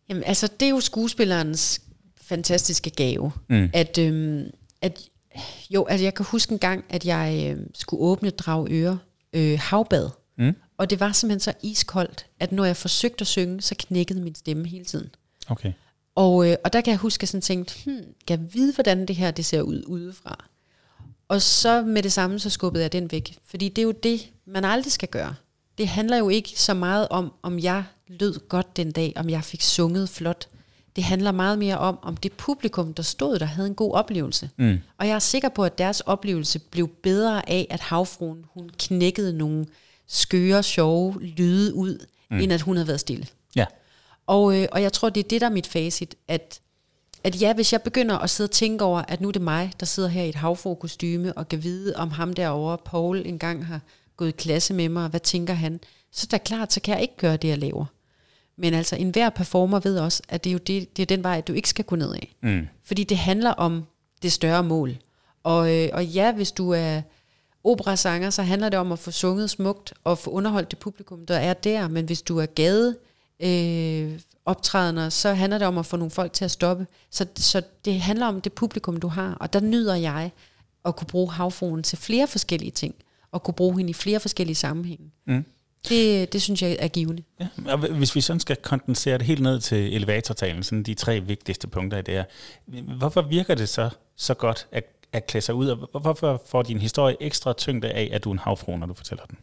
[0.08, 1.80] Jamen, altså, det er jo skuespillerens
[2.26, 3.32] fantastiske gave.
[3.48, 3.70] Mm.
[3.72, 4.50] At, øhm,
[4.82, 5.00] at
[5.70, 8.98] jo, altså, jeg kan huske en gang, at jeg øh, skulle åbne Dragøre
[9.32, 10.10] øh, havbad.
[10.38, 10.54] Mm.
[10.78, 14.34] Og det var simpelthen så iskoldt, at når jeg forsøgte at synge, så knækkede min
[14.34, 15.10] stemme hele tiden.
[15.48, 15.72] Okay.
[16.14, 18.74] Og, øh, og der kan jeg huske, at jeg sådan tænkte, hmm, kan jeg vide,
[18.74, 20.44] hvordan det her det ser ud udefra?
[21.28, 23.38] Og så med det samme, så skubbede jeg den væk.
[23.46, 25.34] Fordi det er jo det, man aldrig skal gøre.
[25.78, 29.44] Det handler jo ikke så meget om, om jeg lød godt den dag, om jeg
[29.44, 30.48] fik sunget flot.
[30.96, 34.50] Det handler meget mere om, om det publikum, der stod der, havde en god oplevelse.
[34.56, 34.78] Mm.
[34.98, 39.32] Og jeg er sikker på, at deres oplevelse blev bedre af, at havfruen hun knækkede
[39.32, 39.66] nogle
[40.06, 42.40] skøre, sjove lyde ud, mm.
[42.40, 43.26] end at hun havde været stille.
[43.56, 43.64] Ja.
[44.26, 46.60] Og, øh, og jeg tror, det er det, der er mit facit, at,
[47.24, 49.72] at ja, hvis jeg begynder at sidde og tænke over, at nu er det mig,
[49.80, 53.80] der sidder her i et havfrukostyme, og kan vide, om ham derovre, Paul, engang har
[54.16, 55.80] gået i klasse med mig, og hvad tænker han,
[56.12, 57.84] så er det klart, så kan jeg ikke gøre det, jeg laver.
[58.56, 61.40] Men altså, enhver performer ved også, at det er jo det, det er den vej,
[61.40, 62.34] du ikke skal gå ned af.
[62.42, 62.66] Mm.
[62.84, 63.84] Fordi det handler om
[64.22, 64.96] det større mål.
[65.42, 67.02] Og, øh, og ja, hvis du er
[67.64, 71.36] operasanger, så handler det om at få sunget smukt og få underholdt det publikum, der
[71.36, 71.88] er der.
[71.88, 72.96] Men hvis du er gade
[73.40, 76.86] øh, optrædende, så handler det om at få nogle folk til at stoppe.
[77.10, 79.34] Så, så det handler om det publikum, du har.
[79.34, 80.30] Og der nyder jeg
[80.84, 82.94] at kunne bruge havfruen til flere forskellige ting.
[83.32, 85.12] Og kunne bruge hende i flere forskellige sammenhænge.
[85.26, 85.44] Mm.
[85.88, 87.22] Det, det synes jeg er givende.
[87.40, 91.20] Ja, og hvis vi sådan skal kondensere det helt ned til elevatortalen, sådan de tre
[91.20, 92.24] vigtigste punkter i det her,
[92.96, 96.78] hvorfor virker det så, så godt at, at klæde sig ud, og hvorfor får din
[96.78, 99.38] historie ekstra tyngde af, at du er en havfru, når du fortæller den?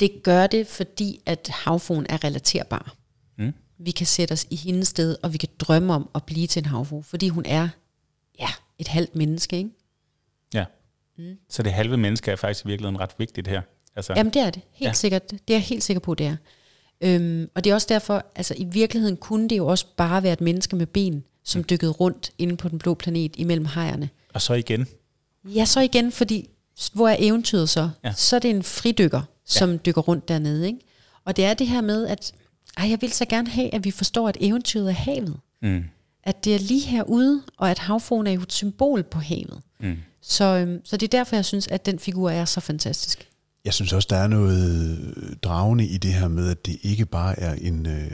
[0.00, 2.94] Det gør det, fordi at havfruen er relaterbar.
[3.38, 3.54] Mm.
[3.78, 6.60] Vi kan sætte os i hendes sted, og vi kan drømme om at blive til
[6.60, 7.68] en havfru, fordi hun er
[8.40, 8.48] ja,
[8.78, 9.56] et halvt menneske.
[9.56, 9.70] Ikke?
[10.54, 10.64] Ja.
[11.18, 11.38] Mm.
[11.48, 13.62] Så det halve menneske er faktisk i virkeligheden ret vigtigt her.
[13.98, 14.92] Altså, Jamen det er det, helt Ja.
[14.92, 15.30] sikkert.
[15.30, 16.36] Det er jeg helt sikker på, det er.
[17.00, 20.32] Øhm, og det er også derfor, altså i virkeligheden kunne det jo også bare være
[20.32, 24.08] et menneske med ben, som dykkede rundt inde på den blå planet imellem hejerne.
[24.34, 24.86] og så igen,
[25.44, 26.48] Ja, så igen, fordi
[26.92, 27.90] hvor er eventyret så?
[28.04, 28.12] Ja.
[28.16, 29.76] Så er det en fridykker, som ja.
[29.76, 30.66] dykker rundt dernede.
[30.66, 30.78] Ikke?
[31.24, 32.32] Og det er det her med, at
[32.76, 35.36] ej, jeg vil så gerne have, at vi forstår, at eventyret er havet.
[35.62, 35.84] mm.
[36.24, 39.60] At det er lige herude, og at havfruen er jo et symbol på havet.
[39.80, 39.96] Mm.
[40.22, 43.28] Så, øhm, så det er derfor, jeg synes, at den figur er så fantastisk.
[43.68, 47.06] Jeg synes også, der er noget øh, dragende i det her med, at det ikke
[47.06, 48.10] bare er en øh,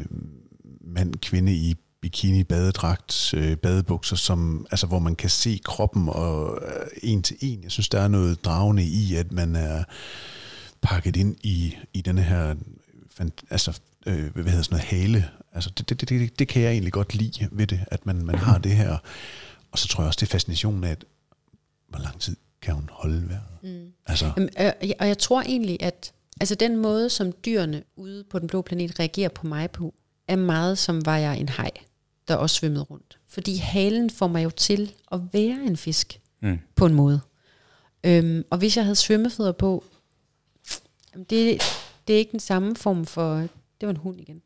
[0.81, 6.87] mand-kvinde i bikini, badedragt, øh, badebukser, som, altså, hvor man kan se kroppen og øh,
[7.03, 7.63] en til en.
[7.63, 9.85] Jeg synes, der er noget dragende i, at man er
[10.83, 12.55] pakket ind i, i denne her
[13.51, 15.29] altså, øh, hvad hedder sådan noget, hale.
[15.53, 18.25] Altså, det, det, det, det, det kan jeg egentlig godt lide ved det, at man,
[18.25, 18.99] man har det her.
[19.73, 21.05] Og så tror jeg også, det er fascinationen af, at
[21.89, 23.43] hvor lang tid kan hun holde vejret?
[23.63, 23.93] Mm.
[24.07, 28.39] Altså, Jamen, øh, og jeg tror egentlig, at altså den måde, som dyrene ude på
[28.39, 29.95] den blå planet reagerer på mig på,
[30.29, 31.71] er meget som var jeg en haj,
[32.29, 33.19] der også svømmede rundt.
[33.29, 36.59] Fordi halen får mig jo til at være en fisk Mm.
[36.77, 37.21] på en måde.
[38.05, 39.85] Øhm, og hvis jeg havde svømmefødder på,
[41.15, 41.63] jamen det,
[42.09, 43.35] det er ikke den samme form for...
[43.81, 44.43] Det var en hund igen.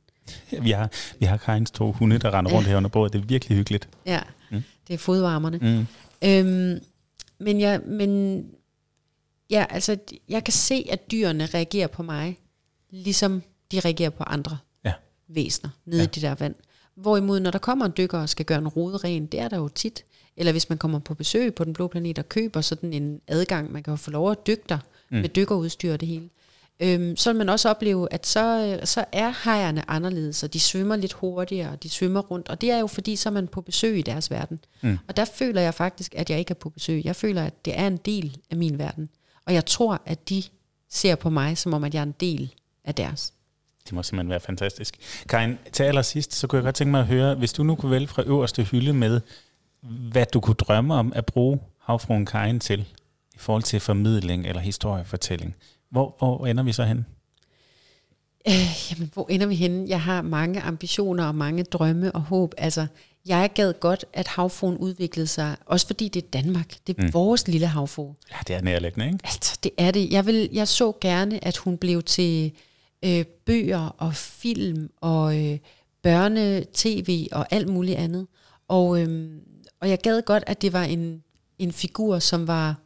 [0.63, 2.57] Vi har, vi har Karins to hunde, der render Ja.
[2.57, 3.13] rundt her under bordet.
[3.13, 3.89] Det er virkelig hyggeligt.
[4.07, 4.63] Ja, mm.
[4.89, 5.59] det er fodvarmerne.
[5.59, 5.87] Mm.
[6.29, 6.81] Øhm,
[7.41, 8.45] men jeg, men
[9.51, 9.97] ja, altså,
[10.29, 12.39] jeg kan se, at dyrene reagerer på mig,
[12.91, 14.93] ligesom de reagerer på andre Ja.
[15.29, 16.09] væsener nede Ja.
[16.09, 16.55] i det der vand.
[16.95, 19.57] Hvorimod, når der kommer en dykker og skal gøre en rode ren, det er der
[19.57, 20.05] jo tit.
[20.37, 23.73] Eller hvis man kommer på besøg på den blå planet og køber sådan en adgang,
[23.73, 24.79] man kan jo få lov at dykke der
[25.11, 25.17] mm.
[25.17, 26.29] med dykkerudstyr og det hele.
[26.81, 30.61] Øhm, så vil man også opleve, at så, øh, så er hejerne anderledes, og de
[30.61, 32.49] svømmer lidt hurtigere, og de svømmer rundt.
[32.49, 34.61] Og det er jo fordi, så er man på besøg i deres verden.
[34.81, 34.99] Mm.
[35.09, 37.05] Og der føler jeg faktisk, at jeg ikke er på besøg.
[37.05, 39.09] Jeg føler, at det er en del af min verden.
[39.47, 40.43] Og jeg tror, at de
[40.91, 42.55] ser på mig, som om at jeg er en del
[42.85, 43.33] af deres.
[43.85, 44.97] Det må simpelthen være fantastisk.
[45.29, 47.91] Karin, til allersidst, så kunne jeg godt tænke mig at høre, hvis du nu kunne
[47.91, 49.21] vælge fra øverste hylde med,
[49.83, 52.81] hvad du kunne drømme om at bruge havfruen Karin til,
[53.35, 55.57] i forhold til formidling eller historiefortælling.
[55.91, 57.07] Hvor, hvor ender vi så hen?
[58.49, 59.85] Øh, jamen, hvor ender vi henne?
[59.89, 62.55] Jeg har mange ambitioner og mange drømme og håb.
[62.59, 62.87] Altså,
[63.27, 66.75] jeg gad godt, at havfruen udviklede sig, også fordi det er Danmark.
[66.87, 67.15] Det er Mm.
[67.15, 68.15] vores lille havfrue.
[68.31, 69.19] Ja, det er nærliggende, ikke?
[69.25, 70.11] Altså, det er det.
[70.11, 72.53] Jeg, vil, jeg så gerne, at hun blev til
[73.05, 75.59] øh, bøger og film og øh,
[76.03, 78.27] børne-tv og alt muligt andet.
[78.69, 79.31] Og, øh,
[79.81, 81.23] og jeg gad godt, at det var en,
[81.59, 82.77] en figur, som var,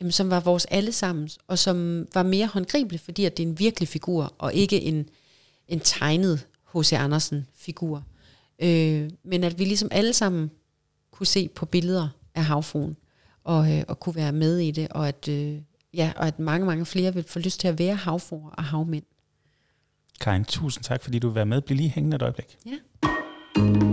[0.00, 3.58] jamen, som var vores allesammens, og som var mere håndgribelig, fordi at det er en
[3.58, 5.08] virkelig figur, og ikke en,
[5.68, 6.92] en tegnet H.C.
[6.92, 8.02] Andersen-figur.
[8.62, 10.50] Øh, men at vi ligesom alle sammen
[11.10, 12.96] kunne se på billeder af havfruen,
[13.44, 15.58] og, øh, og kunne være med i det, og at, øh,
[15.94, 19.04] ja, og at mange, mange flere vil få lyst til at være havfruer og havmænd.
[20.20, 21.60] Karin, tusind tak, fordi du vil være med.
[21.60, 22.58] Bliv lige hængende et øjeblik.
[22.66, 23.87] Ja.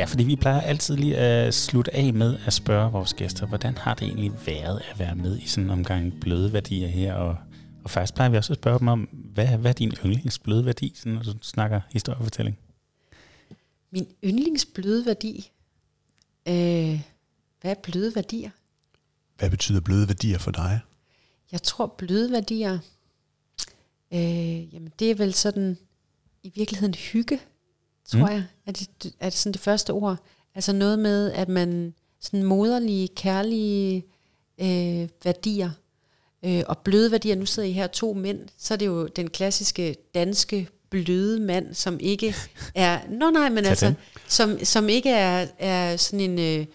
[0.00, 3.76] Ja, fordi vi plejer altid lige at slutte af med at spørge vores gæster, hvordan
[3.76, 7.14] har det egentlig været at være med i sådan en omgang bløde værdier her?
[7.14, 7.36] Og,
[7.84, 10.92] og faktisk plejer vi også at spørge dem om, hvad, hvad er din yndlingsbløde værdi,
[10.96, 12.58] sådan, når du snakker historiefortælling?
[13.90, 15.50] Min yndlingsbløde værdi.
[16.48, 17.00] Øh,
[17.60, 18.50] hvad er bløde værdier?
[19.38, 20.80] hvad betyder bløde værdier for dig?
[21.52, 22.78] Jeg tror bløde værdier,
[24.12, 25.78] øh, jamen det er vel sådan
[26.42, 27.40] i virkeligheden hygge,
[28.04, 28.32] tror Mm.
[28.32, 30.16] jeg, er det, er det sådan det første ord.
[30.54, 34.04] Altså noget med, at man sådan moderlige, kærlige
[34.60, 35.70] øh, værdier,
[36.44, 39.30] øh, og bløde værdier, nu sidder I her to mænd, så er det jo den
[39.30, 42.34] klassiske danske bløde mand, som ikke
[42.74, 43.94] er, nå nej, men altså,
[44.28, 46.66] som, som ikke er, er sådan en øh,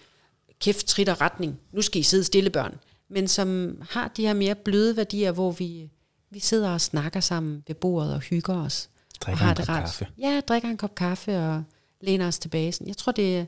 [0.59, 2.75] kæft, trit og retning, nu skal I sidde stille børn,
[3.09, 5.89] men som har de her mere bløde værdier, hvor vi,
[6.31, 8.89] vi sidder og snakker sammen ved bordet og hygger os.
[9.21, 9.83] Drikker og har en det kop rart.
[9.83, 10.07] kaffe.
[10.17, 11.63] Ja, drikker en kop kaffe og
[12.01, 12.71] læner os tilbage.
[12.71, 12.87] Sådan.
[12.87, 13.45] Jeg tror, det er,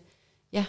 [0.53, 0.65] ja,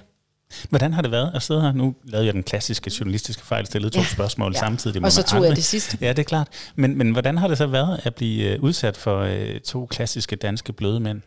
[0.69, 1.73] Hvordan har det været at sidde her?
[1.73, 4.59] Nu lavede jeg den klassiske journalistiske fejl, stillede to Ja, spørgsmål ja.
[4.59, 5.05] samtidig.
[5.05, 5.98] Og så tog jeg det sidste.
[6.01, 6.48] Ja, det er klart.
[6.77, 10.36] Men, men hvordan har det så været at blive øh, udsat for øh, to klassiske
[10.36, 11.23] danske bløde mænd?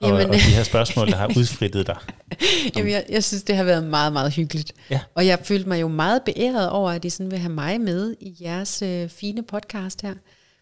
[0.00, 1.96] Og, Jamen- og de her spørgsmål, der har udfrittet dig.
[2.76, 4.72] Jamen, jeg, jeg synes, det har været meget, meget hyggeligt.
[4.90, 5.00] Ja.
[5.14, 8.14] Og jeg følte mig jo meget beæret over, at I sådan vil have mig med
[8.20, 10.14] i jeres øh, fine podcast her.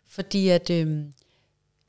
[0.09, 0.99] Fordi at, øh,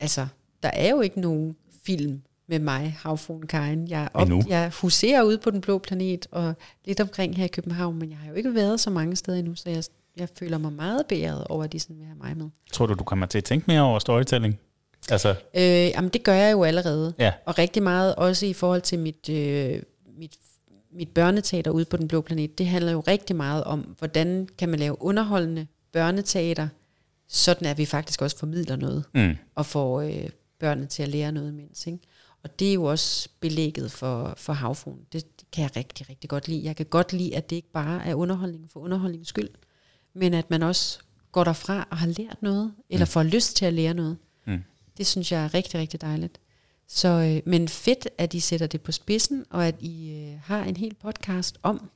[0.00, 0.26] altså,
[0.62, 1.56] der er jo ikke nogen
[1.86, 3.88] film med mig, Havfruen Karin.
[3.88, 4.42] Jeg, op, Endnu.
[4.48, 6.54] jeg huserer ude på den blå planet og
[6.84, 9.54] lidt omkring her i København, men jeg har jo ikke været så mange steder endnu,
[9.54, 9.84] så jeg,
[10.16, 12.46] jeg føler mig meget beæret over, at de sådan vil have mig med.
[12.72, 14.58] Tror du, du kommer til at tænke mere over storytelling?
[15.10, 17.14] Altså, Øh, jamen, det gør jeg jo allerede.
[17.18, 17.32] ja.
[17.46, 19.82] Og rigtig meget også i forhold til mit, øh,
[20.18, 20.32] mit,
[20.92, 22.58] mit børneteater ude på Den Blå Planet.
[22.58, 26.68] Det handler jo rigtig meget om, hvordan kan man lave underholdende børneteater,
[27.28, 29.36] sådan at vi faktisk også formidler noget, Mm.
[29.54, 30.28] og får øh,
[30.60, 31.86] børnene til at lære noget imens.
[31.86, 31.98] Ikke?
[32.44, 35.00] Og det er jo også belægget for, for havfruen.
[35.12, 36.64] Det, det kan jeg rigtig, rigtig godt lide.
[36.64, 39.48] Jeg kan godt lide, at det ikke bare er underholdning for underholdningens skyld,
[40.14, 40.98] men at man også
[41.32, 44.16] går derfra og har lært noget, eller får lyst til at lære noget.
[44.46, 44.62] Mm.
[44.98, 46.40] Det synes jeg er rigtig, rigtig dejligt.
[46.88, 50.64] Så, øh, men fedt, at I sætter det på spidsen, og at I øh, har
[50.64, 51.90] en hel podcast om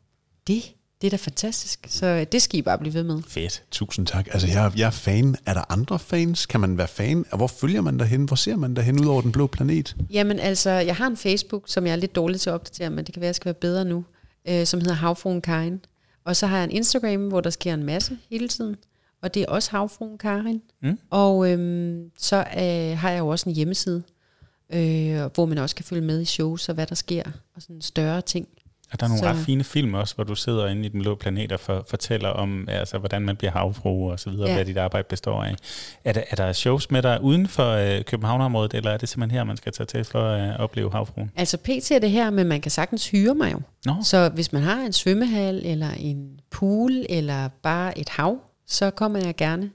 [0.47, 0.75] det.
[1.01, 3.23] Det er da fantastisk, så det skal I bare blive ved med.
[3.29, 3.63] Fedt.
[3.71, 4.29] Tusind tak.
[4.33, 5.37] Altså, jeg, jeg er fan.
[5.47, 6.47] Er der andre fans?
[6.47, 7.25] Kan man være fan?
[7.37, 8.25] Hvor følger man derhen?
[8.25, 9.97] Hvor ser man derhen ud over den blå planet?
[10.11, 13.05] Jamen altså, jeg har en Facebook, som jeg er lidt dårlig til at opdatere, men
[13.05, 14.05] det kan være, at jeg skal være bedre nu,
[14.49, 15.81] øh, som hedder Havfruen Karin.
[16.25, 18.77] Og så har jeg en Instagram, hvor der sker en masse hele tiden,
[19.23, 20.63] og det er også Havfruen Karin.
[20.83, 20.99] Mm.
[21.11, 24.03] Og øhm, så øh, har jeg jo også en hjemmeside,
[24.73, 27.23] øh, hvor man også kan følge med i shows og hvad der sker,
[27.57, 28.49] og sådan større ting.
[28.93, 31.01] Og der er nogle Så- ret fine film også, hvor du sidder inde i den
[31.03, 34.55] blå planet og for, fortæller om, altså, hvordan man bliver havfru og så videre, ja.
[34.55, 35.55] Hvad dit arbejde består af.
[36.05, 39.37] Er der, er der shows med dig uden for øh, Københavnerområdet, eller er det simpelthen
[39.39, 41.31] her, man skal tage til for at øh, opleve havfruen?
[41.37, 41.91] Altså pt.
[41.91, 43.61] er det her, men man kan sagtens hyre mig jo.
[43.85, 48.91] Nå, Så hvis man har en svømmehal, eller en pool, eller bare et hav, så
[48.91, 49.71] kommer jeg gerne.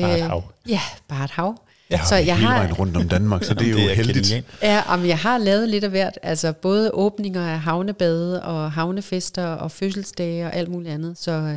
[0.00, 0.42] Bare et Øh, hav.
[0.68, 1.58] Ja, bare et hav.
[1.92, 4.26] Jeg Så så jeg hele har- vejen rundt om Danmark, så det er jo heldigt.
[4.26, 4.46] genialt.
[4.62, 6.18] Ja, om jeg har lavet lidt af hvert.
[6.22, 11.18] Altså både åbninger af havnebade og havnefester og fødselsdage og alt muligt andet.
[11.18, 11.56] Så øh,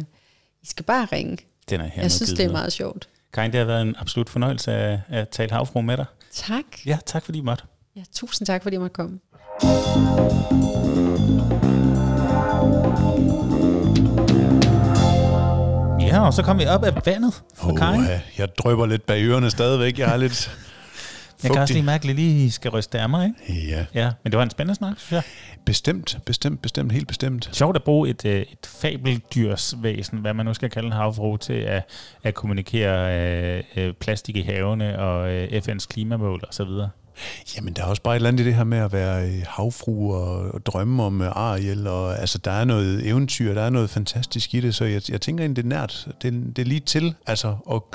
[0.64, 1.38] I skal bare ringe.
[1.70, 3.08] Den er her Jeg synes, det er meget sjovt.
[3.34, 6.06] Karin, det har været en absolut fornøjelse at, at tale havfru med dig.
[6.34, 6.64] Tak.
[6.86, 7.64] Ja, tak fordi I måtte.
[7.96, 9.20] Ja, tusind tak, fordi jeg måtte komme.
[16.16, 18.06] Ja, og så kom vi op af vandet fra Oh, Karin.
[18.38, 20.00] jeg drøber lidt bag ørerne stadigvæk.
[20.00, 20.52] Jeg er lidt
[21.44, 23.68] Jeg kan også lige mærke, at lige skal ryste af mig, ikke?
[23.70, 25.22] Ja, Ja, men det var en spændende snak, synes jeg.
[25.66, 27.50] bestemt, bestemt, bestemt, helt bestemt.
[27.54, 31.54] Sjovt at bruge et, øh, et fabeldyrsvæsen, hvad man nu skal kalde en havfru, til
[31.54, 31.90] at,
[32.24, 33.20] at kommunikere
[33.58, 36.68] øh, øh, plastik i havene og øh, FN's klimamål osv.
[37.56, 39.44] Jamen, der er også bare et eller andet i det her med at være øh,
[39.48, 41.88] havfru og, og drømme om øh, Ariel.
[41.88, 45.22] Og, altså, der er noget eventyr, der er noget fantastisk i det, så jeg, jeg
[45.22, 46.08] tænker egentlig, det er nært.
[46.22, 47.90] Det, det er lige til, altså, og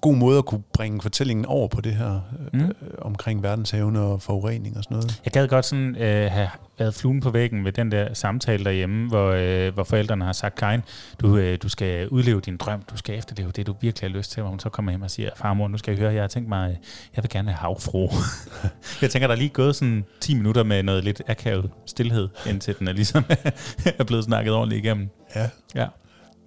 [0.00, 2.20] god måde at kunne bringe fortællingen over på det her
[2.52, 2.60] mm.
[2.60, 5.20] øh, omkring verdenshavene og forurening og sådan noget.
[5.24, 6.48] Jeg gad godt sådan øh, have
[6.78, 10.54] været fluen på væggen ved den der samtale derhjemme, hvor, øh, hvor forældrene har sagt,
[10.54, 10.80] Karin,
[11.20, 14.30] du, øh, du skal udleve din drøm, du skal efterleve det, du virkelig har lyst
[14.30, 16.28] til, hvor hun så kommer hjem og siger, farmor, nu skal jeg høre, jeg har
[16.28, 16.76] tænkt mig, øh,
[17.16, 18.08] jeg vil gerne være havfru.
[19.02, 22.78] jeg tænker, der er lige gået sådan 10 minutter med noget lidt akavet stillhed, indtil
[22.78, 23.24] den er ligesom
[23.98, 25.08] er blevet snakket ordentligt igennem.
[25.36, 25.86] Ja, Ja.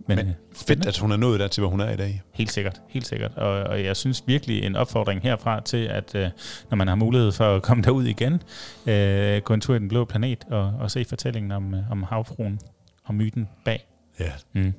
[0.07, 2.21] Men, Men fedt, at hun er nået der til, hvor hun er i dag.
[2.33, 3.31] Helt sikkert, helt sikkert.
[3.35, 6.29] Og, og jeg synes virkelig en opfordring herfra til, at øh,
[6.69, 8.41] når man har mulighed for at komme derud igen,
[8.85, 12.03] øh, gå en tur i den blå planet og, og se fortællingen om, øh, om
[12.03, 12.59] havfruen
[13.05, 13.87] og myten bag.
[14.19, 14.31] Ja.
[14.53, 14.73] Mm.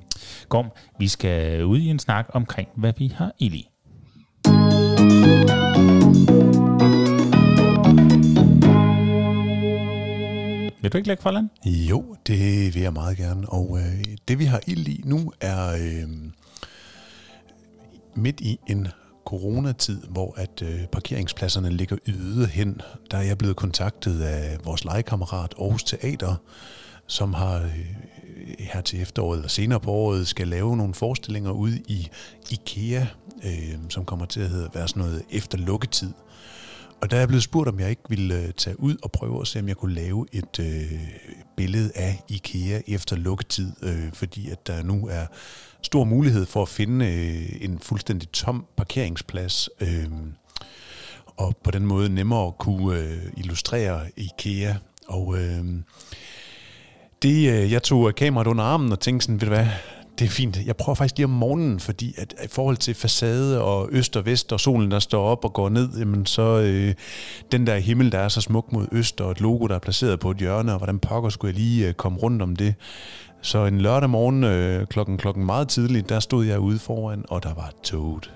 [0.49, 3.67] Gorm, vi skal ud i en snak omkring, hvad vi har ild i.
[10.83, 11.49] Vil du ikke lægge for land?
[11.65, 13.49] Jo, det vil jeg meget gerne.
[13.49, 16.09] Og øh, det vi har ild i nu er øh,
[18.15, 18.87] midt i en
[19.25, 22.81] coronatid, hvor at øh, parkeringspladserne ligger yde hen.
[23.11, 26.35] Der er jeg blevet kontaktet af vores legekammerat Aarhus Teater,
[27.07, 27.85] som har øh,
[28.59, 32.07] her til efteråret eller senere på året skal lave nogle forestillinger ude i
[32.51, 33.05] IKEA,
[33.43, 36.11] øh, som kommer til at hedde, være sådan noget efter lukketid.
[37.03, 39.41] Og der er jeg blevet spurgt, om jeg ikke ville øh, tage ud og prøve
[39.41, 40.99] at se, om jeg kunne lave et øh,
[41.55, 45.25] billede af IKEA efter lukketid, øh, fordi at der nu er
[45.81, 50.07] stor mulighed for at finde øh, en fuldstændig tom parkeringsplads, øh,
[51.37, 54.73] og på den måde nemmere at kunne øh, illustrere IKEA.
[55.07, 55.65] Og øh,
[57.21, 59.67] det, øh, jeg tog kameraet under armen og tænkte sådan, ved du hvad,
[60.19, 60.59] det er fint.
[60.65, 64.25] Jeg prøver faktisk lige om morgenen, fordi at i forhold til facade og øst og
[64.25, 66.93] vest og solen, der står op og går ned, jamen så øh,
[67.51, 70.19] den der himmel, der er så smuk mod øst, og et logo, der er placeret
[70.19, 72.75] på et hjørne, og hvordan pokker skulle jeg lige øh, komme rundt om det.
[73.41, 77.43] Så en lørdag morgen øh, klokken, klokken meget tidligt, der stod jeg ude foran, og
[77.43, 78.33] der var toget.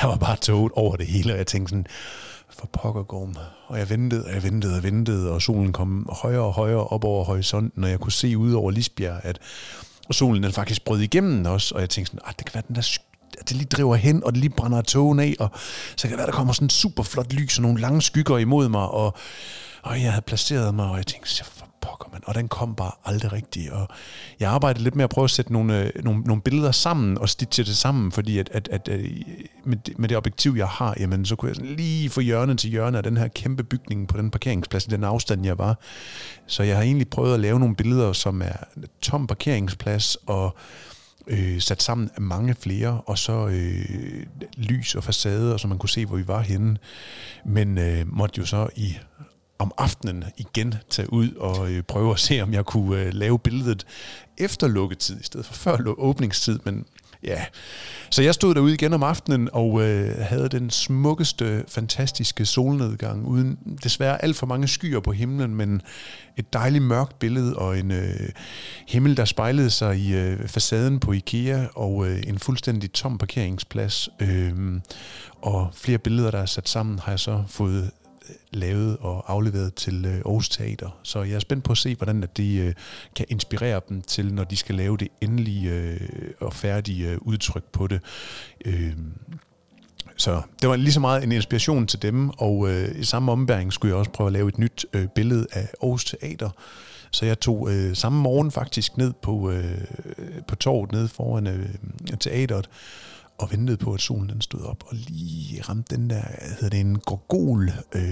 [0.00, 1.86] Der var bare toget over det hele, og jeg tænkte sådan,
[2.50, 3.36] for pokker gorm.
[3.66, 7.04] Og jeg ventede, og jeg ventede og ventede, og solen kom højere og højere op
[7.04, 9.38] over horisonten, og jeg kunne se ud over Lisbjerg, at
[10.10, 12.64] og solen den faktisk brød igennem også, og jeg tænkte sådan, at det kan være
[12.68, 12.98] den der
[13.40, 15.50] at det lige driver hen, og det lige brænder togen af, og
[15.96, 18.38] så kan det være, der kommer sådan en super flot lys og nogle lange skygger
[18.38, 19.16] imod mig, og,
[19.82, 22.74] og jeg havde placeret mig, og jeg tænkte, så for pokker man, og den kom
[22.74, 23.88] bare aldrig rigtigt, og
[24.40, 27.28] jeg arbejdede lidt med at prøve at sætte nogle, øh, nogle, nogle billeder sammen, og
[27.28, 29.10] stitche det sammen, fordi at, at, at øh,
[29.64, 32.56] med, det, med det objektiv, jeg har, jamen, så kunne jeg sådan lige få hjørne
[32.56, 35.78] til hjørne af den her kæmpe bygning på den parkeringsplads, i den afstand, jeg var.
[36.46, 38.56] Så jeg har egentlig prøvet at lave nogle billeder, som er
[39.00, 40.56] tom parkeringsplads, og
[41.26, 44.26] øh, sat sammen af mange flere, og så øh,
[44.56, 46.76] lys og facade, så man kunne se, hvor vi var henne.
[47.44, 48.96] Men øh, måtte jo så i
[49.60, 53.38] om aftenen igen tage ud og øh, prøve at se, om jeg kunne øh, lave
[53.38, 53.86] billedet
[54.38, 56.58] efter lukketid, i stedet for før åbningstid.
[56.64, 56.86] Men
[57.22, 57.44] Ja,
[58.10, 63.58] så jeg stod derude igen om aftenen og øh, havde den smukkeste, fantastiske solnedgang, uden
[63.82, 65.82] desværre alt for mange skyer på himlen, men
[66.36, 68.28] et dejligt mørkt billede og en øh,
[68.88, 74.08] himmel, der spejlede sig i øh, facaden på IKEA og øh, en fuldstændig tom parkeringsplads.
[74.20, 74.80] Øh,
[75.42, 77.90] og flere billeder, der er sat sammen, har jeg så fået
[78.50, 80.98] lavet og afleveret til øh, Aarhus Teater.
[81.02, 82.74] Så jeg er spændt på at se, hvordan at de øh,
[83.16, 86.00] kan inspirere dem til, når de skal lave det endelige øh,
[86.40, 88.00] og færdige øh, udtryk på det.
[88.64, 88.92] Øh,
[90.16, 93.72] så det var lige så meget en inspiration til dem, og øh, i samme ombæring
[93.72, 96.50] skulle jeg også prøve at lave et nyt øh, billede af Aarhus Teater.
[97.10, 99.84] Så jeg tog øh, samme morgen faktisk ned på, øh,
[100.48, 101.68] på torvet nede foran øh,
[102.20, 102.68] teateret,
[103.40, 106.22] og ventede på, at solen den stod op, og lige ramte den der,
[106.60, 108.02] hedder det en gorgol, øh,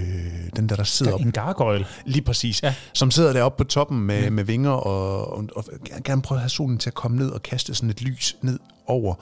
[0.56, 1.20] den der, der sidder op.
[1.20, 1.86] En gargoyle.
[2.06, 2.62] Lige præcis.
[2.62, 2.74] Ja.
[2.92, 4.36] Som sidder deroppe på toppen med, mm.
[4.36, 5.64] med vinger, og, og, og
[6.05, 8.59] gerne prøve at have solen til at komme ned og kaste sådan et lys ned
[8.86, 9.14] over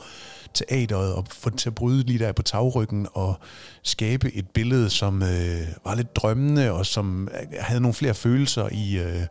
[0.54, 3.38] teateret, og få til at bryde lige der på tagryggen, og
[3.82, 7.28] skabe et billede, som øh, var lidt drømmende, og som
[7.60, 9.22] havde nogle flere følelser i øh,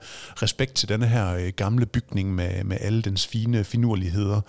[0.42, 4.42] respekt til denne her øh, gamle bygning med, med alle dens fine finurligheder.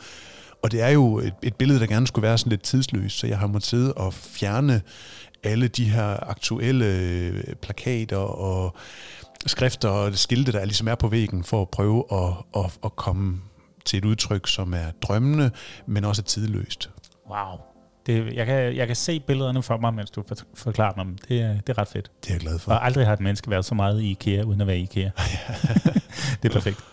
[0.63, 3.27] Og det er jo et, et billede, der gerne skulle være sådan lidt tidsløst, så
[3.27, 4.83] jeg har måttet sidde og fjerne
[5.43, 8.77] alle de her aktuelle øh, plakater og
[9.47, 13.41] skrifter og skilte, der ligesom er på væggen, for at prøve at, at, at komme
[13.85, 15.51] til et udtryk, som er drømmende,
[15.87, 16.91] men også tidløst.
[17.31, 17.59] Wow.
[18.07, 20.25] Det, jeg, kan, jeg kan se billederne for mig, mens du
[20.55, 21.19] forklarer dem.
[21.29, 22.11] Det, er, det er ret fedt.
[22.23, 22.73] Det er jeg glad for.
[22.73, 25.11] Og aldrig har et menneske været så meget i IKEA, uden at være i IKEA.
[26.43, 26.85] det er perfekt.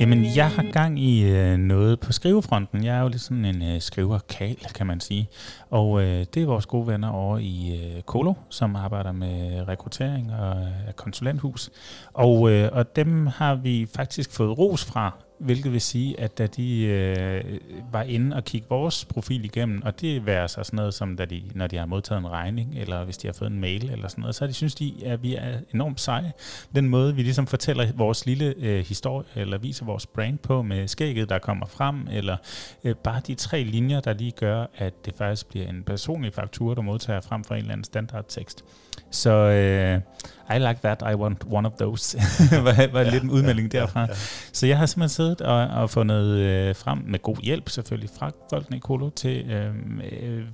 [0.00, 2.84] Jamen, jeg har gang i øh, noget på skrivefronten.
[2.84, 5.28] Jeg er jo lidt sådan en øh, skriverkal, kan man sige.
[5.70, 10.34] Og øh, det er vores gode venner over i øh, Kolo, som arbejder med rekruttering
[10.34, 11.70] og øh, konsulenthus.
[12.12, 16.46] Og, øh, og dem har vi faktisk fået ros fra hvilket vil sige, at da
[16.46, 17.44] de øh,
[17.92, 21.24] var inde og kigge vores profil igennem, og det er så sådan noget som, da
[21.24, 24.08] de, når de har modtaget en regning, eller hvis de har fået en mail eller
[24.08, 26.32] sådan noget, så har de synes de, at vi er enormt seje.
[26.74, 30.88] Den måde, vi ligesom fortæller vores lille øh, historie, eller viser vores brand på med
[30.88, 32.36] skægget, der kommer frem, eller
[32.84, 36.74] øh, bare de tre linjer, der lige gør, at det faktisk bliver en personlig faktur,
[36.74, 38.64] du modtager frem for en eller anden standardtekst.
[39.10, 40.00] Så øh,
[40.50, 42.18] i like that, I want one of those,
[42.64, 44.00] var, var ja, lidt en udmelding ja, derfra.
[44.00, 44.14] Ja, ja.
[44.52, 48.30] Så jeg har simpelthen siddet og, og fundet øh, frem med god hjælp selvfølgelig fra
[48.50, 49.74] folkene i Kolo til, øh,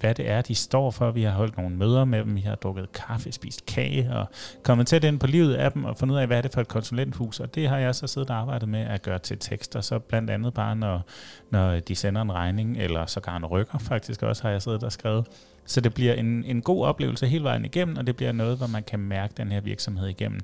[0.00, 1.10] hvad det er, de står for.
[1.10, 4.26] Vi har holdt nogle møder med dem, vi har drukket kaffe, spist kage og
[4.62, 6.60] kommet tæt ind på livet af dem og fundet ud af, hvad er det for
[6.60, 7.40] et konsulenthus.
[7.40, 10.30] Og det har jeg så siddet og arbejdet med at gøre til tekster, så blandt
[10.30, 11.02] andet bare når,
[11.50, 14.92] når de sender en regning, eller så en rykker faktisk også, har jeg siddet og
[14.92, 15.26] skrevet
[15.66, 18.66] så det bliver en, en god oplevelse hele vejen igennem, og det bliver noget, hvor
[18.66, 20.40] man kan mærke den her virksomhed igennem.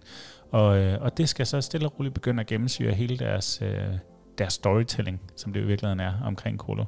[0.51, 3.85] Og, øh, og det skal så stille og roligt begynde at gennemsyre hele deres, øh,
[4.39, 6.85] deres storytelling, som det i virkeligheden er omkring Kolo.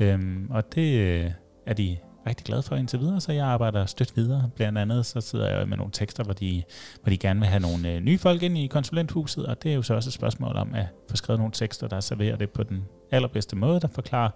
[0.00, 1.30] Øhm, og det øh,
[1.66, 1.96] er de
[2.26, 4.50] rigtig glad for indtil videre, så jeg arbejder stødt videre.
[4.56, 6.62] Blandt andet så sidder jeg med nogle tekster, hvor de,
[7.02, 9.74] hvor de gerne vil have nogle øh, nye folk ind i konsulenthuset, og det er
[9.74, 12.62] jo så også et spørgsmål om at få skrevet nogle tekster, der serverer det på
[12.62, 14.30] den allerbedste måde, der forklarer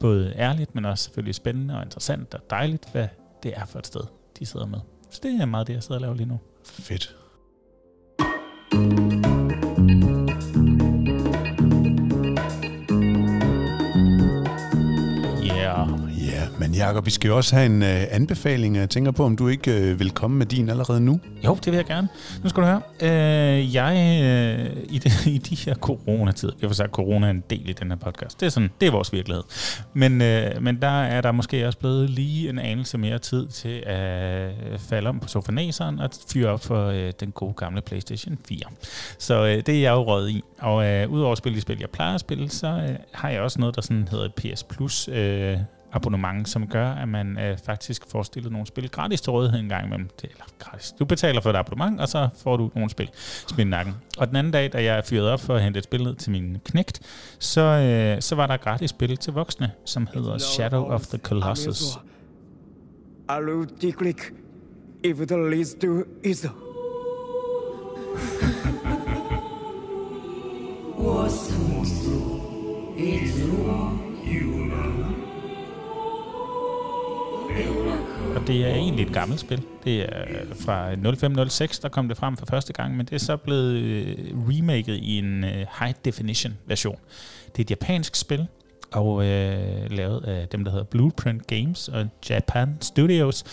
[0.00, 3.08] både ærligt, men også selvfølgelig spændende og interessant og dejligt, hvad
[3.42, 4.00] det er for et sted,
[4.38, 4.78] de sidder med.
[5.10, 6.40] Så det er meget det, jeg sidder og laver lige nu.
[6.64, 7.16] Fedt.
[16.86, 18.76] Jakob, vi skal jo også have en øh, anbefaling.
[18.76, 21.20] Jeg tænker på, om du ikke øh, vil komme med din allerede nu?
[21.44, 22.08] Jo, det vil jeg gerne.
[22.42, 22.82] Nu skal du høre.
[23.02, 27.44] Øh, jeg, øh, i, de, i de her coronatider, jeg har sagt, corona er en
[27.50, 28.40] del i den her podcast.
[28.40, 29.42] Det er, sådan, det er vores virkelighed.
[29.94, 33.82] Men, øh, men der er der måske også blevet lige en anelse mere tid til
[33.86, 34.50] at
[34.80, 38.58] falde om på sofanæseren og fyre op for øh, den gode gamle PlayStation 4.
[39.18, 40.42] Så øh, det er jeg jo råd i.
[40.58, 43.40] Og øh, udover at spille de spil, jeg plejer at spille, så øh, har jeg
[43.40, 45.56] også noget, der sådan hedder PS Plus øh,
[45.95, 49.69] abonnement, som gør, at man øh, faktisk får stillet nogle spil gratis til rådighed en
[49.69, 50.09] gang imellem.
[50.21, 50.93] Det, eller gratis.
[50.99, 53.09] Du betaler for et abonnement, og så får du nogle spil
[53.47, 53.95] smidt nakken.
[54.17, 56.31] Og den anden dag, da jeg fyrede op for at hente et spil ned til
[56.31, 56.99] min knægt,
[57.39, 61.83] så, øh, så var der gratis spil til voksne, som hedder Shadow of the Colossus.
[65.03, 66.45] if the leads to is
[70.97, 73.91] 我所诉，一直我
[74.23, 75.04] 有能。
[78.36, 79.62] Og det er egentlig et gammelt spil.
[79.84, 80.24] Det er
[80.60, 84.16] fra 0506, der kom det frem for første gang, men det er så blevet øh,
[84.48, 86.98] remaket i en øh, high definition version.
[87.46, 88.46] Det er et japansk spil,
[88.92, 93.44] og øh, lavet af dem, der hedder Blueprint Games og Japan Studios.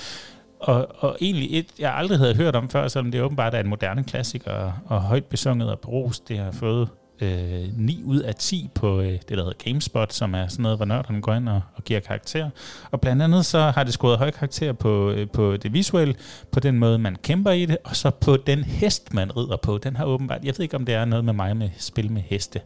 [0.59, 3.67] og, og egentlig et, jeg aldrig havde hørt om før, selvom det åbenbart er en
[3.67, 6.21] moderne klassiker og, og højt besunget og brugt.
[6.27, 6.89] Det har fået
[7.21, 10.77] øh, 9 ud af 10 på øh, det, der hedder GameSpot, som er sådan noget,
[10.77, 12.49] hvor nørderne går ind og, og giver karakter.
[12.91, 16.15] Og blandt andet så har det scoret høj karakter på, øh, på det visuelle,
[16.51, 19.77] på den måde, man kæmper i det, og så på den hest, man rider på.
[19.77, 22.21] Den har åbenbart, jeg ved ikke, om det er noget med mig med spil med
[22.21, 22.61] heste,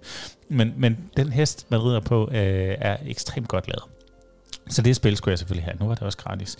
[0.49, 3.96] men, men den hest, man rider på, øh, er ekstremt godt lavet.
[4.69, 5.77] Så det spil skulle jeg selvfølgelig have.
[5.79, 6.57] Nu var det også gratis.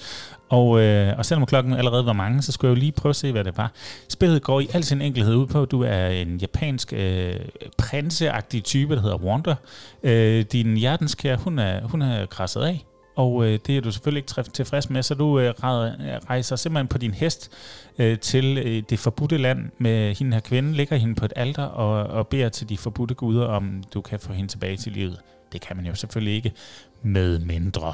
[0.49, 3.15] Og, øh, og selvom klokken allerede var mange, så skulle jeg jo lige prøve at
[3.15, 3.71] se, hvad det var.
[4.09, 7.35] Spillet går i al sin enkelhed ud på, at du er en japansk øh,
[7.77, 9.55] prinseagtig type, der hedder Wanda.
[10.03, 12.85] Øh, din hjertenskær, hun er, hun er krasset af.
[13.17, 16.97] Og øh, det er du selvfølgelig ikke tilfreds med, så du øh, rejser simpelthen på
[16.97, 17.51] din hest
[17.97, 21.63] øh, til øh, det forbudte land med hende her kvinde, lægger hende på et alter
[21.63, 25.19] og, og beder til de forbudte guder, om du kan få hende tilbage til livet.
[25.51, 26.51] Det kan man jo selvfølgelig ikke
[27.03, 27.93] med mindre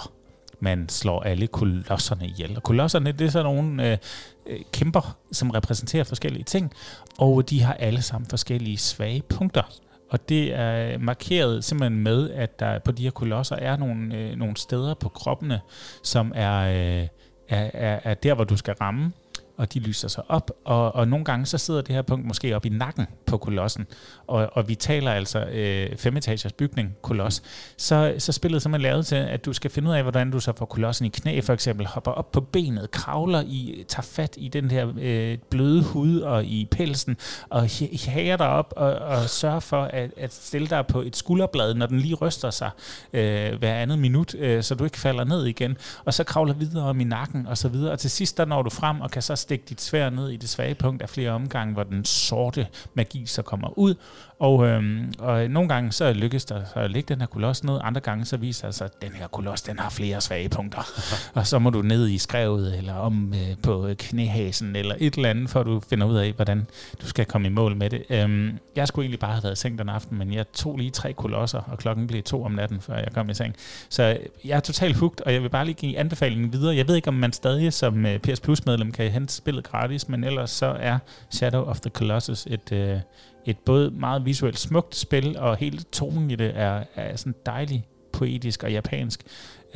[0.63, 2.55] man slår alle kolosserne ihjel.
[2.55, 3.97] Og kolosserne, det er så nogle øh,
[4.45, 6.73] øh, kæmper, som repræsenterer forskellige ting,
[7.17, 9.63] og de har alle sammen forskellige svage punkter.
[10.09, 14.35] Og det er markeret simpelthen med, at der på de her kolosser er nogle, øh,
[14.35, 15.61] nogle steder på kroppene,
[16.03, 17.07] som er, øh,
[17.49, 19.11] er, er, er der, hvor du skal ramme
[19.57, 22.55] og de lyser sig op, og, og nogle gange så sidder det her punkt måske
[22.55, 23.87] op i nakken på kolossen,
[24.27, 27.43] og, og vi taler altså øh, femetagers bygning, koloss,
[27.77, 30.39] så, så spillet som er lavet til, at du skal finde ud af, hvordan du
[30.39, 34.35] så får kolossen i knæ, for eksempel hopper op på benet, kravler i, tager fat
[34.37, 37.17] i den her øh, bløde hud og i pelsen,
[37.49, 37.69] og
[38.05, 41.85] hager dig op og, og sørger for at, at stille dig på et skulderblad, når
[41.85, 42.69] den lige ryster sig
[43.13, 46.85] øh, hver andet minut, øh, så du ikke falder ned igen, og så kravler videre
[46.85, 49.21] om i nakken og så videre, og til sidst der når du frem og kan
[49.21, 52.67] så stikke dit svær ned i det svage punkt af flere omgange, hvor den sorte
[52.93, 53.95] magi så kommer ud,
[54.43, 57.79] og, øhm, og nogle gange så lykkes der så at lægge den her koloss ned,
[57.83, 60.81] andre gange så viser det sig, at den her koloss, den har flere svage punkter.
[61.35, 65.29] og så må du ned i skrevet, eller om øh, på knæhasen, eller et eller
[65.29, 66.67] andet, for du finder ud af, hvordan
[67.01, 68.03] du skal komme i mål med det.
[68.09, 71.13] Øhm, jeg skulle egentlig bare have været seng den aften, men jeg tog lige tre
[71.13, 73.55] kolosser, og klokken blev to om natten, før jeg kom i seng.
[73.89, 76.75] Så jeg er totalt hugt, og jeg vil bare lige give anbefalingen videre.
[76.75, 80.09] Jeg ved ikke, om man stadig som øh, PS Plus medlem kan hente spillet gratis,
[80.09, 80.97] men ellers så er
[81.29, 82.99] Shadow of the Colossus et, øh,
[83.45, 87.85] et både meget visuelt smukt spil, og hele tonen i det er, er sådan dejlig
[88.11, 89.23] poetisk og japansk.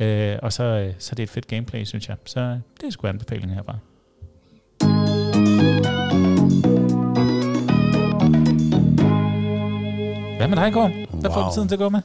[0.00, 2.16] Øh, og så, øh, så det er et fedt gameplay, synes jeg.
[2.24, 3.78] Så øh, det er sgu anbefalingen herfra.
[10.38, 10.90] Hvad med dig, Gård?
[10.90, 11.32] Hvad wow.
[11.32, 12.00] får du tiden til at gå med?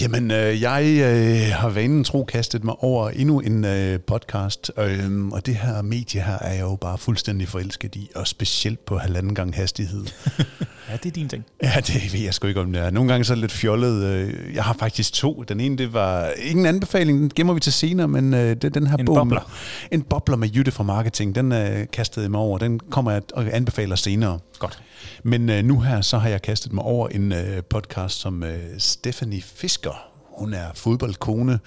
[0.00, 5.26] Jamen, øh, jeg øh, har vanen tro kastet mig over endnu en øh, podcast, øh,
[5.26, 8.98] og det her medie her er jeg jo bare fuldstændig forelsket i, og specielt på
[8.98, 10.04] halvanden gang hastighed.
[10.88, 11.44] ja, det er din ting.
[11.62, 12.90] Ja, det ved jeg sgu ikke om det er.
[12.90, 14.04] Nogle gange så er det lidt fjollet.
[14.04, 15.42] Øh, jeg har faktisk to.
[15.48, 18.86] Den ene, det var ingen anbefaling, den gemmer vi til senere, men øh, det, den
[18.86, 19.16] her en bog...
[19.16, 19.52] Bobler.
[19.90, 22.58] En bobler med Jytte fra Marketing, den øh, kastede jeg mig over.
[22.58, 24.38] Den kommer jeg og anbefaler senere.
[24.58, 24.82] Godt.
[25.26, 28.78] Men øh, nu her, så har jeg kastet mig over en øh, podcast som øh,
[28.78, 30.10] Stephanie Fisker.
[30.38, 31.60] Hun er fodboldkone,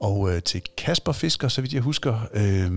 [0.00, 2.72] og øh, til Kasper Fisker, så vidt jeg husker, øh,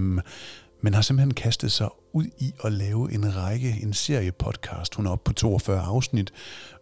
[0.81, 4.95] men har simpelthen kastet sig ud i at lave en række, en serie podcast.
[4.95, 6.33] Hun er oppe på 42 afsnit,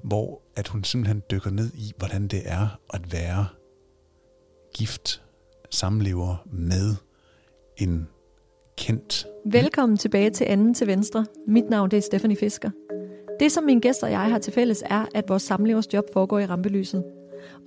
[0.04, 3.46] hvor at hun simpelthen dykker ned i, hvordan det er at være
[4.74, 5.22] gift
[5.72, 6.96] samlever med
[7.78, 8.08] en
[8.78, 9.26] kendt.
[9.46, 11.26] Velkommen tilbage til Anden til Venstre.
[11.48, 12.70] Mit navn det er Stephanie Fisker.
[13.40, 16.40] Det, som mine gæster og jeg har til fælles, er, at vores samlevers job foregår
[16.40, 17.04] i rampelyset.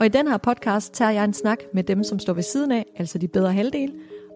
[0.00, 2.72] Og i den her podcast tager jeg en snak med dem, som står ved siden
[2.72, 3.92] af, altså de bedre halvdel,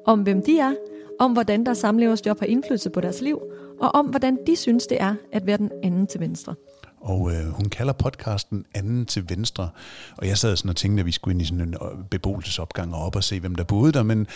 [0.06, 0.74] om hvem de er,
[1.18, 3.40] om hvordan der samlevers job har indflydelse på deres liv,
[3.80, 6.54] og om hvordan de synes, det er at være den anden til venstre.
[7.02, 9.68] Og øh, hun kalder podcasten Anden til Venstre.
[10.16, 12.94] Og jeg sad sådan og tænkte, at vi skulle ind i sådan en øh, beboelsesopgang
[12.94, 14.02] og op og se, hvem der boede der.
[14.02, 14.26] Men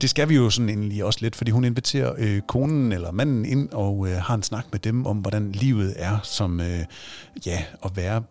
[0.00, 3.44] det skal vi jo sådan egentlig også lidt, fordi hun inviterer øh, konen eller manden
[3.44, 6.84] ind og øh, har en snak med dem om, hvordan livet er som øh,
[7.46, 8.22] ja, at være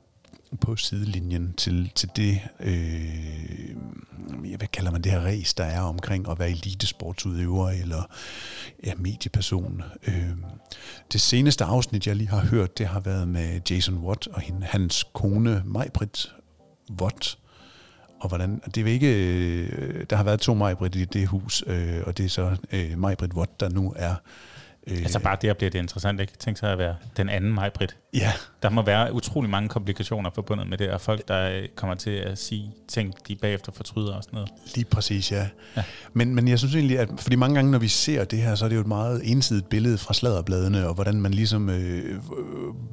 [0.61, 3.75] på sidelinjen til, til det, øh,
[4.57, 8.03] hvad kalder man det her race, der er omkring at være elitesportsudøver eller
[8.83, 9.83] ja, medieperson.
[10.07, 10.29] Øh,
[11.11, 14.65] det seneste afsnit, jeg lige har hørt, det har været med Jason Watt og hende,
[14.65, 16.31] hans kone Majbrit
[17.01, 17.37] Watt.
[18.19, 22.01] Og hvordan, det er ikke, øh, der har været to Majbrit i det hus, øh,
[22.05, 24.54] og det er så øh, Majbrit Watt, der nu er Øh,
[24.87, 26.33] altså bare der bliver det interessant, ikke?
[26.39, 27.97] Tænk sig at være den anden mig, Britt.
[28.13, 28.31] Ja.
[28.63, 32.09] Der må være utrolig mange komplikationer forbundet med det, og folk, der øh, kommer til
[32.09, 34.49] at sige ting, de bagefter fortryder og sådan noget.
[34.75, 35.47] Lige præcis, ja.
[35.77, 35.83] ja.
[36.13, 38.65] Men, men jeg synes egentlig, at fordi mange gange, når vi ser det her, så
[38.65, 42.19] er det jo et meget ensidigt billede fra sladderbladene, og hvordan man ligesom øh,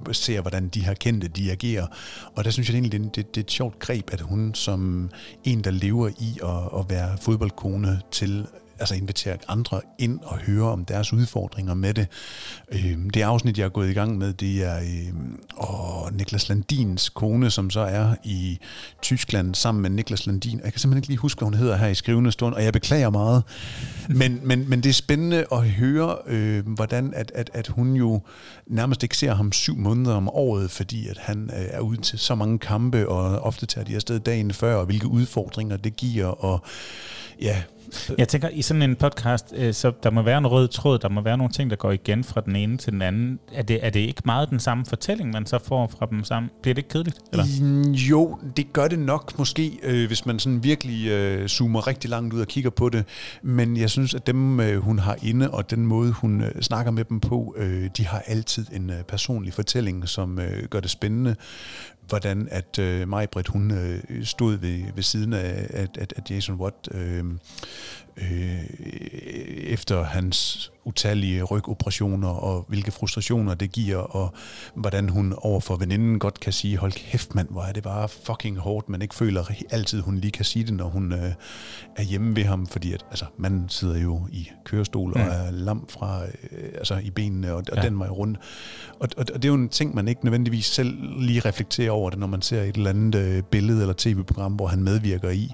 [0.09, 1.87] øh, ser, hvordan de her kendte, de agerer.
[2.35, 5.11] Og der synes jeg egentlig, det, det, det er et sjovt greb, at hun som
[5.45, 8.47] en, der lever i at, at være fodboldkone til
[8.83, 12.07] altså invitere andre ind og høre om deres udfordringer med det.
[12.73, 15.13] Øh, det afsnit, jeg er gået i gang med, det er øh,
[15.57, 18.59] og Niklas Landins kone, som så er i
[19.03, 20.61] Tyskland sammen med Niklas Landin.
[20.65, 22.73] Jeg kan simpelthen ikke lige huske, hvad hun hedder her i skrivende stund, og jeg
[22.73, 23.43] beklager meget.
[24.09, 28.21] Men, men, men det er spændende at høre, øh, hvordan at, at, at hun jo
[28.67, 32.19] nærmest ikke ser ham syv måneder om året, fordi at han øh, er ude til
[32.19, 36.27] så mange kampe, og ofte tager de afsted dagen før, og hvilke udfordringer det giver,
[36.27, 36.65] og
[37.41, 37.63] ja,
[38.19, 41.09] jeg tænker, i sådan en podcast, øh, så der må være en rød tråd, der
[41.09, 43.39] må være nogle ting, der går igen fra den ene til den anden.
[43.53, 46.51] Er det, er det ikke meget den samme fortælling, man så får fra dem sammen?
[46.63, 47.19] Bliver det ikke kedeligt?
[47.33, 47.45] Eller?
[47.95, 52.35] Jo, det gør det nok måske, øh, hvis man sådan virkelig øh, zoomer rigtig langt
[52.35, 53.05] ud og kigger på det.
[53.43, 56.93] Men jeg synes, at dem, øh, hun har inde, og den måde, hun øh, snakker
[56.93, 60.91] med dem på, øh, de har altid en øh, personlig fortælling, som øh, gør det
[60.91, 61.37] spændende.
[62.13, 66.55] Hvordan at øh, Majbrit, hun øh, stod ved, ved siden af at, at, at Jason
[66.57, 67.25] Watt øh,
[68.17, 68.65] øh,
[69.73, 74.35] efter hans utallige rygoperationer, og hvilke frustrationer det giver, og
[74.75, 78.59] hvordan hun overfor veninden godt kan sige, hold kæft mand, hvor er det bare fucking
[78.59, 81.33] hårdt, men ikke føler altid, hun lige kan sige det, når hun øh,
[81.97, 85.27] er hjemme ved ham, fordi at, altså, man sidder jo i kørestol og Mm.
[85.27, 87.83] er lam fra, øh, altså i benene, og, og Ja.
[87.83, 88.39] den vej rundt.
[89.01, 92.11] Og, og, og det er jo en ting, man ikke nødvendigvis selv lige reflekterer over
[92.11, 95.53] det, når man ser et eller andet øh, billede eller tv-program, hvor han medvirker i.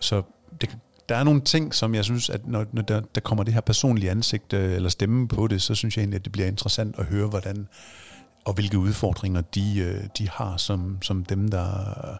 [0.00, 0.22] Så
[0.60, 0.78] det,
[1.10, 3.60] der er nogle ting, som jeg synes, at når, når der, der kommer det her
[3.60, 6.98] personlige ansigt øh, eller stemme på det, så synes jeg egentlig, at det bliver interessant
[6.98, 7.68] at høre, hvordan
[8.44, 12.16] og hvilke udfordringer de, øh, de har som, som dem, der øh,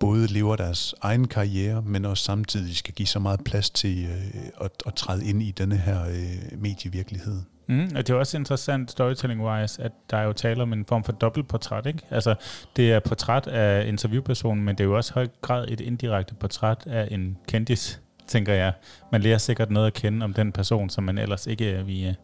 [0.00, 4.42] både lever deres egen karriere, men også samtidig skal give så meget plads til øh,
[4.60, 7.42] at, at træde ind i denne her øh, medievirkelighed.
[7.66, 11.04] Mm, og det er også interessant storytelling-wise, at der er jo tale om en form
[11.04, 12.02] for dobbeltportræt, ikke?
[12.10, 12.34] Altså,
[12.76, 16.34] det er portræt af interviewpersonen, men det er jo også i høj grad et indirekte
[16.34, 18.72] portræt af en kendis, tænker jeg.
[19.12, 22.06] Man lærer sikkert noget at kende om den person, som man ellers ikke øh, vi,
[22.06, 22.14] øh,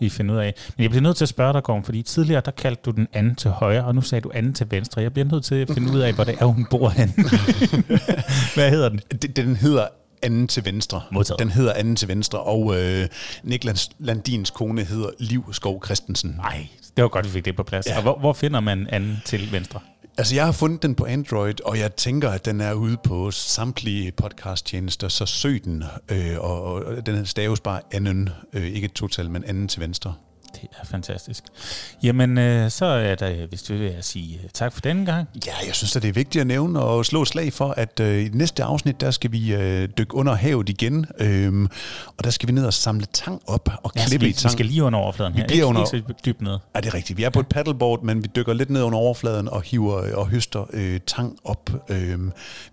[0.00, 0.54] vi finder ud af.
[0.76, 3.08] Men jeg bliver nødt til at spørge dig, Gorm, fordi tidligere der kaldte du den
[3.12, 5.02] anden til højre, og nu sagde du anden til venstre.
[5.02, 7.12] Jeg bliver nødt til at finde ud af, hvor det er, hun bor henne.
[8.56, 9.00] Hvad hedder den?
[9.22, 9.86] Den, den hedder
[10.22, 11.02] anden til venstre.
[11.12, 11.38] Modtaget.
[11.38, 13.08] Den hedder anden til venstre, og øh,
[13.42, 16.30] Niklas Landins kone hedder Liv Skov Christensen.
[16.30, 16.66] Nej,
[16.96, 17.86] det var godt, vi fik det på plads.
[17.86, 17.96] Ja.
[17.96, 19.80] Og hvor, hvor finder man anden til venstre?
[20.18, 23.30] Altså, jeg har fundet den på Android, og jeg tænker, at den er ude på
[23.30, 25.84] samtlige podcasttjenester, så søg den.
[26.08, 30.14] Øh, og, og den staves bare anden, øh, ikke et total, men anden til venstre.
[30.54, 31.44] Det er fantastisk.
[32.02, 35.28] Jamen, øh, så er der, hvis du vil jeg sige øh, tak for denne gang.
[35.46, 38.20] Ja, jeg synes, at det er vigtigt at nævne og slå slag for, at øh,
[38.20, 41.06] i det næste afsnit, der skal vi øh, dykke under havet igen.
[41.18, 41.68] Øh,
[42.16, 44.38] og der skal vi ned og samle tang op og Ja, klippe vi, i vi
[44.38, 44.52] tang.
[44.52, 45.42] skal lige under overfladen her.
[45.42, 46.58] Vi bliver ikke, under- ikke så dybt ned.
[46.74, 47.16] Ja, det er rigtigt.
[47.16, 50.10] Vi er på et paddleboard, men vi dykker lidt ned under overfladen og hiver øh,
[50.14, 51.70] og høster øh, tang op.
[51.88, 52.18] Øh,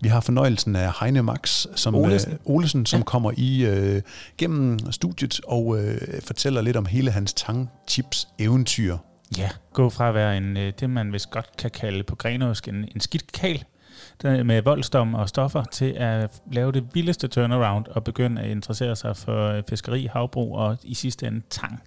[0.00, 2.32] vi har fornøjelsen af Heine Max, som, Olesen.
[2.32, 3.04] Øh, Olesen, som Ja.
[3.04, 4.02] kommer i øh,
[4.38, 7.32] gennem studiet og øh, fortæller lidt om hele hans
[7.68, 8.96] tangchips eventyr.
[9.38, 12.68] Ja, gå fra at være en, øh, det, man vist godt kan kalde på grenåsk
[12.68, 13.64] en, en skidt kal
[14.24, 19.16] med voldsdom og stoffer, til at lave det vildeste turnaround og begynde at interessere sig
[19.16, 21.82] for øh, fiskeri, havbrug og i sidste ende tang.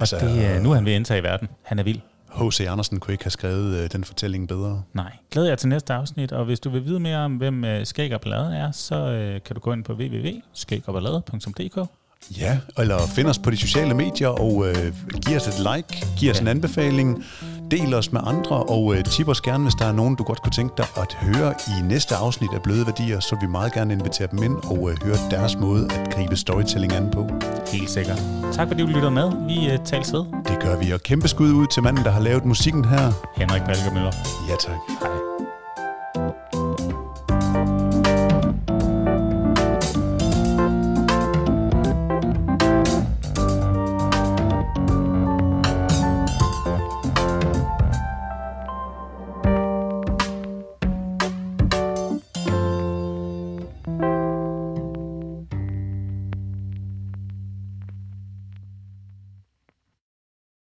[0.00, 1.48] Altså, Det, er nu er han ved at indtage i verden.
[1.62, 2.00] Han er vild.
[2.34, 2.60] H.C.
[2.60, 4.82] Andersen kunne ikke have skrevet øh, den fortælling bedre.
[4.92, 5.16] Nej.
[5.30, 8.14] Glæder jer til næste afsnit, og hvis du vil vide mere om, hvem øh, Skæg
[8.14, 11.90] og Ballade er, så øh, kan du gå ind på www.skægogballade.dk
[12.40, 14.92] Ja, eller find os på de sociale medier og øh,
[15.26, 16.40] giv os et like, giv os Ja.
[16.42, 17.24] en anbefaling,
[17.70, 20.42] del os med andre og øh, tip os gerne, hvis der er nogen, du godt
[20.42, 23.72] kunne tænke dig at høre i næste afsnit af Bløde Værdier, så vil vi meget
[23.72, 27.26] gerne invitere dem ind og øh, høre deres måde at gribe storytelling an på.
[27.72, 28.22] Helt sikkert.
[28.52, 29.32] Tak fordi du lytter med.
[29.46, 30.24] Vi øh, tales ved.
[30.48, 33.12] Det gør vi, og kæmpe skud ud til manden, der har lavet musikken her.
[33.36, 34.12] Henrik Palker Møller.
[34.48, 34.76] Ja tak.
[35.00, 36.93] Hej.